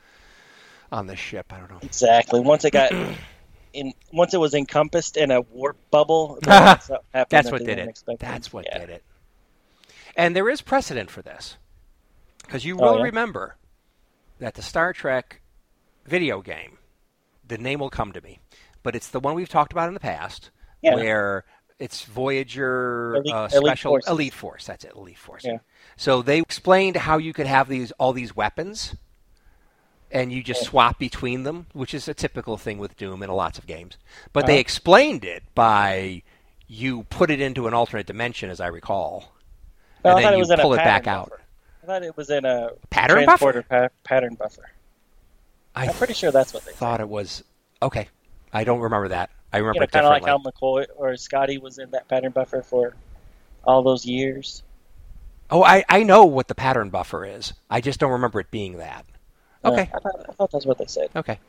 [0.91, 1.51] on the ship.
[1.51, 1.81] I don't know.
[1.81, 2.39] Exactly.
[2.39, 2.91] Once it got
[3.73, 8.03] in, once it was encompassed in a warp bubble, then something That's what did it.
[8.19, 8.79] That's what Yeah.
[8.79, 9.03] did it.
[10.15, 11.57] And there is precedent for this.
[12.43, 13.03] Because you Oh, will yeah?
[13.03, 13.57] remember
[14.39, 15.41] that the Star Trek
[16.05, 16.77] video game,
[17.47, 18.39] the name will come to me,
[18.83, 20.49] but it's the one we've talked about in the past,
[20.81, 20.95] Yeah.
[20.95, 21.45] where
[21.79, 24.65] it's Voyager Elite- uh, Elite Special Elite Force.
[24.65, 25.45] That's it, Elite Force.
[25.45, 25.59] Yeah.
[25.97, 28.95] So they explained how you could have these all these weapons,
[30.11, 30.69] and you just Yeah.
[30.69, 33.97] swap between them, which is a typical thing with Doom in lots of games.
[34.33, 34.59] But they Uh-huh.
[34.61, 36.23] explained it by
[36.67, 39.31] you put it into an alternate dimension, as I recall,
[40.05, 41.29] No, I and thought then it you was in a pull it back pattern out.
[41.29, 41.41] buffer.
[41.81, 44.69] I thought it was in a Pattern transporter pa- pattern buffer.
[45.75, 46.77] I I'm pretty sure that's what they said.
[46.77, 47.43] thought it was
[47.81, 48.09] okay.
[48.53, 49.29] I don't remember that.
[49.53, 52.31] I remember You know, kind of like how McCoy or Scotty was in that pattern
[52.31, 52.95] buffer for
[53.63, 54.63] all those years.
[55.49, 57.53] oh, I, I know what the pattern buffer is.
[57.69, 59.05] I just don't remember it being that.
[59.65, 59.89] Okay.
[59.93, 61.09] I, thought, I thought that's what they said.
[61.15, 61.39] Okay.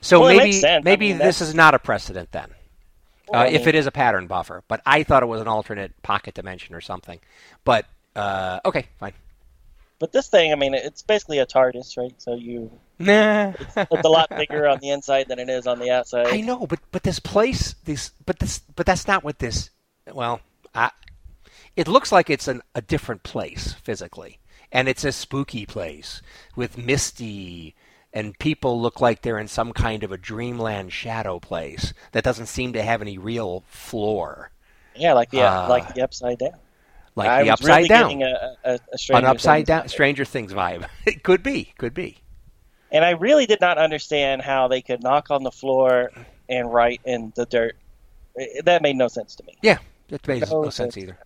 [0.00, 0.66] So Well, it maybe.
[0.66, 2.50] I maybe mean, this is not a precedent then.
[3.28, 5.48] Well, uh, I if it is a pattern buffer, but I thought it was an
[5.48, 7.20] alternate pocket dimension or something.
[7.64, 9.12] But uh, okay, fine.
[9.98, 12.14] But this thing, I mean, it's basically a TARDIS, right?
[12.18, 13.52] So you, Nah.
[13.76, 16.26] it's a lot bigger on the inside than it is on the outside.
[16.28, 19.70] I know, but but this place, this but this but that's not what this.
[20.12, 20.40] Well,
[20.74, 20.90] I,
[21.76, 24.38] it looks like it's an, a different place physically,
[24.72, 26.22] and it's a spooky place
[26.56, 27.74] with misty
[28.12, 32.46] and people look like they're in some kind of a dreamland shadow place that doesn't
[32.46, 34.50] seem to have any real floor.
[34.96, 36.54] Yeah, like the Uh, like the upside down.
[37.14, 38.02] Like I the was upside really down.
[38.08, 39.90] getting a, a, a An upside Things down vibe.
[39.90, 40.88] Stranger Things vibe.
[41.06, 42.18] it could be, could be.
[42.90, 46.10] And I really did not understand how they could knock on the floor
[46.48, 47.76] and write in the dirt.
[48.64, 49.56] That made no sense to me.
[49.62, 49.78] Yeah,
[50.08, 51.18] that made no, sense either.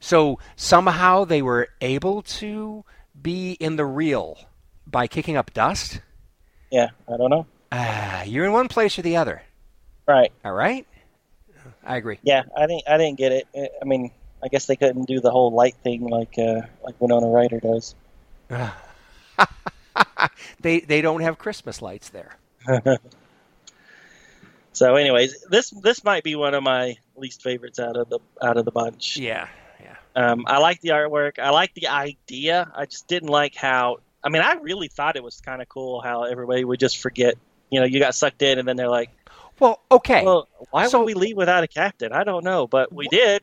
[0.00, 2.84] So somehow they were able to
[3.20, 4.38] be in the real
[4.86, 6.00] by kicking up dust.
[6.70, 7.46] Yeah, I don't know.
[7.72, 9.42] Ah, you're in one place or the other.
[10.06, 10.32] Right.
[10.44, 10.86] All right.
[11.84, 12.18] I agree.
[12.22, 12.82] Yeah, I didn't.
[12.88, 13.72] I didn't get it.
[13.80, 14.10] I mean,
[14.42, 17.94] I guess they couldn't do the whole light thing like uh, like Winona Ryder does.
[20.60, 22.36] they they don't have Christmas lights there.
[24.72, 28.58] So, anyways, this this might be one of my least favorites out of the out
[28.58, 29.16] of the bunch.
[29.16, 29.48] Yeah,
[29.80, 29.96] yeah.
[30.14, 31.38] Um, I like the artwork.
[31.38, 32.70] I like the idea.
[32.76, 33.98] I just didn't like how.
[34.22, 37.36] I mean, I really thought it was kind of cool how everybody would just forget.
[37.70, 39.08] You know, you got sucked in, and then they're like,
[39.60, 40.22] Well, okay.
[40.24, 42.12] "Well, why So- would we leave without a captain?
[42.12, 43.42] I don't know, but we did."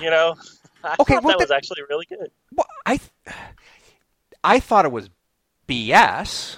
[0.00, 0.36] You know,
[0.84, 2.30] I Okay, thought well, that the- was actually really good.
[2.54, 3.00] Well, I
[4.44, 5.10] I thought it was
[5.68, 6.56] BS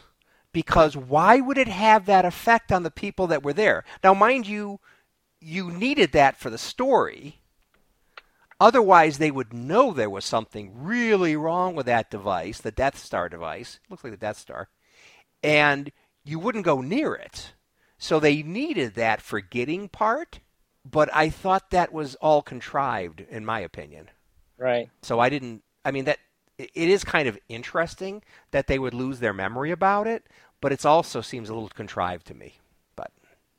[0.53, 3.85] because why would it have that effect on the people that were there?
[4.03, 4.81] Now, mind you,
[5.41, 7.41] you needed that for the story.
[8.59, 13.29] Otherwise, they would know there was something really wrong with that device, the Death Star
[13.29, 13.81] device.
[13.89, 14.69] Looks like the Death Star.
[15.43, 15.91] And
[16.25, 17.55] you wouldn't go near it.
[17.97, 20.41] So they needed that forgetting part,
[20.85, 24.11] but I thought that was all contrived, in my opinion.
[24.59, 24.91] Right.
[25.03, 25.63] So I didn't.
[25.85, 26.19] I mean that
[26.75, 30.27] it is kind of interesting that they would lose their memory about it,
[30.61, 32.59] but it also seems a little contrived to me.
[32.97, 33.11] But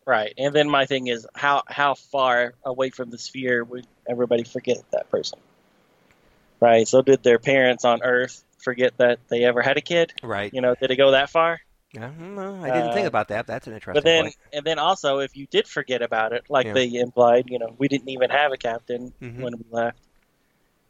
[0.06, 0.34] Right.
[0.38, 4.78] And then my thing is how how far away from the sphere would everybody forget
[4.92, 5.40] that person?
[6.60, 6.88] Right.
[6.88, 10.14] So did their parents on Earth forget that they ever had a kid?
[10.24, 11.60] right, You know, did it go that far?
[11.98, 12.00] I.
[12.00, 13.48] I didn't think Uh, about that.
[13.48, 14.36] That's an interesting But then point.
[14.54, 16.74] and then also if you did forget about it, like Yeah.
[16.74, 19.42] they implied, you know, we didn't even have a captain Mhm.
[19.42, 20.00] when we left.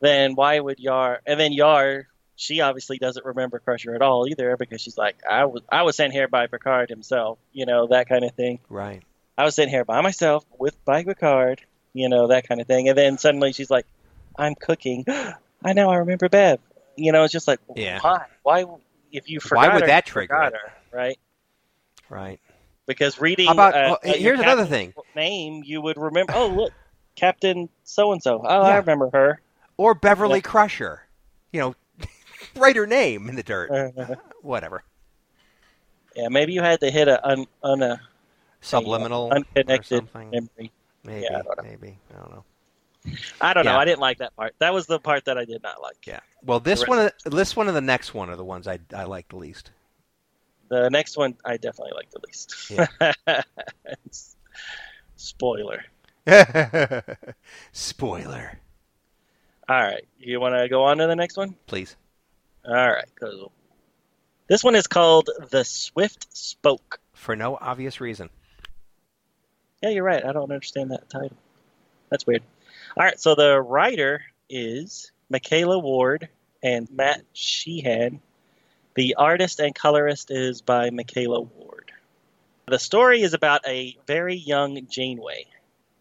[0.01, 4.57] Then why would Yar and then Yar she obviously doesn't remember Crusher at all either
[4.57, 8.09] because she's like, I was I was sent here by Picard himself, you know, that
[8.09, 8.59] kind of thing.
[8.67, 9.03] Right.
[9.37, 11.61] I was sitting here by myself with by Picard,
[11.93, 12.89] you know, that kind of thing.
[12.89, 13.85] And then suddenly she's like,
[14.37, 15.05] I'm cooking.
[15.63, 16.59] I know I remember Bev.
[16.95, 17.99] You know, it's just like, Yeah.
[18.01, 18.25] why?
[18.41, 18.65] Why?
[19.11, 21.19] If you forgot Why would her, that trigger her, right?
[22.09, 22.39] Right.
[22.87, 23.73] Because reading How about?
[23.75, 24.93] uh, well, uh, here's another thing.
[25.15, 26.33] name, you would remember.
[26.35, 26.73] Oh, look,
[27.15, 28.41] Captain so and so.
[28.43, 29.39] Oh, I remember her.
[29.77, 30.41] Or Beverly Yeah.
[30.49, 31.01] Crusher.
[31.51, 31.75] You know,
[32.55, 33.93] write her name in the dirt.
[34.41, 34.83] Whatever.
[36.15, 37.99] yeah, maybe you had to hit a un, un, uh, a
[38.61, 40.29] Subliminal or unconnected something.
[40.31, 40.71] memory.
[41.03, 41.21] Maybe.
[41.29, 41.63] yeah, I don't know.
[41.63, 41.97] maybe.
[42.13, 42.43] I don't know.
[43.41, 43.75] I don't know.
[43.77, 44.53] I didn't like that part.
[44.59, 46.05] That was the part that I did not like.
[46.05, 46.19] Yeah.
[46.43, 49.05] Well, this one, of this one, and the next one are the ones I I
[49.05, 49.71] like the least.
[50.69, 52.71] The next one I definitely like the least.
[55.15, 55.83] Spoiler.
[57.71, 58.59] Spoiler,
[59.71, 61.55] All right, you want to go on to the next one?
[61.65, 61.95] please.
[62.67, 63.49] All right, 'cause
[64.47, 66.99] this one is called the Swift Spoke.
[67.13, 68.29] For no obvious reason.
[69.81, 70.25] Yeah, you're right.
[70.25, 71.37] I don't understand that title.
[72.09, 72.43] That's weird.
[72.97, 76.27] All right, so the writer is Michaela Ward
[76.61, 78.19] and Matt Sheean.
[78.95, 81.93] The artist and colorist is by Michaela Ward.
[82.67, 85.45] The story is about a very young Janeway.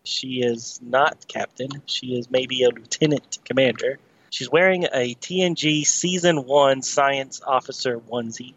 [0.04, 1.82] She is not captain.
[1.86, 3.98] She is maybe a lieutenant commander.
[4.30, 8.54] She's wearing a TNG Season 1 Science Officer onesie.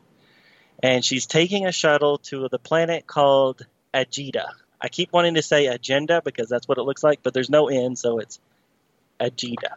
[0.81, 4.47] And she's taking a shuttle to the planet called Agita.
[4.79, 7.69] I keep wanting to say agenda because that's what it looks like, but there's no
[7.69, 8.39] N, so it's
[9.19, 9.75] Agita.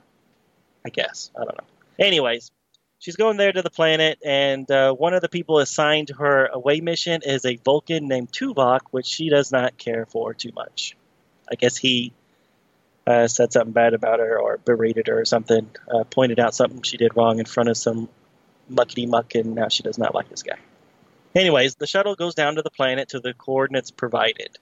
[0.84, 1.30] I guess.
[1.36, 1.64] I don't know.
[1.98, 2.50] Anyways,
[2.98, 6.46] she's going there to the planet, and uh, one of the people assigned to her
[6.46, 10.96] away mission is a Vulcan named Tuvok, which she does not care for too much.
[11.50, 12.12] I guess he
[13.06, 16.82] uh, said something bad about her or berated her or something, uh, pointed out something
[16.82, 18.08] she did wrong in front of some
[18.70, 20.58] muckety muck, and now she does not like this guy.
[21.34, 24.58] Anyways, the shuttle goes down to the planet to the coordinates provided.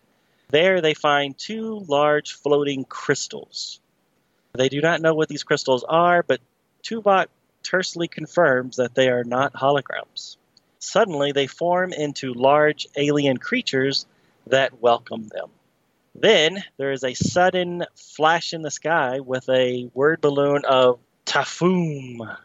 [0.50, 3.80] There, they find two large floating crystals.
[4.52, 6.40] They do not know what these crystals are, but
[6.82, 7.26] Tuvok
[7.62, 10.36] tersely confirms that they are not holograms.
[10.80, 14.04] Suddenly, they form into large alien creatures
[14.48, 15.48] that welcome them.
[16.14, 22.36] Then, there is a sudden flash in the sky with a word balloon of Tafum.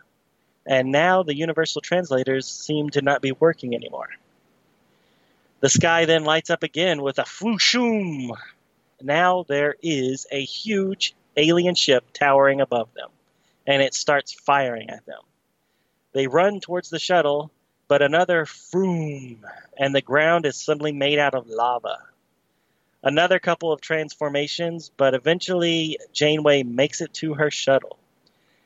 [0.66, 4.10] And now the universal translators seem to not be working anymore.
[5.60, 8.32] The sky then lights up again with a fooshum.
[9.02, 13.10] Now there is a huge alien ship towering above them,
[13.68, 15.22] and it starts firing at them.
[16.14, 17.52] They run towards the shuttle,
[17.88, 19.38] but another froom,
[19.78, 22.00] and the ground is suddenly made out of lava.
[23.02, 27.98] Another couple of transformations, but eventually Janeway makes it to her shuttle.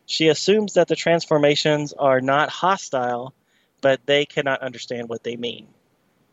[0.05, 3.33] She assumes that the transformations are not hostile,
[3.81, 5.67] but they cannot understand what they mean.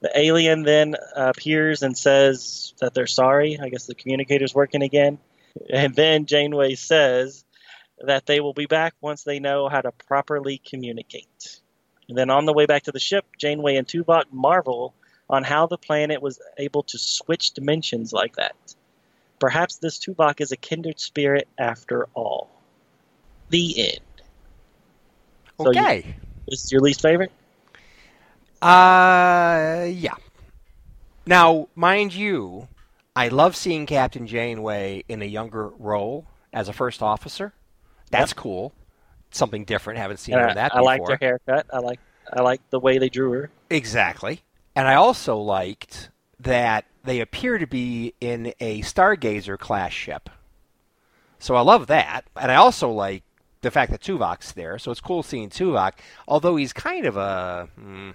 [0.01, 3.59] The alien then appears and says that they're sorry.
[3.60, 5.18] I guess the communicator's working again.
[5.68, 7.44] And then Janeway says
[7.98, 11.60] that they will be back once they know how to properly communicate.
[12.09, 14.94] And then on the way back to the ship, Janeway and Tuvok marvel
[15.31, 18.55] on how the planet was able to switch dimensions like that.
[19.39, 22.51] Perhaps this Tuvok is a kindred spirit after all.
[23.48, 24.01] The end.
[25.59, 26.16] So you- Okay.
[26.48, 27.31] This is your least favorite?
[28.61, 30.15] Uh, yeah.
[31.27, 32.69] Now, mind you,
[33.15, 37.52] I love seeing Captain Janeway in a younger role as a first officer.
[38.11, 38.73] That's cool.
[39.31, 39.98] Something different.
[40.01, 40.85] Haven't seen her in that I, I before.
[40.85, 41.66] liked her haircut.
[41.73, 42.01] I like
[42.32, 43.51] I like the way they drew her.
[43.70, 44.43] Exactly.
[44.81, 46.09] And I also liked
[46.39, 50.31] that they appear to be in a Stargazer class ship.
[51.39, 52.23] So I love that.
[52.35, 53.23] And I also like
[53.61, 54.78] the fact that Tuvok's there.
[54.78, 58.15] So it's cool seeing Tuvok, although he's kind of a, mm,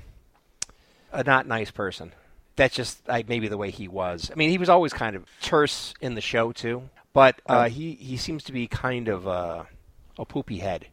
[1.11, 2.13] a not nice person.
[2.55, 4.31] That's just I, maybe the way he was.
[4.31, 6.89] I mean, he was always kind of terse in the show, too.
[7.13, 9.67] But uh, he, he seems to be kind of a,
[10.17, 10.87] a poopy head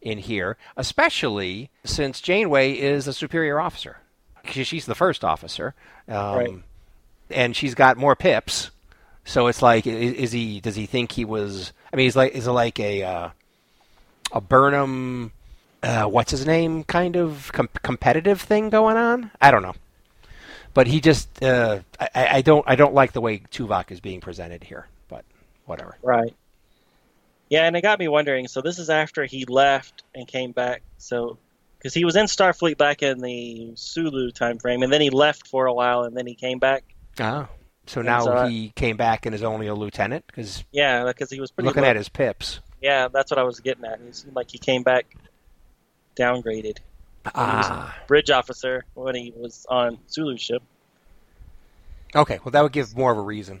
[0.00, 3.98] in here, especially since Janeway is a superior officer.
[4.44, 5.74] She's the first officer,
[6.08, 6.54] um, Right.
[7.30, 8.70] and she's got more pips.
[9.24, 10.60] So it's like, i- is he?
[10.60, 11.72] Does he think he was?
[11.92, 13.28] I mean, he's like, is it like a uh,
[14.32, 15.32] a Burnham?
[15.82, 16.84] Uh, what's his name?
[16.84, 19.30] Kind of com- competitive thing going on.
[19.40, 19.74] I don't know,
[20.74, 24.00] but he just, uh, I, I I don't, I don't like the way Tuvok is
[24.00, 24.86] being presented here.
[25.08, 25.24] But
[25.66, 25.96] whatever.
[26.02, 26.34] Right.
[27.48, 28.46] Yeah, and it got me wondering.
[28.46, 30.82] So this is after he left and came back.
[30.98, 31.38] So
[31.80, 35.48] because he was in Starfleet back in the Sulu time frame, and then he left
[35.48, 36.84] for a while, and then he came back.
[37.18, 37.48] Oh,
[37.86, 41.04] so And now so I- he came back and is only a lieutenant because Yeah,
[41.06, 41.66] because he was pretty.
[41.68, 41.88] looking low.
[41.88, 42.60] at his pips.
[42.82, 43.98] Yeah, that's what I was getting at.
[44.00, 45.06] It seemed like he came back
[46.16, 46.78] downgraded.
[47.34, 50.62] Ah, Bridge officer when he was on Sulu ship.
[52.14, 52.38] okay.
[52.44, 53.60] Well, that would give more of a reason.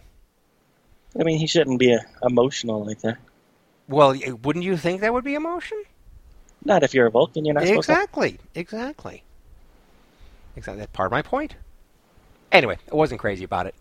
[1.18, 3.18] I mean, he shouldn't be uh, emotional like that.
[3.88, 5.82] Well, wouldn't you think that would be emotion?
[6.64, 7.44] Not if you're a Vulcan.
[7.44, 7.92] You're not supposed to.
[7.92, 8.38] Exactly.
[8.54, 9.24] Exactly.
[10.56, 10.80] Exactly.
[10.80, 11.56] That's part of my point.
[12.52, 13.76] Anyway, I wasn't crazy about it.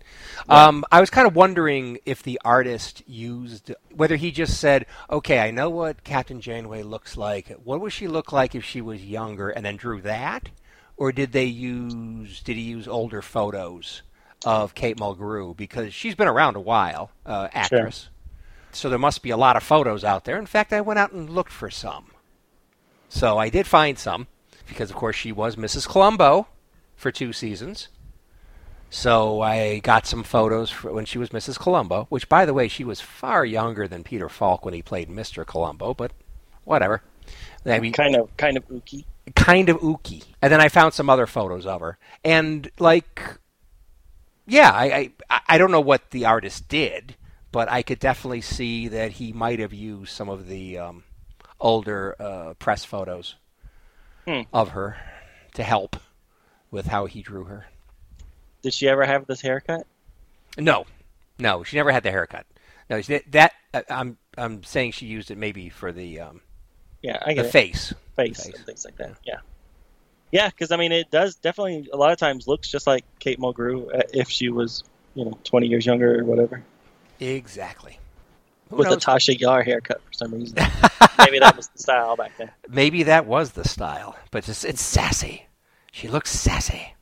[0.47, 5.39] Um, I was kind of wondering if the artist used whether he just said, "Okay,
[5.39, 7.49] I know what Captain Janeway looks like.
[7.63, 10.49] What would she look like if she was younger?" and then drew that,
[10.97, 14.03] or did they use did he use older photos
[14.45, 18.09] of Kate Mulgrew because she's been around a while, uh, actress.
[18.71, 20.37] So there must be a lot of photos out there.
[20.37, 22.11] In fact, I went out and looked for some.
[23.09, 24.27] So I did find some
[24.67, 25.87] because, of course, she was Mrs.
[25.87, 26.47] Columbo
[26.95, 27.87] for two seasons.
[28.91, 31.59] So I got some photos when she was Mrs.
[31.59, 35.09] Columbo, which, by the way, she was far younger than Peter Falk when he played
[35.09, 35.45] Mr.
[35.45, 36.11] Columbo, but
[36.63, 37.01] whatever.
[37.65, 39.05] I mean, Kind of, kind of ooky.
[39.35, 40.23] kind of ooky.
[40.41, 43.21] And then I found some other photos of her, and like,
[44.47, 47.15] yeah, I I, I don't know what the artist did,
[47.51, 51.03] but I could definitely see that he might have used some of the um,
[51.59, 53.35] older uh, press photos
[54.27, 54.41] Hmm.
[54.53, 54.97] of her
[55.55, 55.95] to help
[56.71, 57.65] with how he drew her.
[58.61, 59.87] Did she ever have this haircut?
[60.57, 60.85] No,
[61.39, 62.45] no, she never had the haircut.
[62.89, 66.41] No, she, that uh, I'm I'm saying she used it maybe for the um,
[67.01, 67.51] Yeah, I the get it.
[67.51, 67.93] face.
[68.15, 68.55] face, face.
[68.55, 69.13] and things like that.
[69.23, 69.37] Yeah,
[70.31, 73.39] yeah, because I mean, it does definitely a lot of times looks just like Kate
[73.39, 74.83] Mulgrew uh, if she was,
[75.15, 76.61] you know, twenty years younger or whatever,
[77.19, 77.99] Exactly.
[78.69, 78.97] Who with a?
[78.97, 80.57] Tasha Yar haircut for some reason.
[81.17, 82.51] Maybe that was the style back then.
[82.67, 85.47] Maybe that was the style, but it's, it's sassy.
[85.91, 86.93] She looks sassy.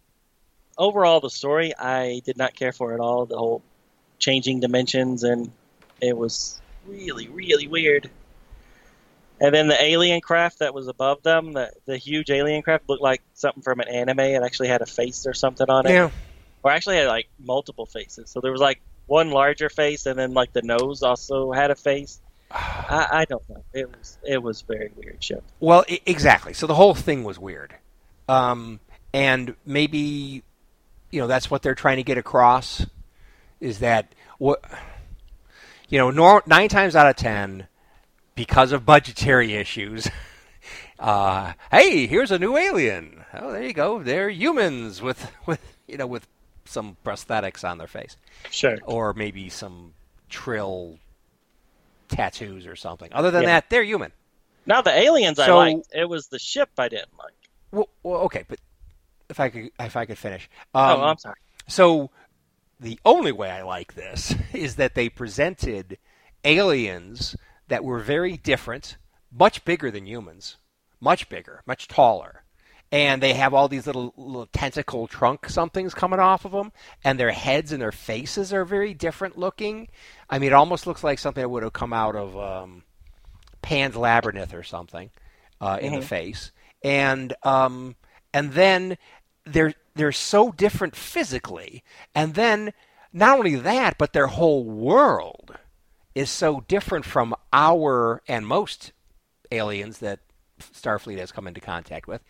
[0.78, 3.26] Overall, the story I did not care for at all.
[3.26, 3.62] The whole
[4.20, 5.52] changing dimensions and
[6.02, 8.10] it was really, really weird.
[9.40, 13.04] And then the alien craft that was above them, the the huge alien craft looked
[13.04, 14.20] like something from an anime.
[14.20, 15.92] It actually had a face or something on it.
[15.92, 16.10] Yeah.
[16.64, 18.32] or actually had like multiple faces.
[18.32, 21.76] So there was like one larger face, and then like the nose also had a
[21.76, 22.22] face.
[22.52, 23.64] I, I don't know.
[23.74, 25.44] It was it was very weird ship.
[25.60, 26.54] Well, I- exactly.
[26.54, 27.74] So the whole thing was weird,
[28.30, 28.80] um,
[29.14, 30.44] and maybe
[31.12, 32.86] you know that's what they're trying to get across
[33.60, 34.64] is that what
[35.90, 37.68] you know nor- nine times out of ten
[38.36, 40.08] because of budgetary issues.
[41.00, 43.24] Uh, hey, here's a new alien.
[43.32, 44.02] Oh, there you go.
[44.02, 46.28] They're humans with, with you know with
[46.68, 48.18] some prosthetics on their face.
[48.52, 48.78] Sure.
[48.84, 49.94] or maybe some
[50.30, 50.98] trill
[52.10, 53.10] tattoos or something.
[53.14, 53.48] Other than Yeah.
[53.48, 54.12] that, they're human.
[54.66, 55.88] Now the aliens I liked.
[55.94, 57.34] It was the ship I didn't like.
[57.72, 58.60] Well, well, okay, but
[59.30, 60.50] if I could if I could finish.
[60.74, 61.36] oh, Um, I'm sorry.
[61.68, 62.10] So
[62.80, 65.98] the only way I like this is that they presented
[66.44, 67.36] aliens
[67.68, 68.98] that were very different,
[69.32, 70.58] much bigger than humans,
[71.00, 72.44] much bigger, much taller.
[72.92, 76.72] And they have all these little, little tentacle trunk somethings coming off of them,
[77.04, 79.90] and their heads and their faces are very different looking.
[80.30, 82.84] I mean, it almost looks like something that would have come out of um,
[83.62, 85.10] Pan's Labyrinth or something
[85.60, 86.04] uh, in the Mhm.
[86.04, 86.52] face.
[86.84, 87.96] And um,
[88.34, 88.98] and then
[89.46, 91.84] they're they're so different physically,
[92.16, 92.72] and then
[93.12, 95.58] not only that, but their whole world
[96.14, 98.92] is so different from our and most
[99.52, 100.20] aliens that
[100.60, 102.22] Starfleet has come into contact with,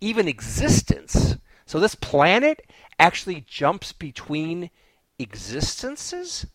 [0.00, 1.36] even existence.
[1.66, 2.66] So this planet
[2.98, 4.70] actually jumps between
[5.18, 6.46] existences.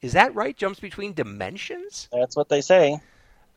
[0.00, 0.56] Is that right?
[0.56, 2.08] Jumps between dimensions?
[2.12, 3.00] That's what they say.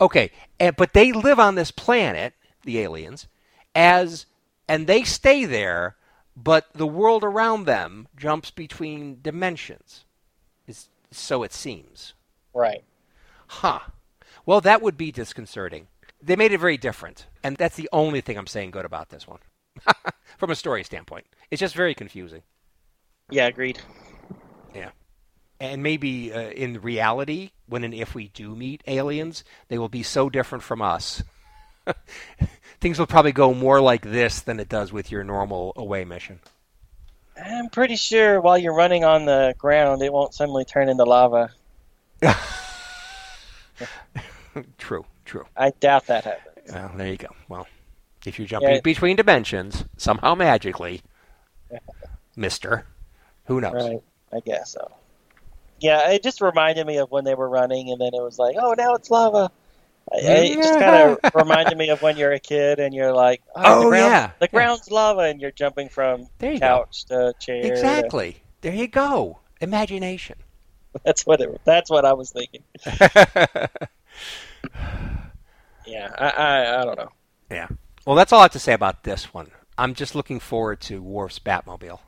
[0.01, 2.33] Okay, and, but they live on this planet,
[2.63, 3.27] the aliens,
[3.75, 4.25] as
[4.67, 5.95] and they stay there,
[6.35, 10.05] but the world around them jumps between dimensions.
[10.67, 12.13] Is so it seems.
[12.53, 12.83] Right.
[13.47, 13.79] Huh.
[14.45, 15.87] Well, that would be disconcerting.
[16.21, 19.27] They made it very different, and that's the only thing I'm saying good about this
[19.27, 19.39] one,
[20.37, 21.25] from a story standpoint.
[21.51, 22.43] It's just very confusing.
[23.29, 23.79] Yeah, agreed.
[24.73, 24.89] Yeah.
[25.59, 30.03] And maybe uh, in reality, when and if we do meet aliens, they will be
[30.03, 31.21] so different from us.
[32.81, 36.39] Things will probably go more like this than it does with your normal away mission.
[37.37, 41.49] I'm pretty sure while you're running on the ground, it won't suddenly turn into lava.
[44.77, 45.45] true, true.
[45.55, 46.48] I doubt that happens.
[46.71, 47.29] Well, there you go.
[47.47, 47.67] Well,
[48.25, 48.81] if you're jumping Yeah.
[48.81, 51.01] between dimensions, somehow magically,
[52.35, 52.85] Mister,
[53.45, 53.73] who knows?
[53.73, 54.01] Right.
[54.33, 54.91] I guess so.
[55.79, 58.55] Yeah, it just reminded me of when they were running, and then it was like,
[58.59, 59.49] oh, now it's lava.
[60.11, 63.41] I- It just kind of reminded me of when you're a kid and you're like,
[63.55, 64.51] oh, Oh, the ground, yeah, the yeah.
[64.51, 66.59] ground's lava, and you're jumping from you go.
[66.59, 67.61] couch to chair.
[67.61, 68.41] to- Exactly.
[68.61, 69.39] There you go.
[69.61, 70.35] Imagination.
[71.05, 71.61] That's what it.
[71.63, 72.63] That's what I was thinking.
[75.89, 77.09] Yeah, I, I, I don't know.
[77.49, 77.67] yeah.
[78.05, 79.51] Well, that's all I have to say about this one.
[79.77, 81.99] I'm just looking forward to Worf's Batmobile.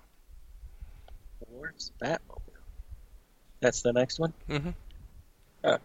[1.50, 2.20] Where's Batmobile?
[3.60, 4.34] That's the next one.
[4.50, 4.74] Mhm.
[5.64, 5.78] Oh,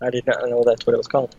[0.00, 1.34] I did not know that's what it was called.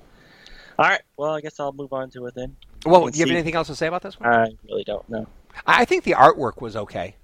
[0.77, 1.01] All right.
[1.17, 2.55] Well, I guess I'll move on to it then.
[2.85, 4.29] Well, do you have anything else to say about this one?
[4.29, 5.27] I really don't know.
[5.65, 7.15] I think the artwork was okay.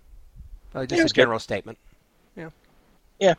[0.73, 1.75] Uh, just a general good.
[2.35, 2.49] Yeah.
[3.19, 3.33] Yeah.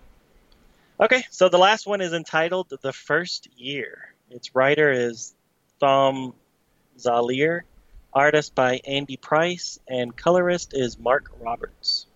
[1.00, 5.34] Okay, so the last one is entitled "The First Year." Its writer is
[5.78, 6.32] Thom
[6.98, 7.62] Zahler,
[8.14, 12.06] artist by Andy Price, and colorist is Mark Roberts.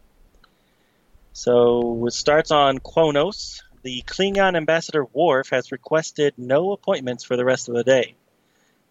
[1.35, 3.63] So it starts on Kronos.
[3.83, 8.15] The Klingon ambassador Worf has requested no appointments for the rest of the day.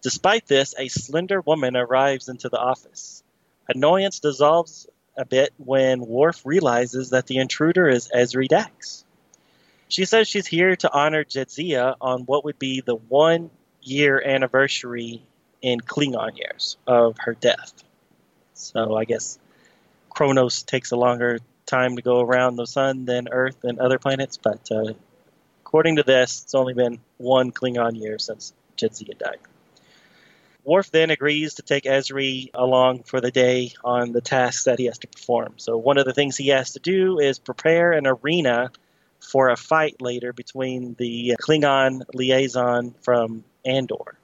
[0.02, 3.24] Despite this, a slender woman arrives into the office.
[3.68, 4.86] Annoyance dissolves
[5.16, 9.04] a bit when Worf realizes that the intruder is Ezri Dax.
[9.88, 13.50] She says she's here to honor Jadzia on what would be the one
[13.82, 15.22] year anniversary
[15.62, 17.72] in Klingon years of her death.
[18.54, 19.38] So I guess
[20.10, 24.36] Kronos takes a longer time to go around the sun than Earth and other planets,
[24.36, 24.94] but uh,
[25.62, 29.38] according to this, it's only been one Klingon year since Jadzia died.
[30.64, 34.86] Worf then agrees to take Ezri along for the day on the tasks that he
[34.86, 35.54] has to perform.
[35.58, 38.72] So one of the things he has to do is prepare an arena
[39.20, 44.16] for a fight later between the Klingon liaison from Andor.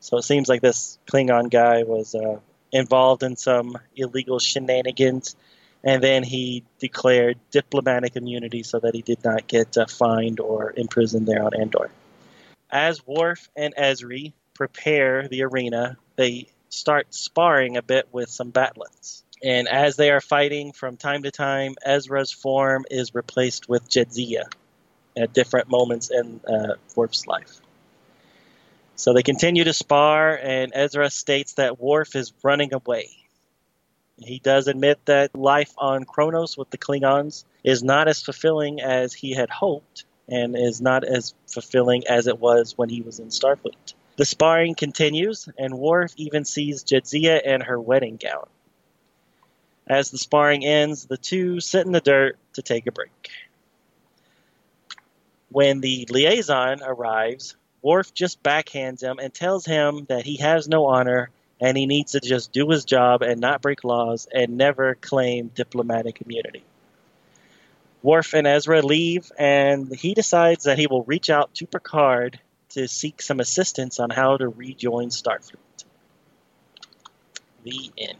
[0.00, 2.38] So it seems like this Klingon guy was uh,
[2.72, 5.36] involved in some illegal shenanigans,
[5.82, 10.72] and then he declared diplomatic immunity so that he did not get uh, fined or
[10.76, 11.90] imprisoned there on Andor.
[12.70, 19.22] As Worf and Ezri prepare the arena, they start sparring a bit with some bat'leths.
[19.42, 24.44] And as they are fighting from time to time, Ezra's form is replaced with Jadzia
[25.16, 27.60] at different moments in uh, Worf's life.
[28.96, 33.10] So they continue to spar, and Ezra states that Worf is running away.
[34.18, 39.14] He does admit that life on Kronos with the Klingons is not as fulfilling as
[39.14, 43.28] he had hoped, and is not as fulfilling as it was when he was in
[43.28, 43.94] Starfleet.
[44.16, 48.48] The sparring continues, and Worf even sees Jadzia in her wedding gown.
[49.88, 53.30] As the sparring ends, the two sit in the dirt to take a break.
[55.50, 60.86] When the liaison arrives, Worf just backhands him and tells him that he has no
[60.86, 64.94] honor and he needs to just do his job and not break laws and never
[64.94, 66.62] claim diplomatic immunity.
[68.02, 72.38] Worf and Ezra leave, and he decides that he will reach out to Picard
[72.70, 75.84] to seek some assistance on how to rejoin Starfleet.
[77.64, 78.18] The end.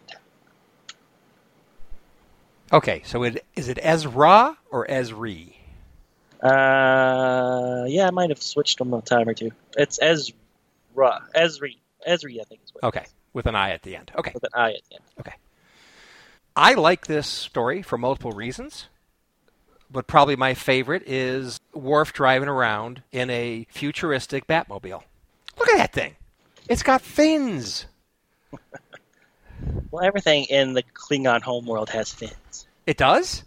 [2.73, 5.55] Okay, so it, is it Ezra or Ezri?
[6.43, 9.51] Uh, yeah, I might have switched them a time or two.
[9.77, 10.35] It's Ezra,
[11.35, 11.77] Ezri,
[12.07, 12.85] Ezri, I think is what.
[12.85, 14.13] Okay, with an I at the end.
[14.17, 15.05] Okay, with an I at the end.
[15.21, 15.35] Okay.
[16.55, 18.89] I like this story for multiple reasons,
[19.91, 25.03] but probably my favorite is Worf driving around in a futuristic Batmobile.
[25.59, 26.17] Look at that thing!
[26.69, 27.87] It's got fins.
[29.91, 32.67] well, everything in the Klingon homeworld has fins.
[32.87, 33.45] It does.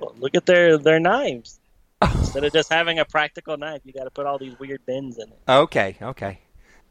[0.00, 1.60] Well, look at their their knives.
[2.02, 5.18] Instead of just having a practical knife, you got to put all these weird bends
[5.18, 5.38] in it.
[5.48, 6.38] Okay, okay.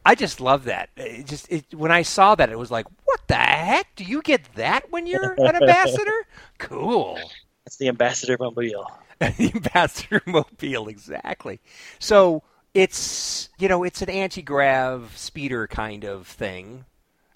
[0.06, 0.90] I just love that.
[0.96, 3.96] It just it, when I saw that, it was like, what the heck?
[3.96, 6.26] Do you get that when you're an ambassador?
[6.58, 7.20] cool.
[7.66, 8.90] It's the ambassador mobile.
[9.20, 11.60] the ambassador mobile, exactly.
[12.00, 12.44] So
[12.74, 16.86] it's you know it's an anti-grav speeder kind of thing,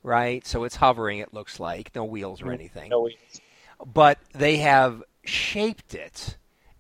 [0.04, 0.46] right?
[0.46, 1.20] So it's hovering.
[1.20, 2.90] It looks like no wheels or Mm, anything.
[2.90, 3.42] No wheels.
[3.86, 6.38] But they have shaped it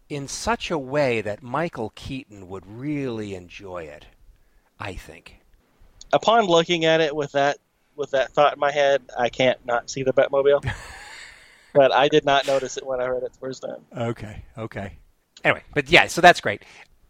[0.09, 4.05] in such a way that Michael Keaton would really enjoy it.
[4.79, 5.37] I think.
[6.11, 7.57] Upon looking at it with that
[7.95, 10.63] with that thought in my head, I can't not see the Batmobile.
[11.73, 13.85] but I did not notice it when I heard it the first time.
[13.95, 14.43] Okay.
[14.57, 14.93] Okay.
[15.43, 16.63] Anyway, but yeah, so that's great.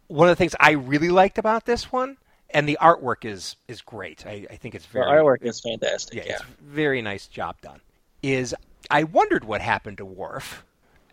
[0.08, 2.16] One of the things I really liked about this one,
[2.52, 4.26] and the artwork is is great.
[4.26, 6.24] I, I think it's The very artwork is fantastic.
[6.24, 7.80] yeah, Yeah, it's very nice job done.
[8.22, 8.54] Is
[8.90, 10.64] I wondered what happened to Worf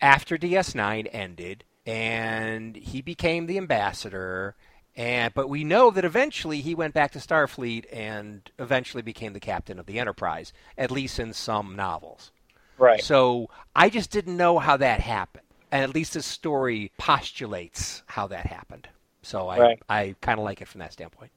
[0.01, 4.55] after DS9 ended and he became the ambassador
[4.95, 9.39] and but we know that eventually he went back to Starfleet and eventually became the
[9.39, 12.31] captain of the Enterprise, at least in some novels.
[12.77, 13.03] right.
[13.03, 15.45] So I just didn't know how that happened.
[15.71, 18.89] And at least the story postulates how that happened.
[19.21, 19.81] So I Right.
[19.89, 21.31] I kind of like it from that standpoint.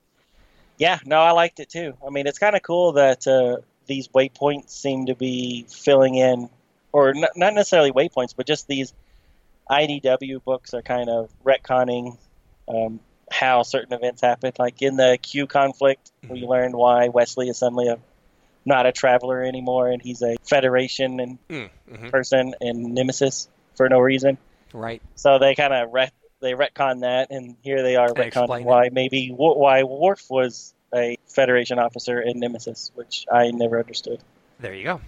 [0.79, 1.95] Yeah, no, I liked it too.
[2.07, 6.49] I mean, it's kind of cool that uh, these waypoints seem to be filling in,
[6.93, 8.93] or n- not necessarily waypoints, but just these
[9.71, 12.17] IDW books are kind of retconning
[12.69, 13.01] um,
[13.31, 14.53] how certain events happen.
[14.59, 16.49] Like in the Q conflict, we Mhm.
[16.49, 17.99] learned why Wesley is suddenly a
[18.65, 22.09] not a traveler anymore, and he's a Federation and Mm-hmm.
[22.09, 24.39] person in Nemesis for no reason.
[24.73, 25.03] Right.
[25.17, 26.13] So they kind of ret-
[26.43, 28.67] they retcon that, and here they are explain retconning it.
[28.67, 34.21] why maybe why Worf was a Federation officer in Nemesis, which I never understood.
[34.61, 35.01] There you go.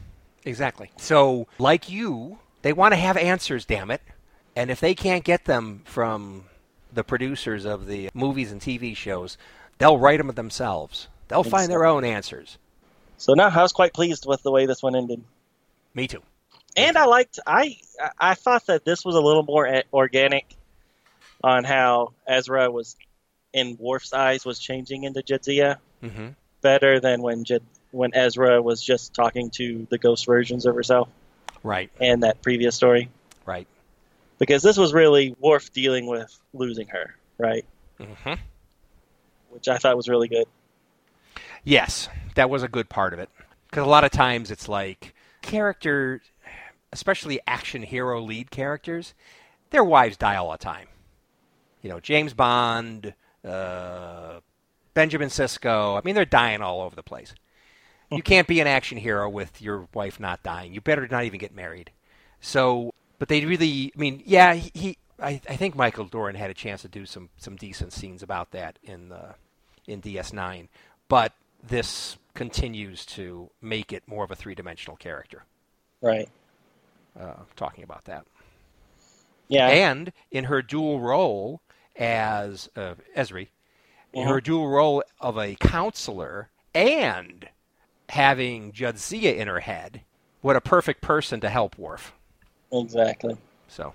[0.46, 0.90] Exactly.
[0.96, 4.00] So, like you, they want to have answers, damn it.
[4.56, 6.44] And if they can't get them from
[6.92, 9.36] the producers of the movies and TV shows,
[9.78, 11.08] they'll write them themselves.
[11.28, 12.56] They'll find their own answers.
[13.16, 15.22] So now I was quite pleased with the way this one ended,
[15.94, 16.22] Me too.
[16.76, 17.76] and I liked I
[18.18, 20.54] I thought that this was a little more organic
[21.44, 22.96] on how Ezra was
[23.52, 26.28] in Worf's eyes was changing into Jadzia hmm
[26.62, 27.44] better than when
[27.90, 31.08] when Ezra was just talking to the ghost versions of herself
[31.62, 31.90] Right.
[32.00, 33.08] And that previous story.
[33.46, 33.66] Right.
[34.38, 37.64] because this was really Worf dealing with losing her, right?
[37.98, 38.34] hmm
[39.50, 40.46] Which I thought was really good.
[41.62, 43.28] Yes, that was a good part of it.
[43.68, 46.22] Because a lot of times it's like characters,
[46.92, 49.14] especially action hero lead characters,
[49.70, 50.88] their wives die all the time.
[51.84, 53.12] You know, James Bond,
[53.46, 54.40] uh,
[54.94, 55.98] Benjamin Sisko.
[55.98, 57.34] I mean, they're dying all over the place.
[58.10, 60.72] You can't be an action hero with your wife not dying.
[60.72, 61.90] You better not even get married.
[62.40, 64.70] So, but they really, I mean, yeah, he.
[64.74, 68.22] he I, I think Michael Dorn had a chance to do some, some decent scenes
[68.22, 69.36] about that in the
[69.86, 70.68] in DS9,
[71.08, 71.32] but
[71.62, 75.44] this continues to make it more of a three dimensional character.
[76.00, 76.28] Right.
[77.18, 78.26] Uh, talking about that,
[79.48, 79.68] Yeah.
[79.68, 81.60] and in her dual role
[81.96, 83.48] as uh, Ezri,
[84.12, 84.40] in her Uh-huh.
[84.40, 87.48] dual role of a counselor and
[88.10, 90.02] having Jadzia in her head,
[90.40, 92.12] what a perfect person to help Worf.
[92.72, 93.36] exactly.
[93.68, 93.94] So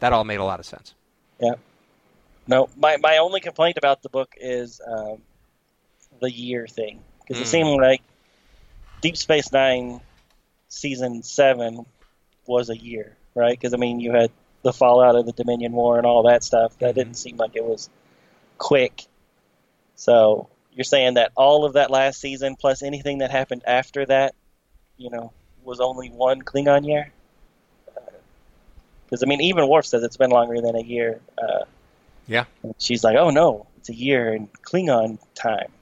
[0.00, 0.94] that all made a lot of sense.
[1.40, 1.54] Yeah.
[2.46, 5.22] No, my, my only complaint about the book is um,
[6.20, 7.02] the year thing.
[7.20, 7.42] Because Mm.
[7.42, 8.02] it seemed like
[9.00, 10.00] Deep Space Nine
[10.68, 11.86] season seven
[12.46, 13.58] was a year, right?
[13.58, 14.30] Because, I mean, you had
[14.62, 16.78] the fallout of the Dominion War and all that stuff.
[16.78, 16.94] That Mhm.
[16.94, 17.88] didn't seem like it was
[18.58, 19.06] quick.
[19.96, 24.34] So you're saying that all of that last season plus anything that happened after that,
[24.96, 25.32] you know,
[25.62, 27.12] was only one Klingon year?
[29.04, 31.20] Because, I mean, even Worf says it's been longer than a year.
[31.36, 31.64] Uh,
[32.28, 32.44] Yeah.
[32.78, 35.72] she's like, "Oh no, it's a year in Klingon time."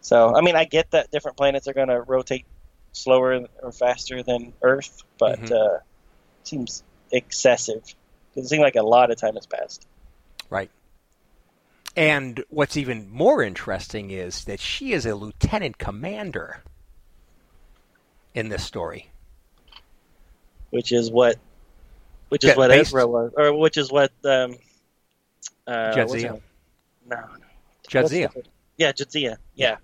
[0.00, 2.46] So, I mean, I get that different planets are going to rotate
[2.92, 5.52] slower or faster than Earth, but Mhm.
[5.52, 5.82] uh, it
[6.44, 7.82] seems excessive.
[8.34, 9.86] It seems like a lot of time has passed.
[10.50, 10.70] Right.
[11.96, 16.62] And what's even more interesting is that she is a lieutenant commander
[18.34, 19.10] in this story.
[20.70, 21.36] which is what,
[22.28, 24.56] which is Yeah, what based- Ezra was, or which is what um,
[25.66, 26.40] uh, what's her Jadzia.
[27.08, 27.24] No,
[27.88, 28.44] Jadzia.
[28.76, 29.36] Yeah, Jadzia.
[29.54, 29.76] Yeah,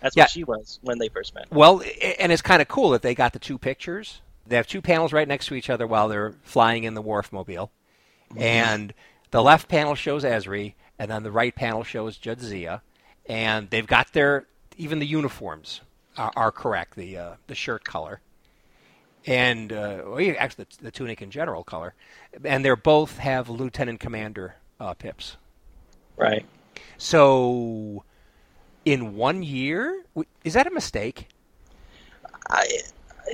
[0.00, 0.24] that's Yeah.
[0.24, 1.50] what she was when they first met.
[1.50, 1.82] Well,
[2.20, 4.20] and it's kind of cool that they got the two pictures.
[4.48, 7.32] They have two panels right next to each other while they're flying in the Worf
[7.32, 7.70] mobile,
[8.36, 8.94] and
[9.30, 12.80] the left panel shows Ezri, and then the right panel shows Jadzia,
[13.26, 14.46] and they've got their
[14.76, 15.80] even the uniforms
[16.16, 18.20] are, are correct, the uh, the shirt color,
[19.26, 21.94] and uh, well, actually the, the tunic in general color,
[22.44, 25.36] and they're both have lieutenant commander uh, pips.
[26.16, 26.46] Right.
[26.98, 28.04] So,
[28.84, 30.04] in one year,
[30.44, 31.28] is that a mistake?
[32.48, 32.66] I,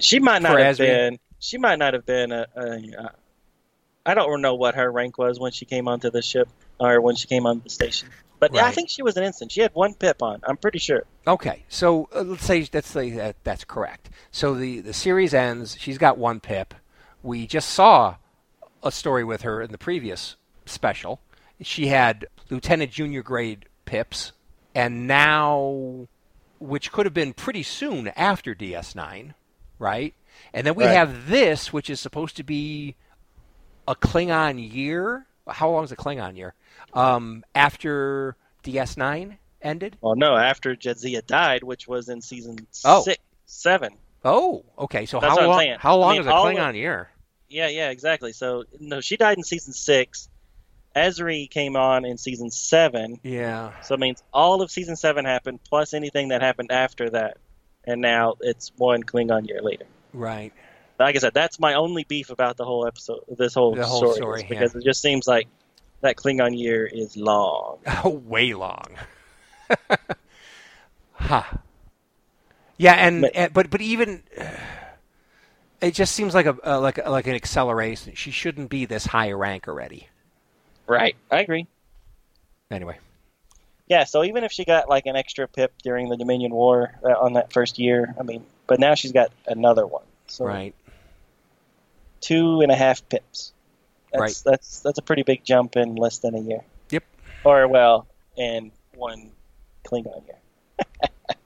[0.01, 1.19] she might not have been.
[1.39, 2.47] She might not have been a.
[2.57, 3.15] a, a
[4.05, 6.49] I don't know what her rank was when she came onto the ship
[6.81, 8.09] or when she came on the station.
[8.41, 9.49] But yeah, I think she was an ensign.
[9.49, 10.41] She had one pip on.
[10.43, 11.05] I'm pretty sure.
[11.29, 14.11] Okay, so uh, let's say let's say that that's correct.
[14.33, 15.77] So the the series ends.
[15.79, 16.75] She's got one pip.
[17.23, 18.17] We just saw
[18.83, 20.35] a story with her in the previous
[20.67, 21.21] special.
[21.61, 24.33] She had lieutenant junior grade pips,
[24.75, 26.09] and now,
[26.59, 29.35] which could have been pretty soon after DS9,
[29.83, 30.15] right?
[30.55, 30.93] And then we Right.
[30.95, 32.95] have this, which is supposed to be
[33.87, 35.27] a Klingon year.
[35.47, 36.55] How long is a Klingon year?
[36.95, 39.97] Um, after DS9 ended.
[40.01, 43.03] Well, no, after Jadzia died, which was in season Oh.
[43.03, 43.93] six, seven.
[44.25, 45.05] Oh, okay.
[45.05, 45.67] So That's how long?
[45.79, 47.11] How I long mean, is a Klingon of- year?
[47.49, 48.33] Yeah, yeah, exactly.
[48.33, 50.29] So no, she died in season six.
[50.95, 53.19] Ezri came on in season seven.
[53.23, 53.73] Yeah.
[53.83, 57.39] So it means all of season seven happened, plus anything that happened after that,
[57.87, 59.85] and now it's one Klingon year later.
[60.13, 60.53] Right.
[60.99, 63.99] Like I said, that's my only beef about the whole episode, this whole, The whole
[64.01, 65.49] story, story, because it just seems like
[66.01, 67.79] that Klingon year is long.
[68.05, 68.87] Oh, way long.
[71.13, 71.43] huh.
[72.77, 74.23] Yeah, and, But- and but but even
[75.81, 78.15] it just seems like a uh, like a- like an acceleration.
[78.15, 80.09] She shouldn't be this high rank already.
[80.87, 81.67] Right, I agree.
[82.71, 82.99] Anyway.
[83.89, 87.09] Yeah, so even if she got like an extra pip during the Dominion War uh,
[87.09, 90.05] on that first year, I mean, but now she's got another one.
[90.29, 90.75] So Right.
[92.21, 93.53] two and a half pips.
[94.13, 94.43] That's, Right.
[94.45, 96.61] That's that's a pretty big jump in less than a year.
[96.91, 97.05] Yep.
[97.45, 98.07] Or well,
[98.37, 99.31] in one
[99.85, 100.39] Klingon year.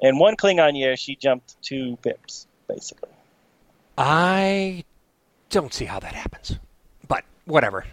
[0.00, 3.10] in one Klingon year, she jumped two pips, basically.
[3.96, 4.84] I
[5.50, 6.58] don't see how that happens.
[7.06, 7.84] But whatever.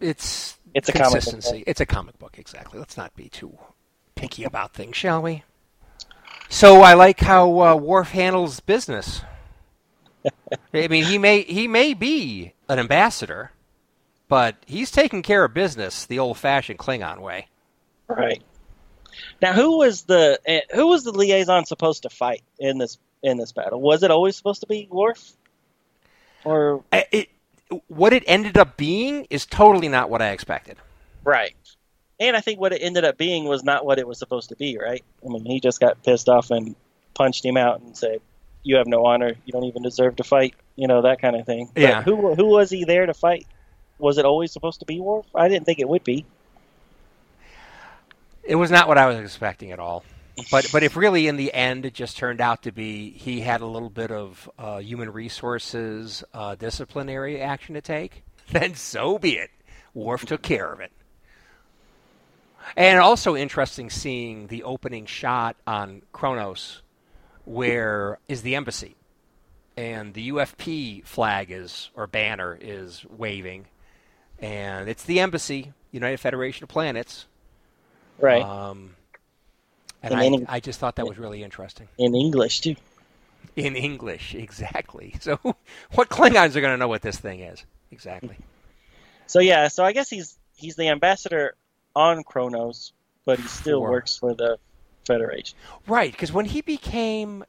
[0.00, 1.64] It's It's a comic book, consistency.
[1.66, 2.78] It's a comic book, exactly.
[2.78, 3.56] Let's not be too
[4.14, 5.42] picky about things, shall we?
[6.50, 9.22] So I like how uh, Worf handles business.
[10.74, 13.52] I mean, he may he may be an ambassador,
[14.28, 17.48] but he's taking care of business the old-fashioned Klingon way.
[18.06, 18.42] Right.
[19.40, 23.38] Now, who was the eh, who was the liaison supposed to fight in this in
[23.38, 23.80] this battle?
[23.80, 25.32] Was it always supposed to be Worf?
[26.44, 27.30] Or It,
[27.88, 30.76] what it ended up being is totally not what I expected.
[31.24, 31.54] right?
[32.18, 34.56] And I think what it ended up being was not what it was supposed to
[34.56, 35.04] be, right?
[35.22, 36.74] I mean, he just got pissed off and
[37.14, 38.22] punched him out and said,
[38.62, 39.34] "You have no honor.
[39.44, 41.68] You don't even deserve to fight." You know that kind of thing.
[41.74, 42.02] But Yeah.
[42.02, 43.46] Who who was he there to fight?
[43.98, 45.26] Was it always supposed to be Worf?
[45.34, 46.24] I didn't think it would be.
[48.44, 50.02] It was not what I was expecting at all.
[50.50, 53.60] But but if really in the end it just turned out to be he had
[53.60, 59.32] a little bit of uh, human resources uh, disciplinary action to take, then so be
[59.32, 59.50] it.
[59.94, 60.92] Worf took care of it.
[62.76, 66.82] And also interesting seeing the opening shot on Kronos,
[67.44, 68.96] where is the embassy,
[69.76, 73.66] and the UFP flag is or banner is waving,
[74.40, 77.26] and it's the embassy, United Federation of Planets.
[78.18, 78.42] Right.
[78.42, 78.96] Um,
[80.12, 81.88] and I, any- I just thought that was really interesting.
[81.98, 82.76] in English too.
[83.56, 85.14] In English, exactly.
[85.20, 85.38] So,
[85.94, 87.64] what Klingons are going to know what this thing is?
[87.90, 88.36] Exactly.
[89.26, 91.54] So yeah, so I guess he's he's the ambassador
[91.94, 92.92] on Kronos,
[93.24, 94.58] but he still For- works for the
[95.06, 95.56] Federation.
[95.86, 97.44] Right, because when he became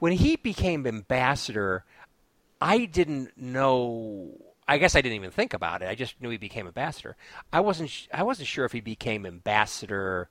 [0.00, 1.84] when he became ambassador,
[2.60, 4.32] I didn't know.
[4.66, 5.88] I guess I didn't even think about it.
[5.88, 7.16] I just knew he became ambassador.
[7.52, 7.88] I wasn't.
[7.90, 10.28] sh- I wasn't sure if he became ambassador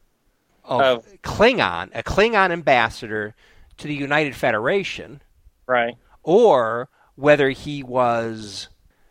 [0.67, 3.35] of Of- Klingon, a Klingon ambassador
[3.77, 5.21] to the United Federation,
[5.65, 5.95] Right.
[6.23, 8.69] or whether he was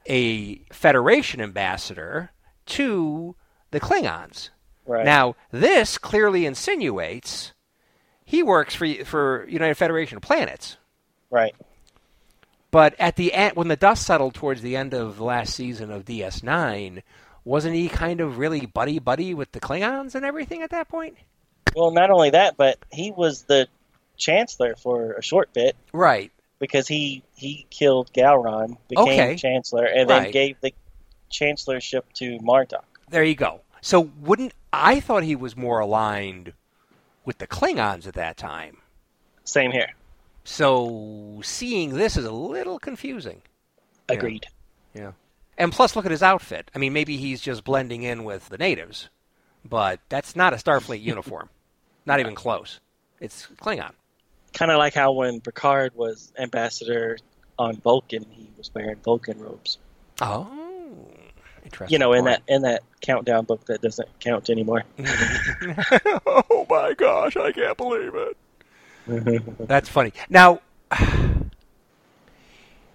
[0.09, 2.31] a Federation ambassador
[2.67, 3.35] to
[3.71, 4.51] the Klingons.
[4.87, 5.05] Right.
[5.05, 7.53] Now, this clearly insinuates
[8.25, 10.77] he works for for United Federation of Planets.
[11.31, 11.55] right.
[12.73, 15.91] But at the end, when the dust settled towards the end of the last season
[15.91, 17.03] of DS9,
[17.45, 21.17] wasn't he kind of really buddy buddy with the Klingons and everything at that point?
[21.77, 23.69] Well, not only that, but he was the
[24.17, 25.77] chancellor for a short bit.
[25.93, 26.33] Right.
[26.59, 29.37] because he he killed Gowron, became Okay.
[29.37, 30.73] chancellor, and then gave the
[31.31, 32.85] chancellorship to Martok.
[33.11, 33.61] There you go.
[33.83, 36.55] So wouldn't I thought he was more aligned
[37.27, 38.79] with the Klingons at that time.
[39.45, 39.93] Same here.
[40.45, 43.43] So seeing this is a little confusing.
[44.09, 44.47] Agreed.
[44.95, 45.01] Yeah.
[45.03, 45.15] Agreed.
[45.59, 46.71] And plus, look at his outfit.
[46.75, 49.09] I mean, maybe he's just blending in with the natives,
[49.65, 51.49] but that's not a Starfleet uniform.
[52.07, 52.81] Not even close.
[53.21, 53.93] It's Klingon.
[54.53, 57.19] Kind of like how when Picard was ambassador
[57.59, 59.79] on Vulcan, he was wearing Vulcan robes.
[60.23, 60.49] Oh,
[61.65, 61.93] interesting.
[61.93, 62.47] You know, in point.
[62.47, 64.85] that in that countdown book that doesn't count anymore.
[66.27, 68.37] oh my gosh, I can't believe it.
[69.61, 70.13] That's funny.
[70.29, 70.61] Now,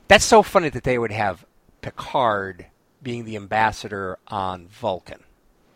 [0.07, 1.45] that's so funny that they would have
[1.81, 2.65] Picard
[3.01, 5.23] being the ambassador on Vulcan.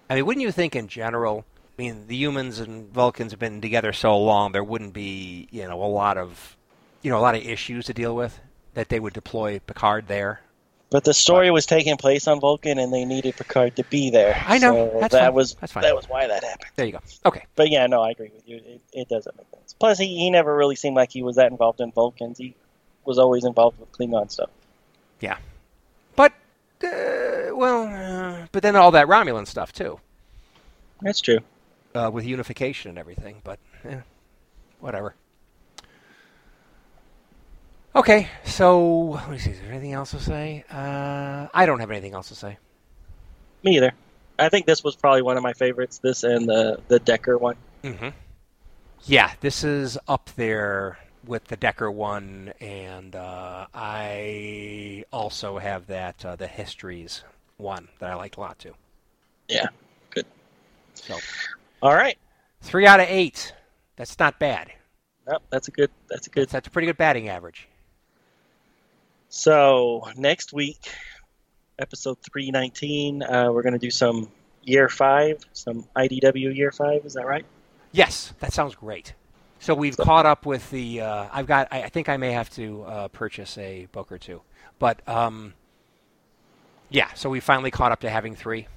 [0.10, 1.46] I mean, wouldn't you think in general?
[1.78, 5.68] I mean, the humans and Vulcans have been together so long, there wouldn't be, you
[5.68, 6.56] know, a lot of,
[7.02, 8.40] you know, a lot of issues to deal with.
[8.76, 10.42] That they would deploy Picard there.
[10.90, 14.42] But the story was taking place on Vulcan, and they needed Picard to be there.
[14.46, 14.92] I know.
[14.94, 15.34] So that fine.
[15.34, 15.84] was That's fine.
[15.84, 16.72] that was why that happened.
[16.76, 17.00] There you go.
[17.26, 17.46] Okay.
[17.56, 18.58] But yeah, no, I agree with you.
[18.58, 19.74] It, it doesn't make sense.
[19.80, 22.38] Plus, he, he never really seemed like he was that involved in Vulcans.
[22.38, 22.56] He
[23.06, 24.50] was always involved with Klingon stuff.
[25.22, 25.38] Yeah,
[26.16, 26.34] but,
[26.84, 30.00] uh, well, uh, but then all that Romulan stuff too.
[31.02, 31.40] That's true.
[31.96, 34.00] Uh, with unification and everything, but eh,
[34.80, 35.16] whatever.
[37.96, 39.52] Okay, so let me see.
[39.52, 40.66] Is there anything else to say?
[40.70, 42.58] Uh, I don't have anything else to say.
[43.64, 43.94] Me either.
[44.38, 46.00] I think this was probably one of my favorites.
[46.00, 47.56] This and the the Decker one.
[47.84, 48.10] Mm-hmm.
[49.06, 56.26] Yeah, this is up there with the Decker one, and uh, I also have that
[56.26, 57.24] uh, the Histories
[57.58, 58.74] one that I liked a lot too.
[59.48, 59.68] Yeah,
[60.10, 60.26] good.
[60.96, 61.18] So
[61.82, 62.18] All right.
[62.62, 63.54] three out of eight.
[63.96, 64.72] That's not bad.
[65.30, 65.90] Yep, that's a good.
[66.10, 66.42] That's a good.
[66.44, 67.68] That's, that's a pretty good batting average.
[69.30, 70.88] So next week,
[71.80, 74.30] episode three nineteen, uh, we're gonna do some
[74.64, 77.06] year five, some IDW year five.
[77.06, 77.46] Is that right?
[77.92, 79.14] Yes, that sounds great.
[79.60, 81.02] So we've caught up with the.
[81.02, 81.68] Uh, I've got.
[81.72, 84.42] I, I think I may have to uh, purchase a book or two,
[84.80, 85.54] but um,
[86.90, 87.12] yeah.
[87.16, 88.68] So we finally caught up to having three.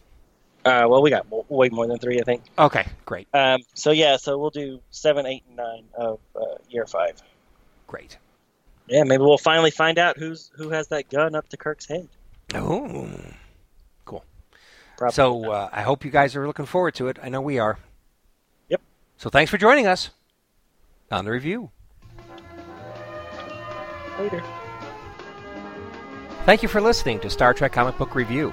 [0.69, 2.43] Uh, well, we got way more than three, I think.
[2.59, 6.87] Okay, great, Um, so yeah, so we'll do seven, eight, and nine of uh, year
[6.87, 7.23] five.
[7.87, 8.19] great.
[8.87, 12.09] Yeah, maybe we'll finally find out who's who has that gun up to Kirk's head.
[12.55, 13.11] Oh,
[14.99, 17.19] Probably so uh, I hope you guys are looking forward to it.
[17.23, 17.79] I know we are.
[18.69, 18.81] Yep.
[19.17, 20.11] So thanks for joining us
[21.13, 21.71] on the review.
[24.19, 24.43] later.
[26.47, 28.53] Thank you for listening to Star Trek Comic Book Review.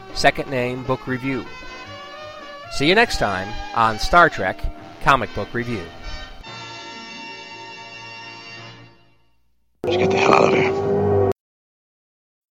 [0.13, 1.45] second name Book Review.
[2.71, 4.59] See you next time on Star Trek
[5.03, 5.83] Comic Book Review.
[9.83, 10.90] Let's get the hell out of here.